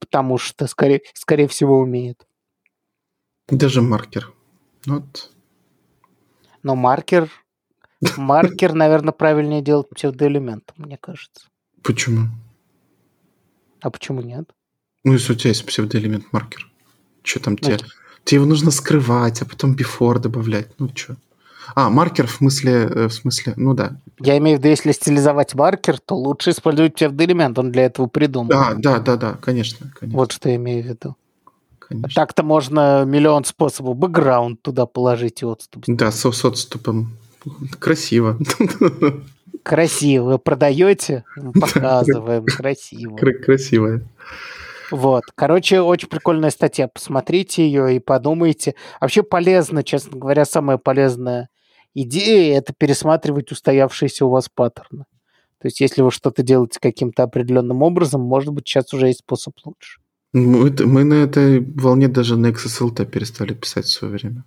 Потому 0.05 0.39
что, 0.39 0.67
скорее, 0.67 1.01
скорее 1.15 1.49
всего, 1.49 1.79
умеет. 1.79 2.27
Даже 3.49 3.81
маркер. 3.81 4.33
Вот. 4.87 5.33
Но 6.63 6.77
маркер... 6.77 7.31
Маркер, 8.19 8.75
наверное, 8.75 9.13
правильнее 9.13 9.63
делать 9.63 9.89
псевдоэлементом, 9.89 10.77
мне 10.77 10.99
кажется. 10.99 11.47
Почему? 11.83 12.29
А 13.81 13.91
почему 13.91 14.21
нет? 14.21 14.53
Ну, 15.05 15.15
если 15.15 15.33
у 15.33 15.37
тебя 15.37 15.51
есть 15.51 15.65
псевдоэлемент 15.65 16.31
маркер. 16.31 16.71
Что 17.23 17.41
там 17.41 17.55
Ну, 17.55 17.67
тебе? 17.67 17.79
Тебе 18.25 18.37
его 18.41 18.47
нужно 18.47 18.71
скрывать, 18.71 19.41
а 19.41 19.47
потом 19.47 19.75
before 19.75 20.19
добавлять. 20.19 20.79
Ну, 20.79 20.91
что? 20.95 21.17
А, 21.75 21.91
маркер 21.91 22.27
в 22.27 22.33
смысле, 22.33 22.73
э, 22.73 23.09
в 23.09 23.13
смысле, 23.13 23.55
ну 23.57 23.75
да. 23.75 23.97
Я 24.21 24.39
имею 24.39 24.57
в 24.59 24.61
виду, 24.61 24.69
если 24.69 24.93
стилизовать 24.93 25.55
маркер, 25.55 25.99
то 25.99 26.15
лучше 26.17 26.51
использовать 26.51 26.95
псевдоэлемент, 26.95 27.59
он 27.59 27.73
для 27.73 27.85
этого 27.87 28.07
придуман. 28.07 28.49
Да, 28.49 28.75
да, 28.77 28.99
да, 29.01 29.17
да, 29.17 29.33
конечно, 29.41 29.91
конечно. 29.99 30.19
Вот 30.19 30.33
что 30.33 30.49
я 30.49 30.57
имею 30.57 30.83
в 30.83 30.87
виду. 30.87 31.17
конечно. 31.79 32.11
Так-то 32.15 32.43
можно 32.43 33.05
миллион 33.05 33.45
способов. 33.45 33.97
Бэкграунд 33.97 34.63
туда 34.63 34.87
положить 34.87 35.43
и 35.43 35.47
отступ. 35.47 35.85
Да, 35.87 36.13
со 36.13 36.31
с 36.33 36.45
отступом. 36.45 37.17
Красиво. 37.79 38.39
Красиво. 39.63 40.25
Вы 40.25 40.39
продаете? 40.39 41.25
Показываем. 41.61 42.45
Красиво. 42.47 43.17
Кра- 43.17 43.33
Красивое. 43.33 44.03
Вот. 44.91 45.25
Короче, 45.35 45.81
очень 45.81 46.09
прикольная 46.09 46.51
статья. 46.51 46.89
Посмотрите 46.89 47.67
ее 47.67 47.97
и 47.97 47.99
подумайте. 47.99 48.75
Вообще 49.01 49.23
полезно, 49.23 49.83
честно 49.83 50.19
говоря, 50.19 50.45
самая 50.45 50.77
полезная 50.77 51.49
идея– 51.95 52.59
это 52.59 52.73
пересматривать 52.77 53.53
устоявшиеся 53.53 54.27
у 54.27 54.31
вас 54.31 54.49
паттерны. 54.55 55.05
То 55.61 55.67
есть, 55.69 55.81
если 55.81 56.03
вы 56.03 56.11
что-то 56.11 56.43
делаете 56.43 56.79
каким-то 56.81 57.23
определенным 57.23 57.83
образом, 57.83 58.21
может 58.21 58.53
быть, 58.53 58.69
сейчас 58.69 58.93
уже 58.93 59.07
есть 59.07 59.21
способ 59.21 59.55
лучше. 59.65 60.01
Мы, 60.33 60.69
это- 60.69 60.87
мы 60.87 61.05
на 61.05 61.15
этой 61.15 61.61
волне 61.61 62.09
даже 62.09 62.37
на 62.37 62.49
XSLT 62.49 63.07
перестали 63.07 63.55
писать 63.55 63.87
в 63.87 63.91
свое 63.93 64.13
время. 64.13 64.45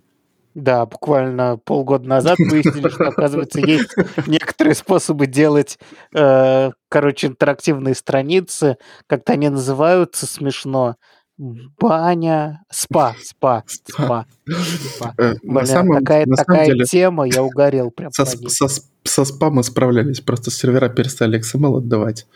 Да, 0.54 0.86
буквально 0.86 1.56
полгода 1.64 2.08
назад 2.08 2.38
выяснили, 2.38 2.88
что, 2.88 3.08
оказывается, 3.08 3.60
есть 3.60 3.94
некоторые 4.26 4.74
способы 4.74 5.26
делать, 5.26 5.78
э, 6.14 6.70
короче, 6.88 7.28
интерактивные 7.28 7.94
страницы. 7.94 8.76
Как-то 9.06 9.34
они 9.34 9.48
называются 9.50 10.26
смешно. 10.26 10.96
Баня, 11.38 12.62
спа, 12.68 13.14
спа, 13.22 13.62
спа. 13.66 14.26
спа. 14.46 15.14
Э, 15.18 15.34
Блин, 15.42 15.66
самом, 15.66 15.98
такая, 16.00 16.26
такая 16.26 16.66
деле, 16.66 16.84
тема, 16.84 17.24
я 17.28 17.42
угорел 17.44 17.90
прям 17.92 18.10
со, 18.12 18.24
по 18.24 18.28
сп- 18.30 18.40
ней. 18.40 18.50
со, 18.50 18.64
сп- 18.66 18.84
со 19.04 19.24
спамом 19.24 19.62
справлялись, 19.62 20.20
просто 20.20 20.50
сервера 20.50 20.88
перестали 20.88 21.38
XML 21.40 21.78
отдавать. 21.78 22.26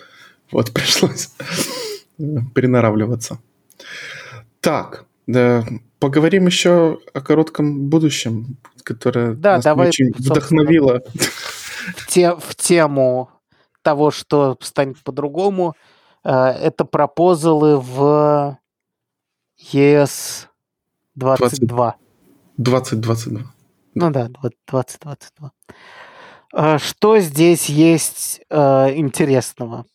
Вот 0.53 0.70
пришлось 0.72 1.30
э, 2.18 2.22
перенаравливаться. 2.55 3.38
Так, 4.61 5.05
да, 5.26 5.64
поговорим 5.98 6.46
еще 6.46 6.98
о 7.12 7.20
коротком 7.20 7.88
будущем, 7.88 8.57
которое 8.84 9.34
Да, 9.34 9.57
нас 9.57 9.64
давай, 9.64 9.88
очень 9.88 10.12
вдохновило. 10.16 11.03
В, 11.96 12.07
те- 12.07 12.36
в 12.36 12.55
тему 12.55 13.30
того, 13.82 14.12
что 14.12 14.57
станет 14.61 15.03
по-другому, 15.03 15.74
э, 16.22 16.30
это 16.30 16.84
пропозалы 16.84 17.78
в 17.80 18.59
ЕС 19.70 20.48
22. 21.14 21.96
2022. 22.56 23.42
Ну 23.94 24.10
да, 24.10 24.28
вот 24.42 24.52
2022. 24.68 25.52
А, 26.54 26.78
Что 26.78 27.18
здесь 27.20 27.68
есть 27.68 28.40
э, 28.50 28.94
интересного? 28.96 29.86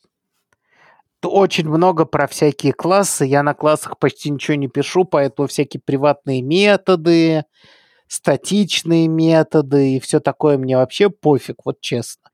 Очень 1.23 1.67
много 1.67 2.05
про 2.05 2.27
всякие 2.27 2.73
классы. 2.73 3.25
Я 3.25 3.43
на 3.43 3.53
классах 3.53 3.97
почти 3.99 4.29
ничего 4.29 4.55
не 4.55 4.67
пишу, 4.67 5.03
поэтому 5.03 5.47
всякие 5.47 5.81
приватные 5.83 6.41
методы, 6.41 7.43
статичные 8.07 9.07
методы 9.07 9.95
и 9.95 9.99
все 9.99 10.19
такое 10.19 10.57
мне 10.57 10.77
вообще 10.77 11.09
пофиг, 11.09 11.65
вот 11.65 11.81
честно. 11.81 12.29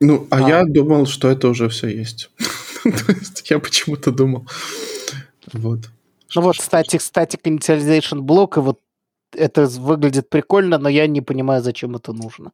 Ну, 0.00 0.26
а, 0.30 0.44
А. 0.44 0.48
я 0.48 0.64
думал, 0.64 1.06
что 1.06 1.28
это 1.28 1.48
уже 1.48 1.68
все 1.68 1.88
есть. 1.88 2.30
То 2.84 3.12
есть 3.12 3.48
я 3.48 3.58
почему-то 3.58 4.10
думал. 4.10 4.46
Вот. 5.52 5.88
Ну 6.36 6.42
вот 6.42 6.56
static, 6.56 7.00
static 7.00 7.40
initialization 7.44 8.20
блок, 8.20 8.58
и 8.58 8.60
вот 8.60 8.78
это 9.34 9.64
выглядит 9.66 10.28
прикольно, 10.28 10.76
но 10.76 10.90
я 10.90 11.06
не 11.06 11.22
понимаю, 11.22 11.62
зачем 11.62 11.96
это 11.96 12.12
нужно. 12.12 12.52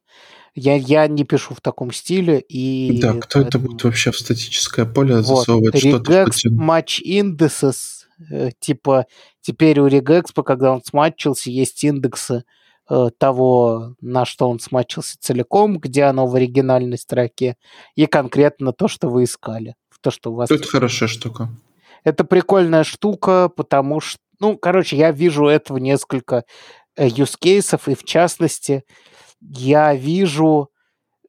Я, 0.55 0.75
я 0.75 1.05
не 1.07 1.25
пишу 1.25 1.53
в 1.53 1.59
таком 1.59 1.91
стиле, 1.91 2.39
и... 2.39 2.97
Да, 3.01 3.13
кто 3.15 3.41
это 3.41 3.59
будет 3.59 3.83
вообще 3.83 4.11
в 4.11 4.17
статическое 4.17 4.85
поле 4.85 5.17
Вот, 5.17 5.25
засовывать 5.25 5.77
что-то? 5.77 6.13
regex 6.13 6.29
match 6.49 7.01
indices, 7.05 8.05
э, 8.31 8.51
типа 8.57 9.05
теперь 9.41 9.81
у 9.81 9.87
regex, 9.87 10.31
когда 10.43 10.71
он 10.71 10.81
сматчился, 10.81 11.51
есть 11.51 11.83
индексы 11.83 12.45
э, 12.89 13.09
того, 13.17 13.95
на 13.99 14.23
что 14.23 14.49
он 14.49 14.61
сматчился 14.61 15.17
целиком, 15.19 15.77
где 15.77 16.03
оно 16.03 16.25
в 16.25 16.35
оригинальной 16.35 16.97
строке, 16.97 17.57
и 17.95 18.05
конкретно 18.05 18.71
то, 18.71 18.87
что 18.87 19.09
вы 19.09 19.25
искали. 19.25 19.75
То, 19.99 20.09
что 20.09 20.31
у 20.31 20.35
вас 20.35 20.51
Это 20.51 20.67
хорошая 20.67 21.09
штука. 21.09 21.49
Это 22.03 22.23
прикольная 22.23 22.83
штука, 22.83 23.49
потому 23.49 23.99
что, 23.99 24.19
ну, 24.39 24.57
короче, 24.57 24.97
я 24.97 25.11
вижу 25.11 25.45
этого 25.45 25.77
несколько 25.77 26.43
э, 26.95 27.07
use 27.07 27.35
кейсов, 27.39 27.87
и 27.87 27.95
в 27.95 28.03
частности, 28.03 28.83
я 29.41 29.93
вижу, 29.95 30.69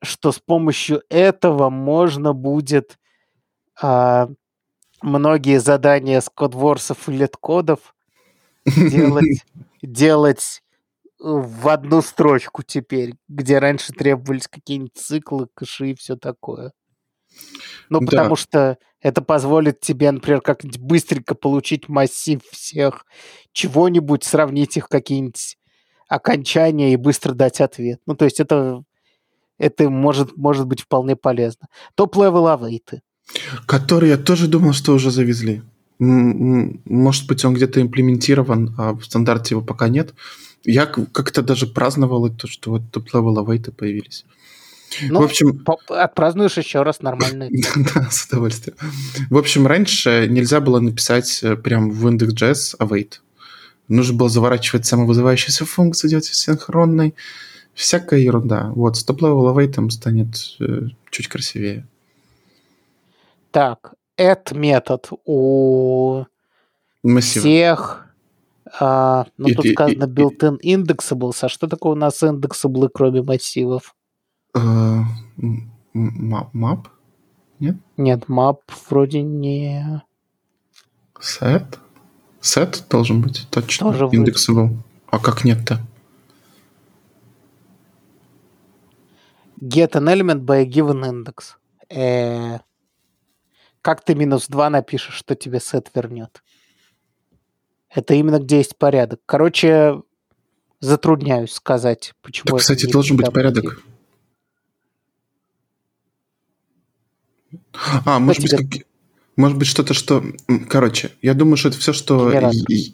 что 0.02 0.32
с 0.32 0.38
помощью 0.38 1.02
этого 1.08 1.70
можно 1.70 2.32
будет 2.32 2.98
а, 3.80 4.28
многие 5.02 5.58
задания 5.58 6.20
с 6.20 6.28
кодворсов 6.28 7.08
и 7.08 7.12
леткодов 7.12 7.94
делать, 8.66 9.44
делать 9.82 10.62
в 11.18 11.68
одну 11.68 12.02
строчку 12.02 12.62
теперь, 12.62 13.14
где 13.28 13.58
раньше 13.58 13.92
требовались 13.92 14.48
какие-нибудь 14.48 14.96
циклы, 14.96 15.48
кэши 15.54 15.90
и 15.90 15.94
все 15.94 16.16
такое. 16.16 16.72
Ну, 17.88 18.00
Да. 18.00 18.06
потому 18.06 18.36
что 18.36 18.78
это 19.00 19.20
позволит 19.20 19.80
тебе, 19.80 20.10
например, 20.10 20.40
как-нибудь 20.40 20.78
быстренько 20.78 21.34
получить 21.34 21.88
массив 21.88 22.40
всех 22.50 23.04
чего-нибудь, 23.52 24.24
сравнить 24.24 24.76
их 24.76 24.88
какие-нибудь 24.88 25.58
окончания 26.08 26.92
и 26.92 26.96
быстро 26.96 27.34
дать 27.34 27.60
ответ. 27.60 28.00
Ну, 28.06 28.14
то 28.14 28.24
есть 28.24 28.40
это, 28.40 28.82
это 29.58 29.90
может, 29.90 30.36
может 30.36 30.66
быть 30.66 30.80
вполне 30.80 31.16
полезно. 31.16 31.68
Top-level 31.94 32.48
await 32.48 32.87
ы. 32.87 33.02
Который 33.66 34.10
я 34.10 34.16
тоже 34.16 34.48
думал, 34.48 34.72
что 34.72 34.92
уже 34.92 35.10
завезли. 35.10 35.62
Может 35.98 37.26
быть, 37.26 37.44
он 37.44 37.54
где-то 37.54 37.80
имплементирован, 37.80 38.74
а 38.78 38.92
в 38.94 39.04
стандарте 39.04 39.54
его 39.54 39.62
пока 39.62 39.88
нет. 39.88 40.14
Я 40.64 40.86
как-то 40.86 41.42
даже 41.42 41.66
праздновал 41.66 42.26
это, 42.26 42.46
что 42.46 42.70
вот 42.70 42.82
top-level 42.90 43.38
await 43.38 43.65
ы 43.65 43.70
появились. 43.70 44.24
Ну, 45.02 45.20
в 45.20 45.24
общем, 45.24 45.64
отпразднуешь 45.88 46.56
еще 46.56 46.82
раз 46.82 47.00
нормально. 47.02 47.48
да, 47.94 48.08
с 48.10 48.26
удовольствием. 48.26 48.76
В 49.30 49.36
общем, 49.38 49.66
раньше 49.66 50.26
нельзя 50.30 50.60
было 50.60 50.80
написать 50.80 51.42
э, 51.42 51.56
прям 51.56 51.90
в 51.90 52.06
index.js 52.06 52.76
await. 52.78 53.20
Нужно 53.88 54.16
было 54.16 54.28
заворачивать 54.28 54.86
самовызывающиеся 54.86 55.64
функции, 55.66 56.08
делать 56.08 56.24
асинхронной. 56.24 57.14
Всякая 57.74 58.20
ерунда. 58.20 58.70
Вот, 58.74 58.96
с 58.96 59.04
top-level 59.04 59.48
await 59.56 59.90
станет 59.90 60.36
э, 60.60 60.88
чуть 61.10 61.28
красивее. 61.28 61.86
Так, 63.50 63.94
at 64.16 64.56
метод 64.56 65.08
у 65.26 66.24
Массив. 67.02 67.42
всех... 67.42 68.06
а, 68.80 69.26
ну, 69.38 69.48
И- 69.48 69.54
тут 69.54 69.64
и- 69.66 69.72
сказано 69.72 70.04
built-in 70.04 70.58
indexables. 70.62 71.36
А 71.42 71.48
что 71.48 71.66
такое 71.68 71.92
у 71.92 71.96
нас 71.96 72.22
indexable, 72.22 72.88
кроме 72.92 73.22
массивов? 73.22 73.94
Э, 74.54 74.58
м- 74.58 75.70
м- 75.94 76.50
Map? 76.54 76.86
Нет, 77.96 78.24
map 78.28 78.58
вроде 78.90 79.22
не... 79.22 80.02
Set? 81.20 81.78
Set 82.40 82.82
должен 82.90 83.22
быть, 83.22 83.46
точно. 83.50 83.92
Тоже. 83.92 84.04
Indexable. 84.06 84.76
А 85.08 85.18
как 85.18 85.44
нет-то? 85.44 85.80
Get 89.60 89.92
an 89.92 90.08
element 90.08 90.44
by 90.44 90.62
a 90.62 90.64
given 90.66 91.02
index. 91.04 91.54
Э, 91.88 92.58
Как 93.80 94.04
ты 94.04 94.14
минус 94.14 94.48
2 94.48 94.70
напишешь, 94.70 95.14
что 95.14 95.34
тебе 95.34 95.60
сет 95.60 95.90
вернет? 95.94 96.42
Это 97.88 98.14
именно 98.14 98.40
где 98.40 98.58
есть 98.58 98.76
порядок. 98.76 99.20
Короче, 99.26 100.02
затрудняюсь 100.80 101.52
сказать, 101.52 102.14
почему... 102.22 102.46
Так, 102.46 102.54
это 102.54 102.60
кстати, 102.62 102.90
должен 102.90 103.16
быть 103.16 103.32
порядок. 103.32 103.80
А, 108.04 108.18
может 108.18 108.42
быть, 108.42 108.50
как- 108.52 108.86
может 109.36 109.58
быть 109.58 109.66
что-то, 109.68 109.94
что... 109.94 110.22
Короче, 110.68 111.12
я 111.22 111.34
думаю, 111.34 111.56
что 111.56 111.68
это 111.68 111.78
все, 111.78 111.92
что 111.92 112.30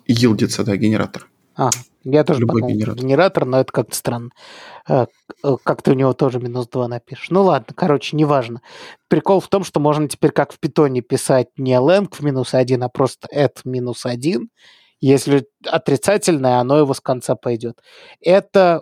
йилдится, 0.06 0.64
да, 0.64 0.76
генератор. 0.76 1.28
А, 1.56 1.68
я 2.04 2.24
тоже 2.24 2.40
Любой 2.40 2.62
подумал, 2.62 2.74
генератор. 2.74 3.02
генератор. 3.04 3.44
но 3.44 3.61
это 3.61 3.72
как-то 3.72 3.94
странно. 3.94 4.30
Э, 4.88 5.06
э, 5.44 5.56
Как 5.62 5.82
ты 5.82 5.90
у 5.90 5.94
него 5.94 6.14
тоже 6.14 6.38
минус 6.38 6.68
2 6.68 6.88
напишешь. 6.88 7.28
Ну 7.28 7.42
ладно, 7.42 7.74
короче, 7.76 8.16
неважно. 8.16 8.62
Прикол 9.08 9.40
в 9.40 9.48
том, 9.48 9.64
что 9.64 9.80
можно 9.80 10.08
теперь 10.08 10.30
как 10.30 10.52
в 10.54 10.58
питоне 10.58 11.02
писать 11.02 11.48
не 11.58 11.74
lang 11.74 12.08
в 12.11 12.20
минус 12.22 12.54
1, 12.54 12.82
а 12.82 12.88
просто 12.88 13.28
at 13.34 13.56
минус 13.64 14.06
1. 14.06 14.48
Если 15.02 15.46
отрицательное, 15.66 16.58
оно 16.61 16.78
его 16.78 16.94
с 16.94 17.00
конца 17.00 17.34
пойдет. 17.34 17.78
Это 18.22 18.80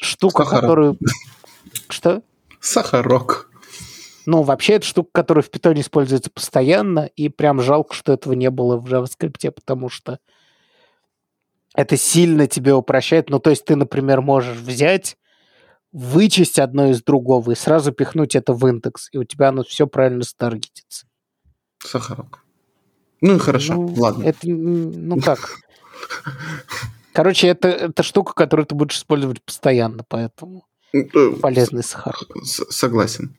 штука, 0.00 0.44
Сахара. 0.44 0.60
которую... 0.60 0.98
Что? 1.88 2.22
Сахарок. 2.60 3.50
Ну, 4.26 4.42
вообще, 4.42 4.74
это 4.74 4.86
штука, 4.86 5.10
которая 5.12 5.42
в 5.42 5.50
питоне 5.50 5.82
используется 5.82 6.30
постоянно, 6.30 7.06
и 7.16 7.28
прям 7.28 7.60
жалко, 7.60 7.94
что 7.94 8.12
этого 8.12 8.32
не 8.32 8.50
было 8.50 8.76
в 8.76 8.86
JavaScript, 8.86 9.50
потому 9.50 9.88
что 9.88 10.18
это 11.74 11.96
сильно 11.96 12.46
тебе 12.46 12.74
упрощает. 12.74 13.30
Ну, 13.30 13.38
то 13.38 13.50
есть 13.50 13.64
ты, 13.64 13.76
например, 13.76 14.20
можешь 14.20 14.58
взять, 14.58 15.16
вычесть 15.92 16.58
одно 16.58 16.88
из 16.90 17.02
другого 17.02 17.52
и 17.52 17.54
сразу 17.54 17.92
пихнуть 17.92 18.34
это 18.34 18.52
в 18.52 18.66
индекс, 18.66 19.08
и 19.12 19.18
у 19.18 19.24
тебя 19.24 19.48
оно 19.48 19.62
все 19.62 19.86
правильно 19.86 20.24
старгетится. 20.24 21.06
Сахарок. 21.78 22.44
Ну 23.20 23.36
и 23.36 23.38
хорошо, 23.38 23.74
Ну, 23.74 23.94
ладно. 23.96 24.24
Это, 24.24 24.38
ну 24.48 25.20
как? 25.20 25.38
Короче, 27.12 27.46
это, 27.46 27.68
это 27.68 28.02
штука, 28.02 28.34
которую 28.34 28.66
ты 28.66 28.74
будешь 28.74 28.96
использовать 28.96 29.42
постоянно, 29.42 30.04
поэтому 30.08 30.66
Э, 30.92 31.02
полезный 31.42 31.82
сахар. 31.82 32.14
с- 32.44 32.70
Согласен. 32.70 33.36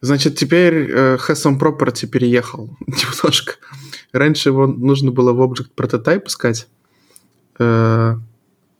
Значит, 0.00 0.36
теперь 0.36 0.90
э, 0.90 1.16
has 1.16 1.44
on 1.44 1.58
property 1.58 2.06
переехал 2.06 2.76
немножко. 2.86 3.54
Раньше 4.12 4.50
его 4.50 4.66
нужно 4.66 5.10
было 5.10 5.32
в 5.32 5.40
Object 5.40 5.70
Prototype 5.76 6.26
искать. 6.26 6.68
Э, 7.58 8.16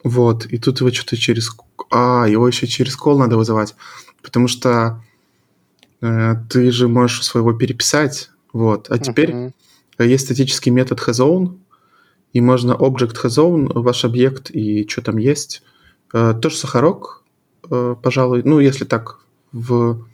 вот. 0.03 0.45
И 0.45 0.57
тут 0.57 0.79
его 0.79 0.91
что-то 0.91 1.17
через... 1.17 1.51
А, 1.91 2.25
его 2.27 2.47
еще 2.47 2.67
через 2.67 2.97
call 2.97 3.17
надо 3.17 3.37
вызывать. 3.37 3.75
Потому 4.21 4.47
что 4.47 5.03
э, 6.01 6.35
ты 6.49 6.71
же 6.71 6.87
можешь 6.87 7.23
своего 7.23 7.53
переписать. 7.53 8.29
Вот. 8.53 8.89
А 8.89 8.97
теперь 8.97 9.53
есть 9.99 10.25
статический 10.25 10.71
метод 10.71 10.99
hasOwn, 10.99 11.57
и 12.31 12.41
можно 12.41 12.71
object 12.71 13.15
hasOwn, 13.21 13.71
ваш 13.73 14.05
объект 14.05 14.49
и 14.51 14.87
что 14.87 15.01
там 15.01 15.17
есть. 15.17 15.63
Э, 16.13 16.33
тоже 16.39 16.57
сахарок, 16.57 17.23
э, 17.69 17.95
пожалуй, 18.01 18.43
ну, 18.43 18.59
если 18.59 18.85
так 18.85 19.19
в 19.51 20.07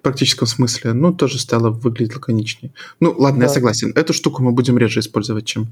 практическом 0.00 0.46
смысле, 0.46 0.92
ну, 0.92 1.12
тоже 1.12 1.38
стало 1.38 1.70
выглядеть 1.70 2.14
лаконичнее. 2.16 2.72
Ну, 3.00 3.14
ладно, 3.16 3.42
я 3.42 3.48
Да. 3.48 3.54
согласен. 3.54 3.92
Эту 3.94 4.12
штуку 4.12 4.42
мы 4.42 4.52
будем 4.52 4.78
реже 4.78 5.00
использовать, 5.00 5.44
чем 5.46 5.68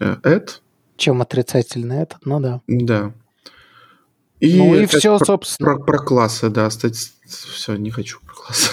э, 0.00 0.16
add. 0.22 0.48
Чем 0.96 1.20
отрицательно 1.22 1.94
это? 1.94 2.18
Ну 2.24 2.40
да. 2.40 2.60
Да. 2.66 3.12
ну 4.40 4.74
и 4.74 4.86
все, 4.86 5.18
про, 5.18 5.24
собственно. 5.24 5.74
про- 5.76 5.84
про 5.84 5.98
классы, 5.98 6.48
да, 6.48 6.70
стать... 6.70 7.12
Все, 7.26 7.76
не 7.76 7.90
хочу 7.90 8.18
про 8.26 8.34
классы. 8.34 8.70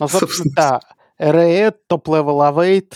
Ну, 0.00 0.08
собственно, 0.08 0.52
да. 0.54 0.80
RAE, 1.20 1.74
топ-level 1.88 2.40
await, 2.52 2.94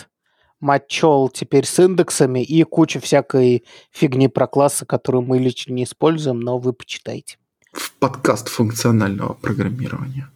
матчел 0.59 1.27
теперь 1.29 1.65
с 1.65 1.77
индексами 1.79 2.41
и 2.43 2.63
куча 2.63 2.99
всякой 3.01 3.65
фигни 3.91 4.27
про 4.29 4.47
классы, 4.47 4.85
которую 4.85 5.23
мы 5.23 5.39
лично 5.39 5.73
не 5.73 5.83
используем, 5.83 6.39
но 6.39 6.57
вы 6.57 6.71
почитайте. 6.73 7.37
В 7.73 7.91
подкаст 7.93 8.47
функционального 8.49 9.33
программирования. 9.33 10.29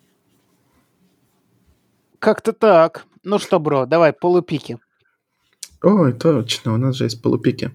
Как-то 2.19 2.53
так. 2.53 3.05
Ну 3.23 3.39
что, 3.39 3.59
бро, 3.59 3.85
давай, 3.85 4.13
полупики. 4.13 4.77
Ой, 5.83 6.13
точно, 6.13 6.73
у 6.73 6.77
нас 6.77 6.95
же 6.95 7.03
есть 7.05 7.21
полупики. 7.21 7.71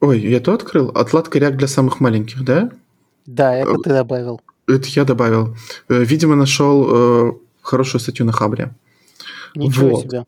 Ой, 0.00 0.20
я 0.20 0.40
то 0.40 0.52
открыл? 0.52 0.88
Отладка 0.88 1.38
React 1.38 1.52
для 1.52 1.68
самых 1.68 2.00
маленьких, 2.00 2.44
да? 2.44 2.70
Да, 3.24 3.54
это 3.54 3.74
ты 3.78 3.90
добавил. 3.90 4.40
Это 4.66 4.88
я 4.88 5.04
добавил. 5.04 5.56
Э, 5.88 6.02
Видимо, 6.02 6.34
нашел 6.34 6.88
э, 6.90 7.32
хорошую 7.60 8.00
статью 8.00 8.26
на 8.26 8.32
Хабре. 8.32 8.74
Ничего 9.54 9.90
Вот. 9.90 10.02
себе. 10.02 10.24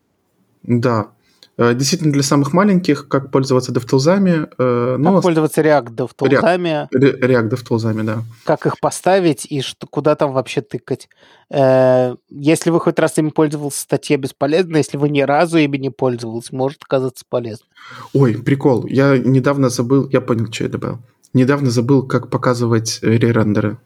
Да. 0.63 1.09
Э, 1.57 1.73
Действительно, 1.75 2.13
для 2.13 2.23
самых 2.23 2.53
маленьких, 2.53 3.07
как 3.09 3.31
пользоваться 3.31 3.73
DevTools, 3.73 4.49
э, 4.59 4.97
ну, 4.99 5.15
Как 5.15 5.23
пользоваться 5.23 5.61
React 5.63 5.95
DevTools, 5.95 6.89
Ре- 6.93 7.19
React 7.21 7.51
DevTools, 7.51 8.03
да. 8.03 8.23
как 8.45 8.67
их 8.67 8.81
поставить 8.81 9.47
и 9.49 9.61
что, 9.61 9.87
куда 9.87 10.17
там 10.17 10.33
вообще 10.33 10.63
тыкать. 10.63 11.09
Э, 11.51 12.17
если 12.31 12.71
вы 12.71 12.81
хоть 12.81 12.99
раз 12.99 13.19
ими 13.19 13.31
пользовался, 13.31 13.81
статья 13.83 14.17
бесполезна. 14.17 14.79
Если 14.79 14.97
вы 14.97 15.09
ни 15.11 15.21
разу 15.21 15.59
ими 15.59 15.77
не 15.77 15.91
пользовался, 15.91 16.55
может 16.57 16.83
оказаться 16.83 17.25
полезно. 17.29 17.67
Ой, 18.13 18.35
прикол. 18.35 18.87
Я 18.87 19.17
недавно 19.19 19.69
забыл, 19.69 20.09
я 20.11 20.21
понял, 20.21 20.53
что 20.53 20.65
я 20.65 20.71
добавил. 20.71 20.99
Недавно 21.35 21.71
забыл, 21.71 22.03
как 22.07 22.31
показывать 22.31 22.99
э, 23.03 23.11
ререндеры. 23.17 23.79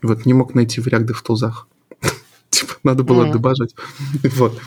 Вот, 0.00 0.24
не 0.26 0.32
мог 0.34 0.54
найти 0.54 0.80
в 0.80 0.86
React 0.86 1.08
DevTools. 1.08 1.52
Типа, 2.50 2.72
надо 2.84 3.02
было 3.04 3.24
Мгм. 3.24 3.32
дебажить. 3.32 3.74
Вот. 4.36 4.58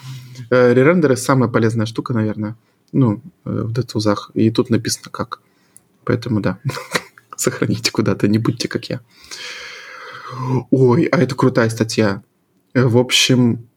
Э, 0.50 0.74
Ререндеры 0.74 1.16
самая 1.16 1.50
полезная 1.50 1.86
штука, 1.86 2.14
наверное. 2.14 2.56
Ну, 2.92 3.22
э, 3.46 3.50
в 3.50 3.72
DevTools. 3.72 4.32
И 4.34 4.50
тут 4.52 4.70
написано 4.70 5.10
как. 5.12 5.42
Поэтому 6.04 6.40
да. 6.40 6.60
Сохраните 7.36 7.92
куда-то, 7.92 8.28
не 8.28 8.38
будьте 8.38 8.68
как 8.68 8.90
я. 8.90 9.02
Ой, 10.72 11.06
а 11.06 11.18
это 11.22 11.36
крутая 11.36 11.70
статья. 11.70 12.24
Э, 12.74 12.86
В 12.86 12.98
общем, 12.98 13.68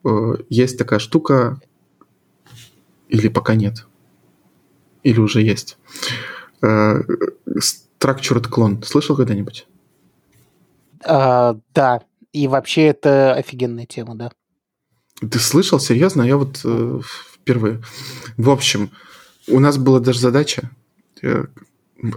есть 0.49 0.79
такая 0.79 0.99
штука, 0.99 1.61
или 3.09 3.29
пока 3.29 3.55
нет, 3.55 3.87
или 5.03 5.21
уже 5.21 5.43
есть. 5.43 5.77
Structured 6.63 8.49
clone. 8.49 8.83
Слышал 8.85 9.17
когда-нибудь? 9.17 9.67
А, 11.05 11.59
да, 11.75 12.03
и 12.33 12.49
вообще 12.49 12.87
это 12.87 13.35
офигенная 13.35 13.87
тема, 13.87 14.15
да. 14.15 14.31
Ты 15.21 15.39
слышал? 15.39 15.81
Серьезно? 15.81 16.23
Я 16.23 16.37
вот 16.37 16.61
э, 16.65 17.01
впервые. 17.35 17.83
В 18.37 18.51
общем, 18.51 18.91
у 19.49 19.59
нас 19.61 19.79
была 19.79 20.01
даже 20.01 20.21
задача. 20.21 20.71
э, 21.23 21.45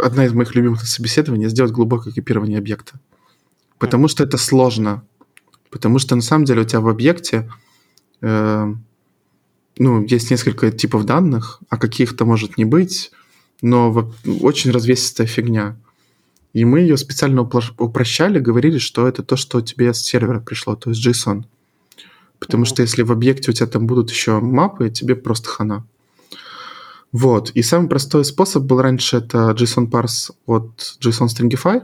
одна 0.01 0.25
из 0.25 0.33
моих 0.33 0.53
любимых 0.55 0.85
собеседований 0.85 1.49
сделать 1.49 1.71
глубокое 1.71 2.13
копирование 2.13 2.59
объекта. 2.59 2.99
Потому 3.79 4.07
что 4.07 4.23
это 4.23 4.37
сложно. 4.37 5.03
Потому 5.71 5.99
что 5.99 6.15
на 6.15 6.21
самом 6.21 6.45
деле 6.45 6.61
у 6.61 6.65
тебя 6.65 6.81
в 6.81 6.89
объекте 6.89 7.51
э, 8.21 8.73
ну, 9.77 10.05
есть 10.05 10.29
несколько 10.29 10.71
типов 10.71 11.05
данных, 11.05 11.59
а 11.69 11.77
каких-то 11.77 12.25
может 12.25 12.57
не 12.57 12.65
быть, 12.65 13.11
но 13.61 14.13
очень 14.41 14.71
развесистая 14.71 15.27
фигня. 15.27 15.77
И 16.53 16.65
мы 16.65 16.81
ее 16.81 16.97
специально 16.97 17.41
упрощали, 17.41 18.39
говорили, 18.39 18.77
что 18.77 19.07
это 19.07 19.23
то, 19.23 19.37
что 19.37 19.61
тебе 19.61 19.93
с 19.93 20.01
сервера 20.01 20.39
пришло, 20.39 20.75
то 20.75 20.89
есть 20.89 21.05
JSON. 21.05 21.45
Потому 22.41 22.65
что 22.65 22.81
если 22.81 23.03
в 23.03 23.11
объекте 23.11 23.51
у 23.51 23.53
тебя 23.53 23.67
там 23.67 23.85
будут 23.85 24.09
еще 24.09 24.39
мапы, 24.39 24.89
тебе 24.89 25.15
просто 25.15 25.47
хана. 25.47 25.85
Вот. 27.11 27.51
И 27.51 27.61
самый 27.61 27.87
простой 27.87 28.25
способ 28.25 28.63
был 28.63 28.81
раньше 28.81 29.17
это 29.17 29.51
JSON 29.51 29.87
парс 29.87 30.31
от 30.47 30.97
JSON 30.99 31.27
Stringify, 31.27 31.83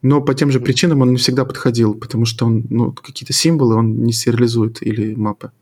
но 0.00 0.22
по 0.22 0.32
тем 0.34 0.50
же 0.50 0.58
причинам 0.58 1.02
он 1.02 1.10
не 1.10 1.18
всегда 1.18 1.44
подходил, 1.44 1.94
потому 1.94 2.24
что 2.24 2.46
он, 2.46 2.64
ну, 2.70 2.92
какие-то 2.92 3.34
символы 3.34 3.74
он 3.76 4.02
не 4.02 4.14
сериализует 4.14 4.82
или 4.82 5.14
мапы. 5.14 5.52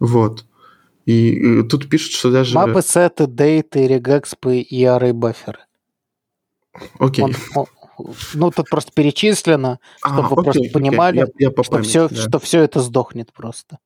Вот. 0.00 0.44
И, 1.06 1.60
и 1.60 1.62
тут 1.62 1.88
пишут, 1.88 2.12
что 2.12 2.32
даже... 2.32 2.54
Мапы, 2.56 2.82
сеты, 2.82 3.28
дейты, 3.28 3.86
регэкспы 3.86 4.58
и 4.58 4.82
array 4.82 5.12
буферы. 5.12 5.60
Окей. 6.98 7.24
Он, 7.24 7.34
он, 7.54 7.66
ну, 8.34 8.50
тут 8.50 8.68
просто 8.68 8.92
перечислено, 8.92 9.78
чтобы 10.04 10.20
а, 10.20 10.28
вы 10.28 10.34
окей, 10.34 10.44
просто 10.44 10.60
окей. 10.60 10.72
понимали, 10.72 11.18
я, 11.18 11.26
я 11.38 11.50
что, 11.50 11.62
памяти, 11.70 11.88
все, 11.88 12.08
да. 12.08 12.16
что 12.16 12.38
все 12.38 12.62
это 12.62 12.80
сдохнет 12.80 13.32
просто. 13.32 13.78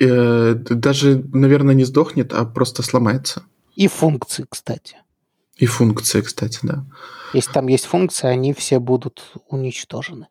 Э, 0.00 0.54
даже, 0.54 1.24
наверное, 1.32 1.74
не 1.74 1.84
сдохнет, 1.84 2.32
а 2.32 2.44
просто 2.44 2.82
сломается. 2.82 3.44
И 3.76 3.88
функции, 3.88 4.46
кстати. 4.48 4.96
И 5.56 5.66
функции, 5.66 6.20
кстати, 6.20 6.58
да. 6.62 6.84
Если 7.34 7.52
там 7.52 7.68
есть 7.68 7.86
функции, 7.86 8.26
они 8.26 8.52
все 8.52 8.78
будут 8.78 9.32
уничтожены. 9.48 10.28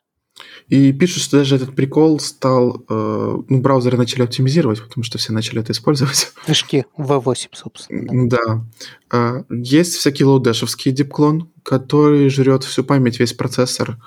И 0.68 0.92
пишут, 0.94 1.24
что 1.24 1.38
даже 1.38 1.56
этот 1.56 1.76
прикол 1.76 2.20
стал... 2.20 2.84
Э, 2.90 3.38
ну, 3.48 3.62
браузеры 3.62 3.98
начали 3.98 4.24
оптимизировать, 4.24 4.82
потому 4.82 5.04
что 5.04 5.18
все 5.18 5.34
начали 5.34 5.62
это 5.62 5.72
использовать. 5.72 6.32
Движки 6.46 6.86
V8, 6.98 7.50
собственно. 7.54 8.30
Да. 8.30 8.38
да. 8.46 8.66
А, 9.10 9.46
есть 9.50 9.96
всякий 9.96 10.24
лоудэшевский 10.24 10.92
дипклон, 10.92 11.51
который 11.64 12.30
жрет 12.30 12.64
всю 12.64 12.84
память, 12.84 13.20
весь 13.20 13.34
процессор. 13.34 13.98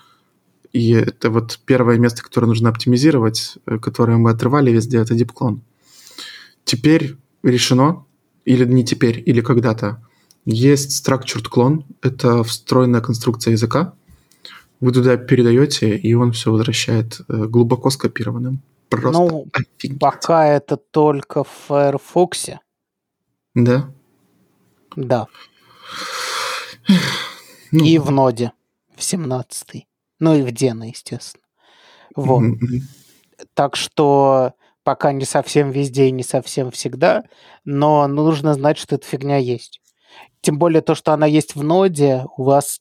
И 0.73 0.91
это 0.91 1.31
вот 1.31 1.61
первое 1.65 1.99
место, 1.99 2.23
которое 2.23 2.49
нужно 2.49 2.69
оптимизировать, 2.69 3.59
э, 3.67 3.79
которое 3.79 4.17
мы 4.17 4.31
отрывали 4.31 4.71
везде, 4.71 4.99
это 4.99 5.15
дипклон. 5.15 5.63
Теперь 6.65 7.17
решено, 7.43 8.05
или 8.45 8.65
не 8.65 8.85
теперь, 8.85 9.23
или 9.25 9.41
когда-то, 9.41 10.03
есть 10.45 11.07
structured 11.07 11.49
клон, 11.49 11.85
это 12.03 12.43
встроенная 12.43 13.01
конструкция 13.01 13.53
языка. 13.53 13.95
Вы 14.81 14.93
туда 14.93 15.17
передаете, 15.17 15.97
и 15.97 16.15
он 16.15 16.33
все 16.33 16.51
возвращает 16.51 17.21
э, 17.29 17.47
глубоко 17.47 17.91
скопированным. 17.91 18.61
Просто 18.89 19.13
ну, 19.13 19.47
офигеть. 19.53 19.99
пока 19.99 20.47
это 20.47 20.77
только 20.77 21.45
в 21.45 21.49
Firefox. 21.69 22.51
Да? 23.55 23.91
Да. 24.97 25.27
Ну, 27.75 27.85
и 27.85 27.99
в 27.99 28.11
ноде, 28.11 28.53
в 28.97 29.03
17 29.03 29.87
Ну 30.21 30.35
и 30.35 30.43
в 30.43 30.53
Дена, 30.53 30.89
естественно. 30.89 31.45
Вот. 32.15 32.43
Mm-hmm. 32.43 32.81
Так 33.55 33.75
что 33.75 34.53
пока 34.85 35.13
не 35.13 35.25
совсем 35.25 35.71
везде 35.71 36.09
и 36.09 36.13
не 36.13 36.23
совсем 36.23 36.71
всегда, 36.71 37.25
но 37.65 38.07
нужно 38.07 38.55
знать, 38.55 38.79
что 38.79 38.95
эта 38.95 39.07
фигня 39.07 39.39
есть. 39.39 39.81
Тем 40.41 40.59
более 40.59 40.83
то, 40.83 40.95
что 40.95 41.13
она 41.13 41.27
есть 41.27 41.57
в 41.57 41.65
ноде, 41.65 42.27
у 42.37 42.45
вас 42.45 42.81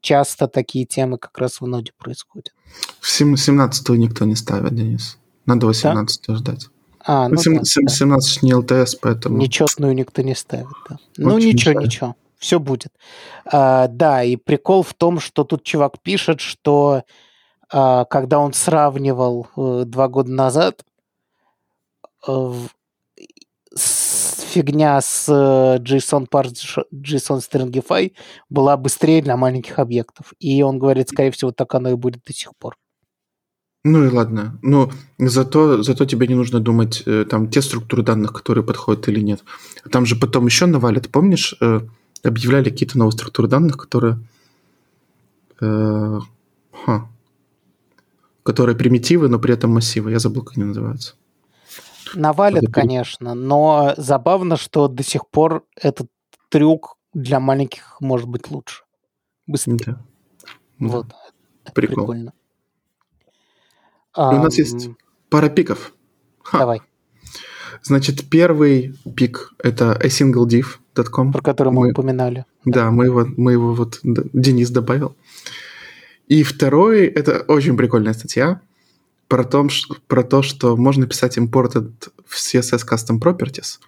часто 0.00 0.46
такие 0.46 0.84
темы 0.84 1.18
как 1.18 1.36
раз 1.38 1.60
в 1.60 1.66
ноде 1.66 1.92
происходят. 1.98 2.54
В 3.00 3.10
17 3.10 3.88
никто 3.90 4.24
не 4.24 4.36
ставит, 4.36 4.74
Денис. 4.74 5.18
Надо 5.46 5.66
18 5.66 6.24
да? 6.28 6.34
ждать. 6.36 6.68
А, 7.00 7.28
ну, 7.28 7.36
17, 7.36 7.84
да, 7.86 7.92
17 7.92 8.42
не 8.42 8.54
ЛТС, 8.54 8.94
поэтому... 8.96 9.38
Нечетную 9.38 9.94
никто 9.94 10.22
не 10.22 10.34
ставит, 10.34 10.68
да. 10.88 10.98
ну, 11.16 11.38
ничего, 11.38 11.74
жаль. 11.74 11.84
ничего. 11.84 12.16
Все 12.40 12.58
будет. 12.58 12.92
А, 13.44 13.86
да, 13.86 14.24
и 14.24 14.36
прикол 14.36 14.82
в 14.82 14.94
том, 14.94 15.20
что 15.20 15.44
тут 15.44 15.62
чувак 15.62 16.00
пишет, 16.02 16.40
что 16.40 17.04
а, 17.70 18.06
когда 18.06 18.38
он 18.40 18.54
сравнивал 18.54 19.46
а, 19.56 19.84
два 19.84 20.08
года 20.08 20.32
назад 20.32 20.84
с 23.72 24.42
фигня 24.50 25.00
с 25.00 25.28
э, 25.28 25.78
JSON 25.78 26.26
parse, 26.28 26.82
JSON 26.92 27.38
Stringify 27.38 28.12
была 28.48 28.76
быстрее 28.76 29.22
для 29.22 29.36
маленьких 29.36 29.78
объектов. 29.78 30.32
И 30.40 30.62
он 30.62 30.78
говорит, 30.78 31.08
скорее 31.08 31.30
всего, 31.30 31.52
так 31.52 31.74
оно 31.74 31.90
и 31.90 31.94
будет 31.94 32.22
до 32.26 32.32
сих 32.32 32.50
пор. 32.58 32.76
Ну 33.84 34.04
и 34.04 34.08
ладно. 34.08 34.58
Но 34.62 34.90
зато, 35.18 35.82
зато 35.82 36.04
тебе 36.04 36.26
не 36.26 36.34
нужно 36.34 36.60
думать, 36.60 37.02
э, 37.06 37.24
там, 37.24 37.48
те 37.48 37.62
структуры 37.62 38.02
данных, 38.02 38.32
которые 38.32 38.64
подходят 38.64 39.08
или 39.08 39.20
нет. 39.20 39.44
Там 39.90 40.04
же 40.04 40.16
потом 40.16 40.46
еще 40.46 40.66
навалят, 40.66 41.08
помнишь, 41.08 41.54
э, 41.60 41.80
объявляли 42.22 42.70
какие-то 42.70 42.98
новые 42.98 43.12
структуры 43.12 43.48
данных, 43.48 43.76
которые... 43.76 44.18
Э, 45.60 46.18
ха, 46.72 47.08
которые 48.42 48.76
примитивы, 48.76 49.28
но 49.28 49.38
при 49.38 49.54
этом 49.54 49.70
массивы. 49.70 50.10
Я 50.10 50.18
забыл, 50.18 50.42
как 50.42 50.56
они 50.56 50.66
называются. 50.66 51.14
Навалит, 52.14 52.72
конечно, 52.72 53.34
но 53.34 53.94
забавно, 53.96 54.56
что 54.56 54.88
до 54.88 55.02
сих 55.02 55.28
пор 55.28 55.64
этот 55.76 56.08
трюк 56.48 56.96
для 57.14 57.38
маленьких 57.38 57.96
может 58.00 58.28
быть 58.28 58.50
лучше. 58.50 58.82
Быстрее. 59.46 59.76
Да. 59.86 60.00
Вот. 60.78 61.06
Да. 61.08 61.72
Прикол. 61.72 61.96
Прикольно. 61.96 62.32
У 64.16 64.20
нас 64.20 64.58
есть 64.58 64.88
пара 65.28 65.48
пиков. 65.48 65.94
Ха. 66.42 66.58
Давай. 66.58 66.82
Значит, 67.82 68.28
первый 68.28 68.94
пик 69.16 69.52
это 69.58 69.96
asingledif.com. 70.94 71.32
Про 71.32 71.42
который 71.42 71.72
мы, 71.72 71.86
мы 71.86 71.90
упоминали. 71.90 72.44
Да, 72.64 72.84
да, 72.84 72.90
мы 72.90 73.06
его, 73.06 73.26
мы 73.36 73.52
его 73.52 73.74
вот 73.74 74.00
Денис 74.02 74.70
добавил. 74.70 75.16
И 76.28 76.42
второй 76.42 77.06
это 77.06 77.44
очень 77.48 77.76
прикольная 77.76 78.12
статья 78.12 78.60
про, 79.28 79.44
том, 79.44 79.68
про 80.06 80.22
то, 80.22 80.42
что 80.42 80.76
можно 80.76 81.06
писать 81.06 81.38
imported 81.38 81.92
в 82.26 82.36
CSS 82.36 82.82
Custom 82.88 83.18
Properties, 83.18 83.78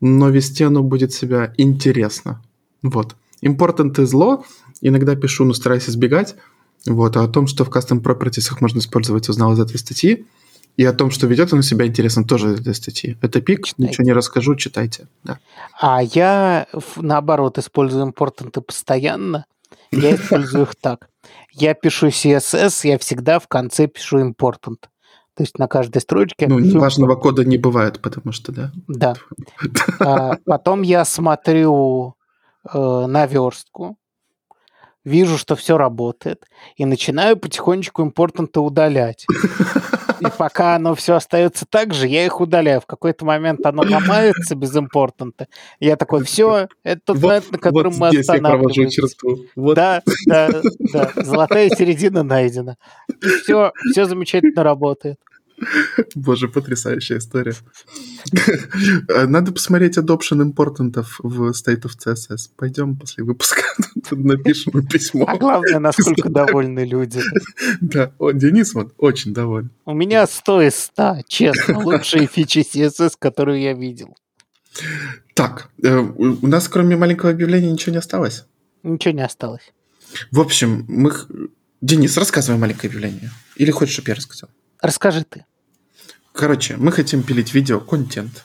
но 0.00 0.30
вести 0.30 0.64
оно 0.64 0.82
будет 0.82 1.12
себя 1.12 1.52
интересно. 1.58 2.42
Вот. 2.82 3.14
Important 3.42 4.04
зло. 4.06 4.44
Иногда 4.80 5.16
пишу, 5.16 5.44
но 5.44 5.52
стараюсь 5.52 5.88
избегать. 5.88 6.36
Вот. 6.86 7.16
А 7.16 7.24
о 7.24 7.28
том, 7.28 7.46
что 7.46 7.64
в 7.64 7.68
Custom 7.68 8.02
Properties 8.02 8.56
можно 8.60 8.78
использовать, 8.78 9.28
узнал 9.28 9.52
из 9.52 9.60
этой 9.60 9.78
статьи. 9.78 10.26
И 10.76 10.84
о 10.84 10.92
том, 10.92 11.10
что 11.10 11.26
ведет 11.26 11.52
оно 11.52 11.62
себя 11.62 11.86
интересно, 11.86 12.24
тоже 12.24 12.54
этой 12.54 12.74
статьи. 12.74 13.18
Это 13.20 13.40
пик, 13.40 13.66
читайте. 13.66 13.90
ничего 13.90 14.04
не 14.04 14.12
расскажу, 14.12 14.54
читайте. 14.54 15.06
Да. 15.22 15.38
А 15.78 16.02
я, 16.02 16.66
наоборот, 16.96 17.58
использую 17.58 18.06
important 18.06 18.60
постоянно. 18.62 19.44
Я 19.90 20.14
использую 20.14 20.64
их 20.64 20.74
так. 20.74 21.08
Я 21.52 21.74
пишу 21.74 22.08
CSS, 22.08 22.88
я 22.88 22.98
всегда 22.98 23.38
в 23.38 23.48
конце 23.48 23.86
пишу 23.86 24.20
important. 24.20 24.78
То 25.34 25.42
есть 25.42 25.58
на 25.58 25.66
каждой 25.66 26.00
строчке... 26.00 26.46
Ну, 26.46 26.78
важного 26.78 27.16
кода 27.16 27.44
не 27.44 27.56
бывает, 27.56 28.00
потому 28.00 28.32
что, 28.32 28.52
да? 28.52 28.72
Да. 28.88 29.14
А, 30.00 30.36
потом 30.44 30.82
я 30.82 31.04
смотрю 31.04 32.16
э, 32.70 32.78
на 33.06 33.26
верстку, 33.26 33.96
вижу, 35.04 35.38
что 35.38 35.56
все 35.56 35.76
работает, 35.76 36.46
и 36.76 36.84
начинаю 36.84 37.36
потихонечку 37.36 38.02
импортанты 38.02 38.60
удалять. 38.60 39.26
И 40.20 40.24
пока 40.38 40.76
оно 40.76 40.94
все 40.94 41.14
остается 41.14 41.66
так 41.68 41.94
же, 41.94 42.06
я 42.06 42.24
их 42.24 42.40
удаляю. 42.40 42.80
В 42.80 42.86
какой-то 42.86 43.24
момент 43.24 43.64
оно 43.66 43.82
ломается 43.82 44.54
без 44.54 44.76
импортанта. 44.76 45.48
Я 45.80 45.96
такой, 45.96 46.24
все, 46.24 46.68
это 46.82 47.00
тот 47.06 47.18
вот, 47.18 47.28
момент, 47.28 47.52
на 47.52 47.58
котором 47.58 47.92
вот 47.92 48.12
мы 48.12 48.18
останавливаемся. 48.18 49.02
Вот. 49.56 49.74
Да, 49.74 50.02
да, 50.26 50.48
да. 50.92 51.10
Золотая 51.16 51.68
середина 51.70 52.22
найдена. 52.22 52.76
И 53.22 53.26
все, 53.42 53.72
все 53.90 54.04
замечательно 54.04 54.62
работает. 54.62 55.18
Боже, 56.14 56.48
потрясающая 56.48 57.18
история. 57.18 57.54
Надо 59.26 59.52
посмотреть 59.52 59.98
adoption 59.98 60.42
импортантов 60.42 61.20
в 61.22 61.50
State 61.50 61.82
of 61.82 61.92
CSS. 61.98 62.50
Пойдем 62.56 62.96
после 62.96 63.24
выпуска 63.24 63.62
напишем 64.10 64.86
письмо. 64.86 65.24
А 65.28 65.36
главное, 65.36 65.78
насколько 65.78 66.28
довольны 66.28 66.84
люди. 66.84 67.20
Да, 67.80 68.12
Денис 68.34 68.74
вот 68.74 68.94
очень 68.98 69.34
доволен. 69.34 69.70
У 69.84 69.94
меня 69.94 70.26
100 70.26 70.62
из 70.62 70.76
100, 70.76 71.18
честно. 71.28 71.78
Лучшие 71.78 72.26
фичи 72.26 72.60
CSS, 72.60 73.12
которые 73.18 73.62
я 73.62 73.74
видел. 73.74 74.16
Так, 75.34 75.70
э, 75.82 75.98
у 75.98 76.46
нас 76.46 76.68
кроме 76.68 76.96
маленького 76.96 77.30
объявления 77.30 77.70
ничего 77.70 77.92
не 77.92 77.98
осталось? 77.98 78.46
Ничего 78.82 79.14
не 79.14 79.24
осталось. 79.24 79.72
В 80.30 80.40
общем, 80.40 80.84
мы... 80.88 81.12
Денис, 81.80 82.16
рассказывай 82.16 82.58
маленькое 82.58 82.88
объявление. 82.90 83.30
Или 83.56 83.70
хочешь, 83.70 83.94
чтобы 83.94 84.10
я 84.10 84.14
рассказал? 84.14 84.50
Расскажи 84.80 85.24
ты. 85.24 85.44
Короче, 86.32 86.76
мы 86.76 86.92
хотим 86.92 87.22
пилить 87.22 87.54
видео-контент. 87.54 88.44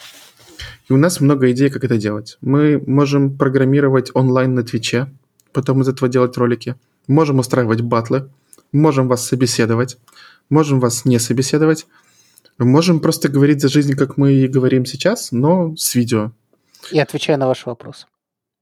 И 0.90 0.94
у 0.94 0.98
нас 0.98 1.20
много 1.20 1.52
идей, 1.52 1.70
как 1.70 1.84
это 1.84 1.98
делать. 1.98 2.38
Мы 2.42 2.82
можем 2.86 3.38
программировать 3.38 4.12
онлайн 4.14 4.54
на 4.56 4.64
Твиче, 4.64 5.08
потом 5.52 5.82
из 5.82 5.88
этого 5.88 6.10
делать 6.10 6.38
ролики. 6.38 6.76
Можем 7.08 7.40
устраивать 7.40 7.82
батлы, 7.82 8.30
можем 8.72 9.08
вас 9.08 9.26
собеседовать, 9.26 9.98
можем 10.50 10.80
вас 10.80 11.06
не 11.06 11.20
собеседовать, 11.20 11.88
можем 12.58 13.00
просто 13.00 13.30
говорить 13.30 13.62
за 13.62 13.70
жизнь, 13.70 13.96
как 13.96 14.18
мы 14.18 14.34
и 14.34 14.48
говорим 14.48 14.86
сейчас, 14.86 15.32
но 15.32 15.76
с 15.76 15.96
видео. 15.96 16.32
И 16.92 17.00
отвечая 17.00 17.38
на 17.38 17.48
ваши 17.48 17.70
вопросы. 17.70 18.06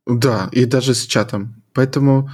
Да, 0.05 0.49
и 0.51 0.65
даже 0.65 0.93
с 0.93 1.05
чатом. 1.05 1.63
Поэтому, 1.73 2.29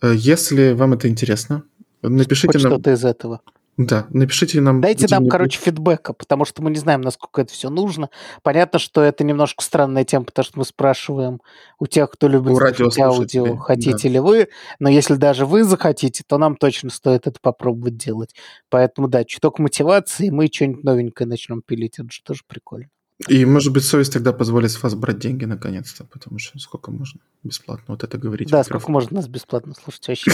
э, 0.00 0.12
если 0.16 0.72
вам 0.72 0.94
это 0.94 1.08
интересно, 1.08 1.62
напишите 2.02 2.58
Хоть 2.58 2.62
нам... 2.62 2.72
что-то 2.72 2.92
из 2.92 3.04
этого. 3.04 3.40
Да, 3.78 4.06
напишите 4.10 4.60
нам... 4.60 4.82
Дайте 4.82 5.06
нам, 5.10 5.28
короче, 5.28 5.58
фидбэка, 5.58 6.12
потому 6.12 6.44
что 6.44 6.62
мы 6.62 6.70
не 6.70 6.76
знаем, 6.76 7.00
насколько 7.00 7.40
это 7.40 7.52
все 7.52 7.70
нужно. 7.70 8.10
Понятно, 8.42 8.78
что 8.78 9.00
это 9.00 9.24
немножко 9.24 9.64
странная 9.64 10.04
тема, 10.04 10.26
потому 10.26 10.44
что 10.44 10.58
мы 10.58 10.64
спрашиваем 10.66 11.40
у 11.78 11.86
тех, 11.86 12.10
кто 12.10 12.28
любит 12.28 12.54
слушать 12.54 12.98
аудио, 12.98 13.56
хотите 13.56 14.08
ли 14.08 14.18
вы, 14.18 14.48
но 14.78 14.90
если 14.90 15.14
даже 15.14 15.46
вы 15.46 15.64
захотите, 15.64 16.22
то 16.26 16.36
нам 16.36 16.56
точно 16.56 16.90
стоит 16.90 17.26
это 17.26 17.38
попробовать 17.40 17.96
делать. 17.96 18.34
Поэтому, 18.68 19.08
да, 19.08 19.24
чуток 19.24 19.58
мотивации, 19.58 20.28
мы 20.28 20.48
что-нибудь 20.52 20.84
новенькое 20.84 21.26
начнем 21.26 21.62
пилить, 21.62 21.98
это 21.98 22.10
же 22.10 22.22
тоже 22.22 22.42
прикольно. 22.46 22.88
И, 23.28 23.44
может 23.44 23.72
быть, 23.72 23.84
совесть 23.84 24.12
тогда 24.12 24.32
позволит 24.32 24.70
с 24.70 24.82
вас 24.82 24.94
брать 24.94 25.18
деньги 25.18 25.44
наконец-то, 25.44 26.04
потому 26.04 26.38
что 26.38 26.58
сколько 26.58 26.90
можно 26.90 27.20
бесплатно 27.42 27.84
вот 27.88 28.04
это 28.04 28.18
говорить. 28.18 28.50
Да, 28.50 28.64
сколько 28.64 28.90
можно 28.90 29.16
нас 29.16 29.28
бесплатно 29.28 29.74
слушать 29.74 30.08
вообще? 30.08 30.32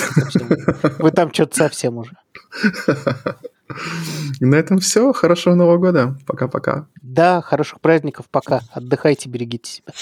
Вы 0.98 1.10
там 1.10 1.32
что-то 1.32 1.56
совсем 1.56 1.98
уже. 1.98 2.12
На 4.40 4.54
этом 4.56 4.78
все. 4.78 5.12
Хорошего 5.12 5.54
Нового 5.54 5.78
года. 5.78 6.16
Пока-пока. 6.26 6.86
Да, 7.02 7.42
хороших 7.42 7.80
праздников, 7.80 8.26
пока. 8.30 8.62
Отдыхайте, 8.70 9.28
берегите 9.28 9.70
себя. 9.70 9.92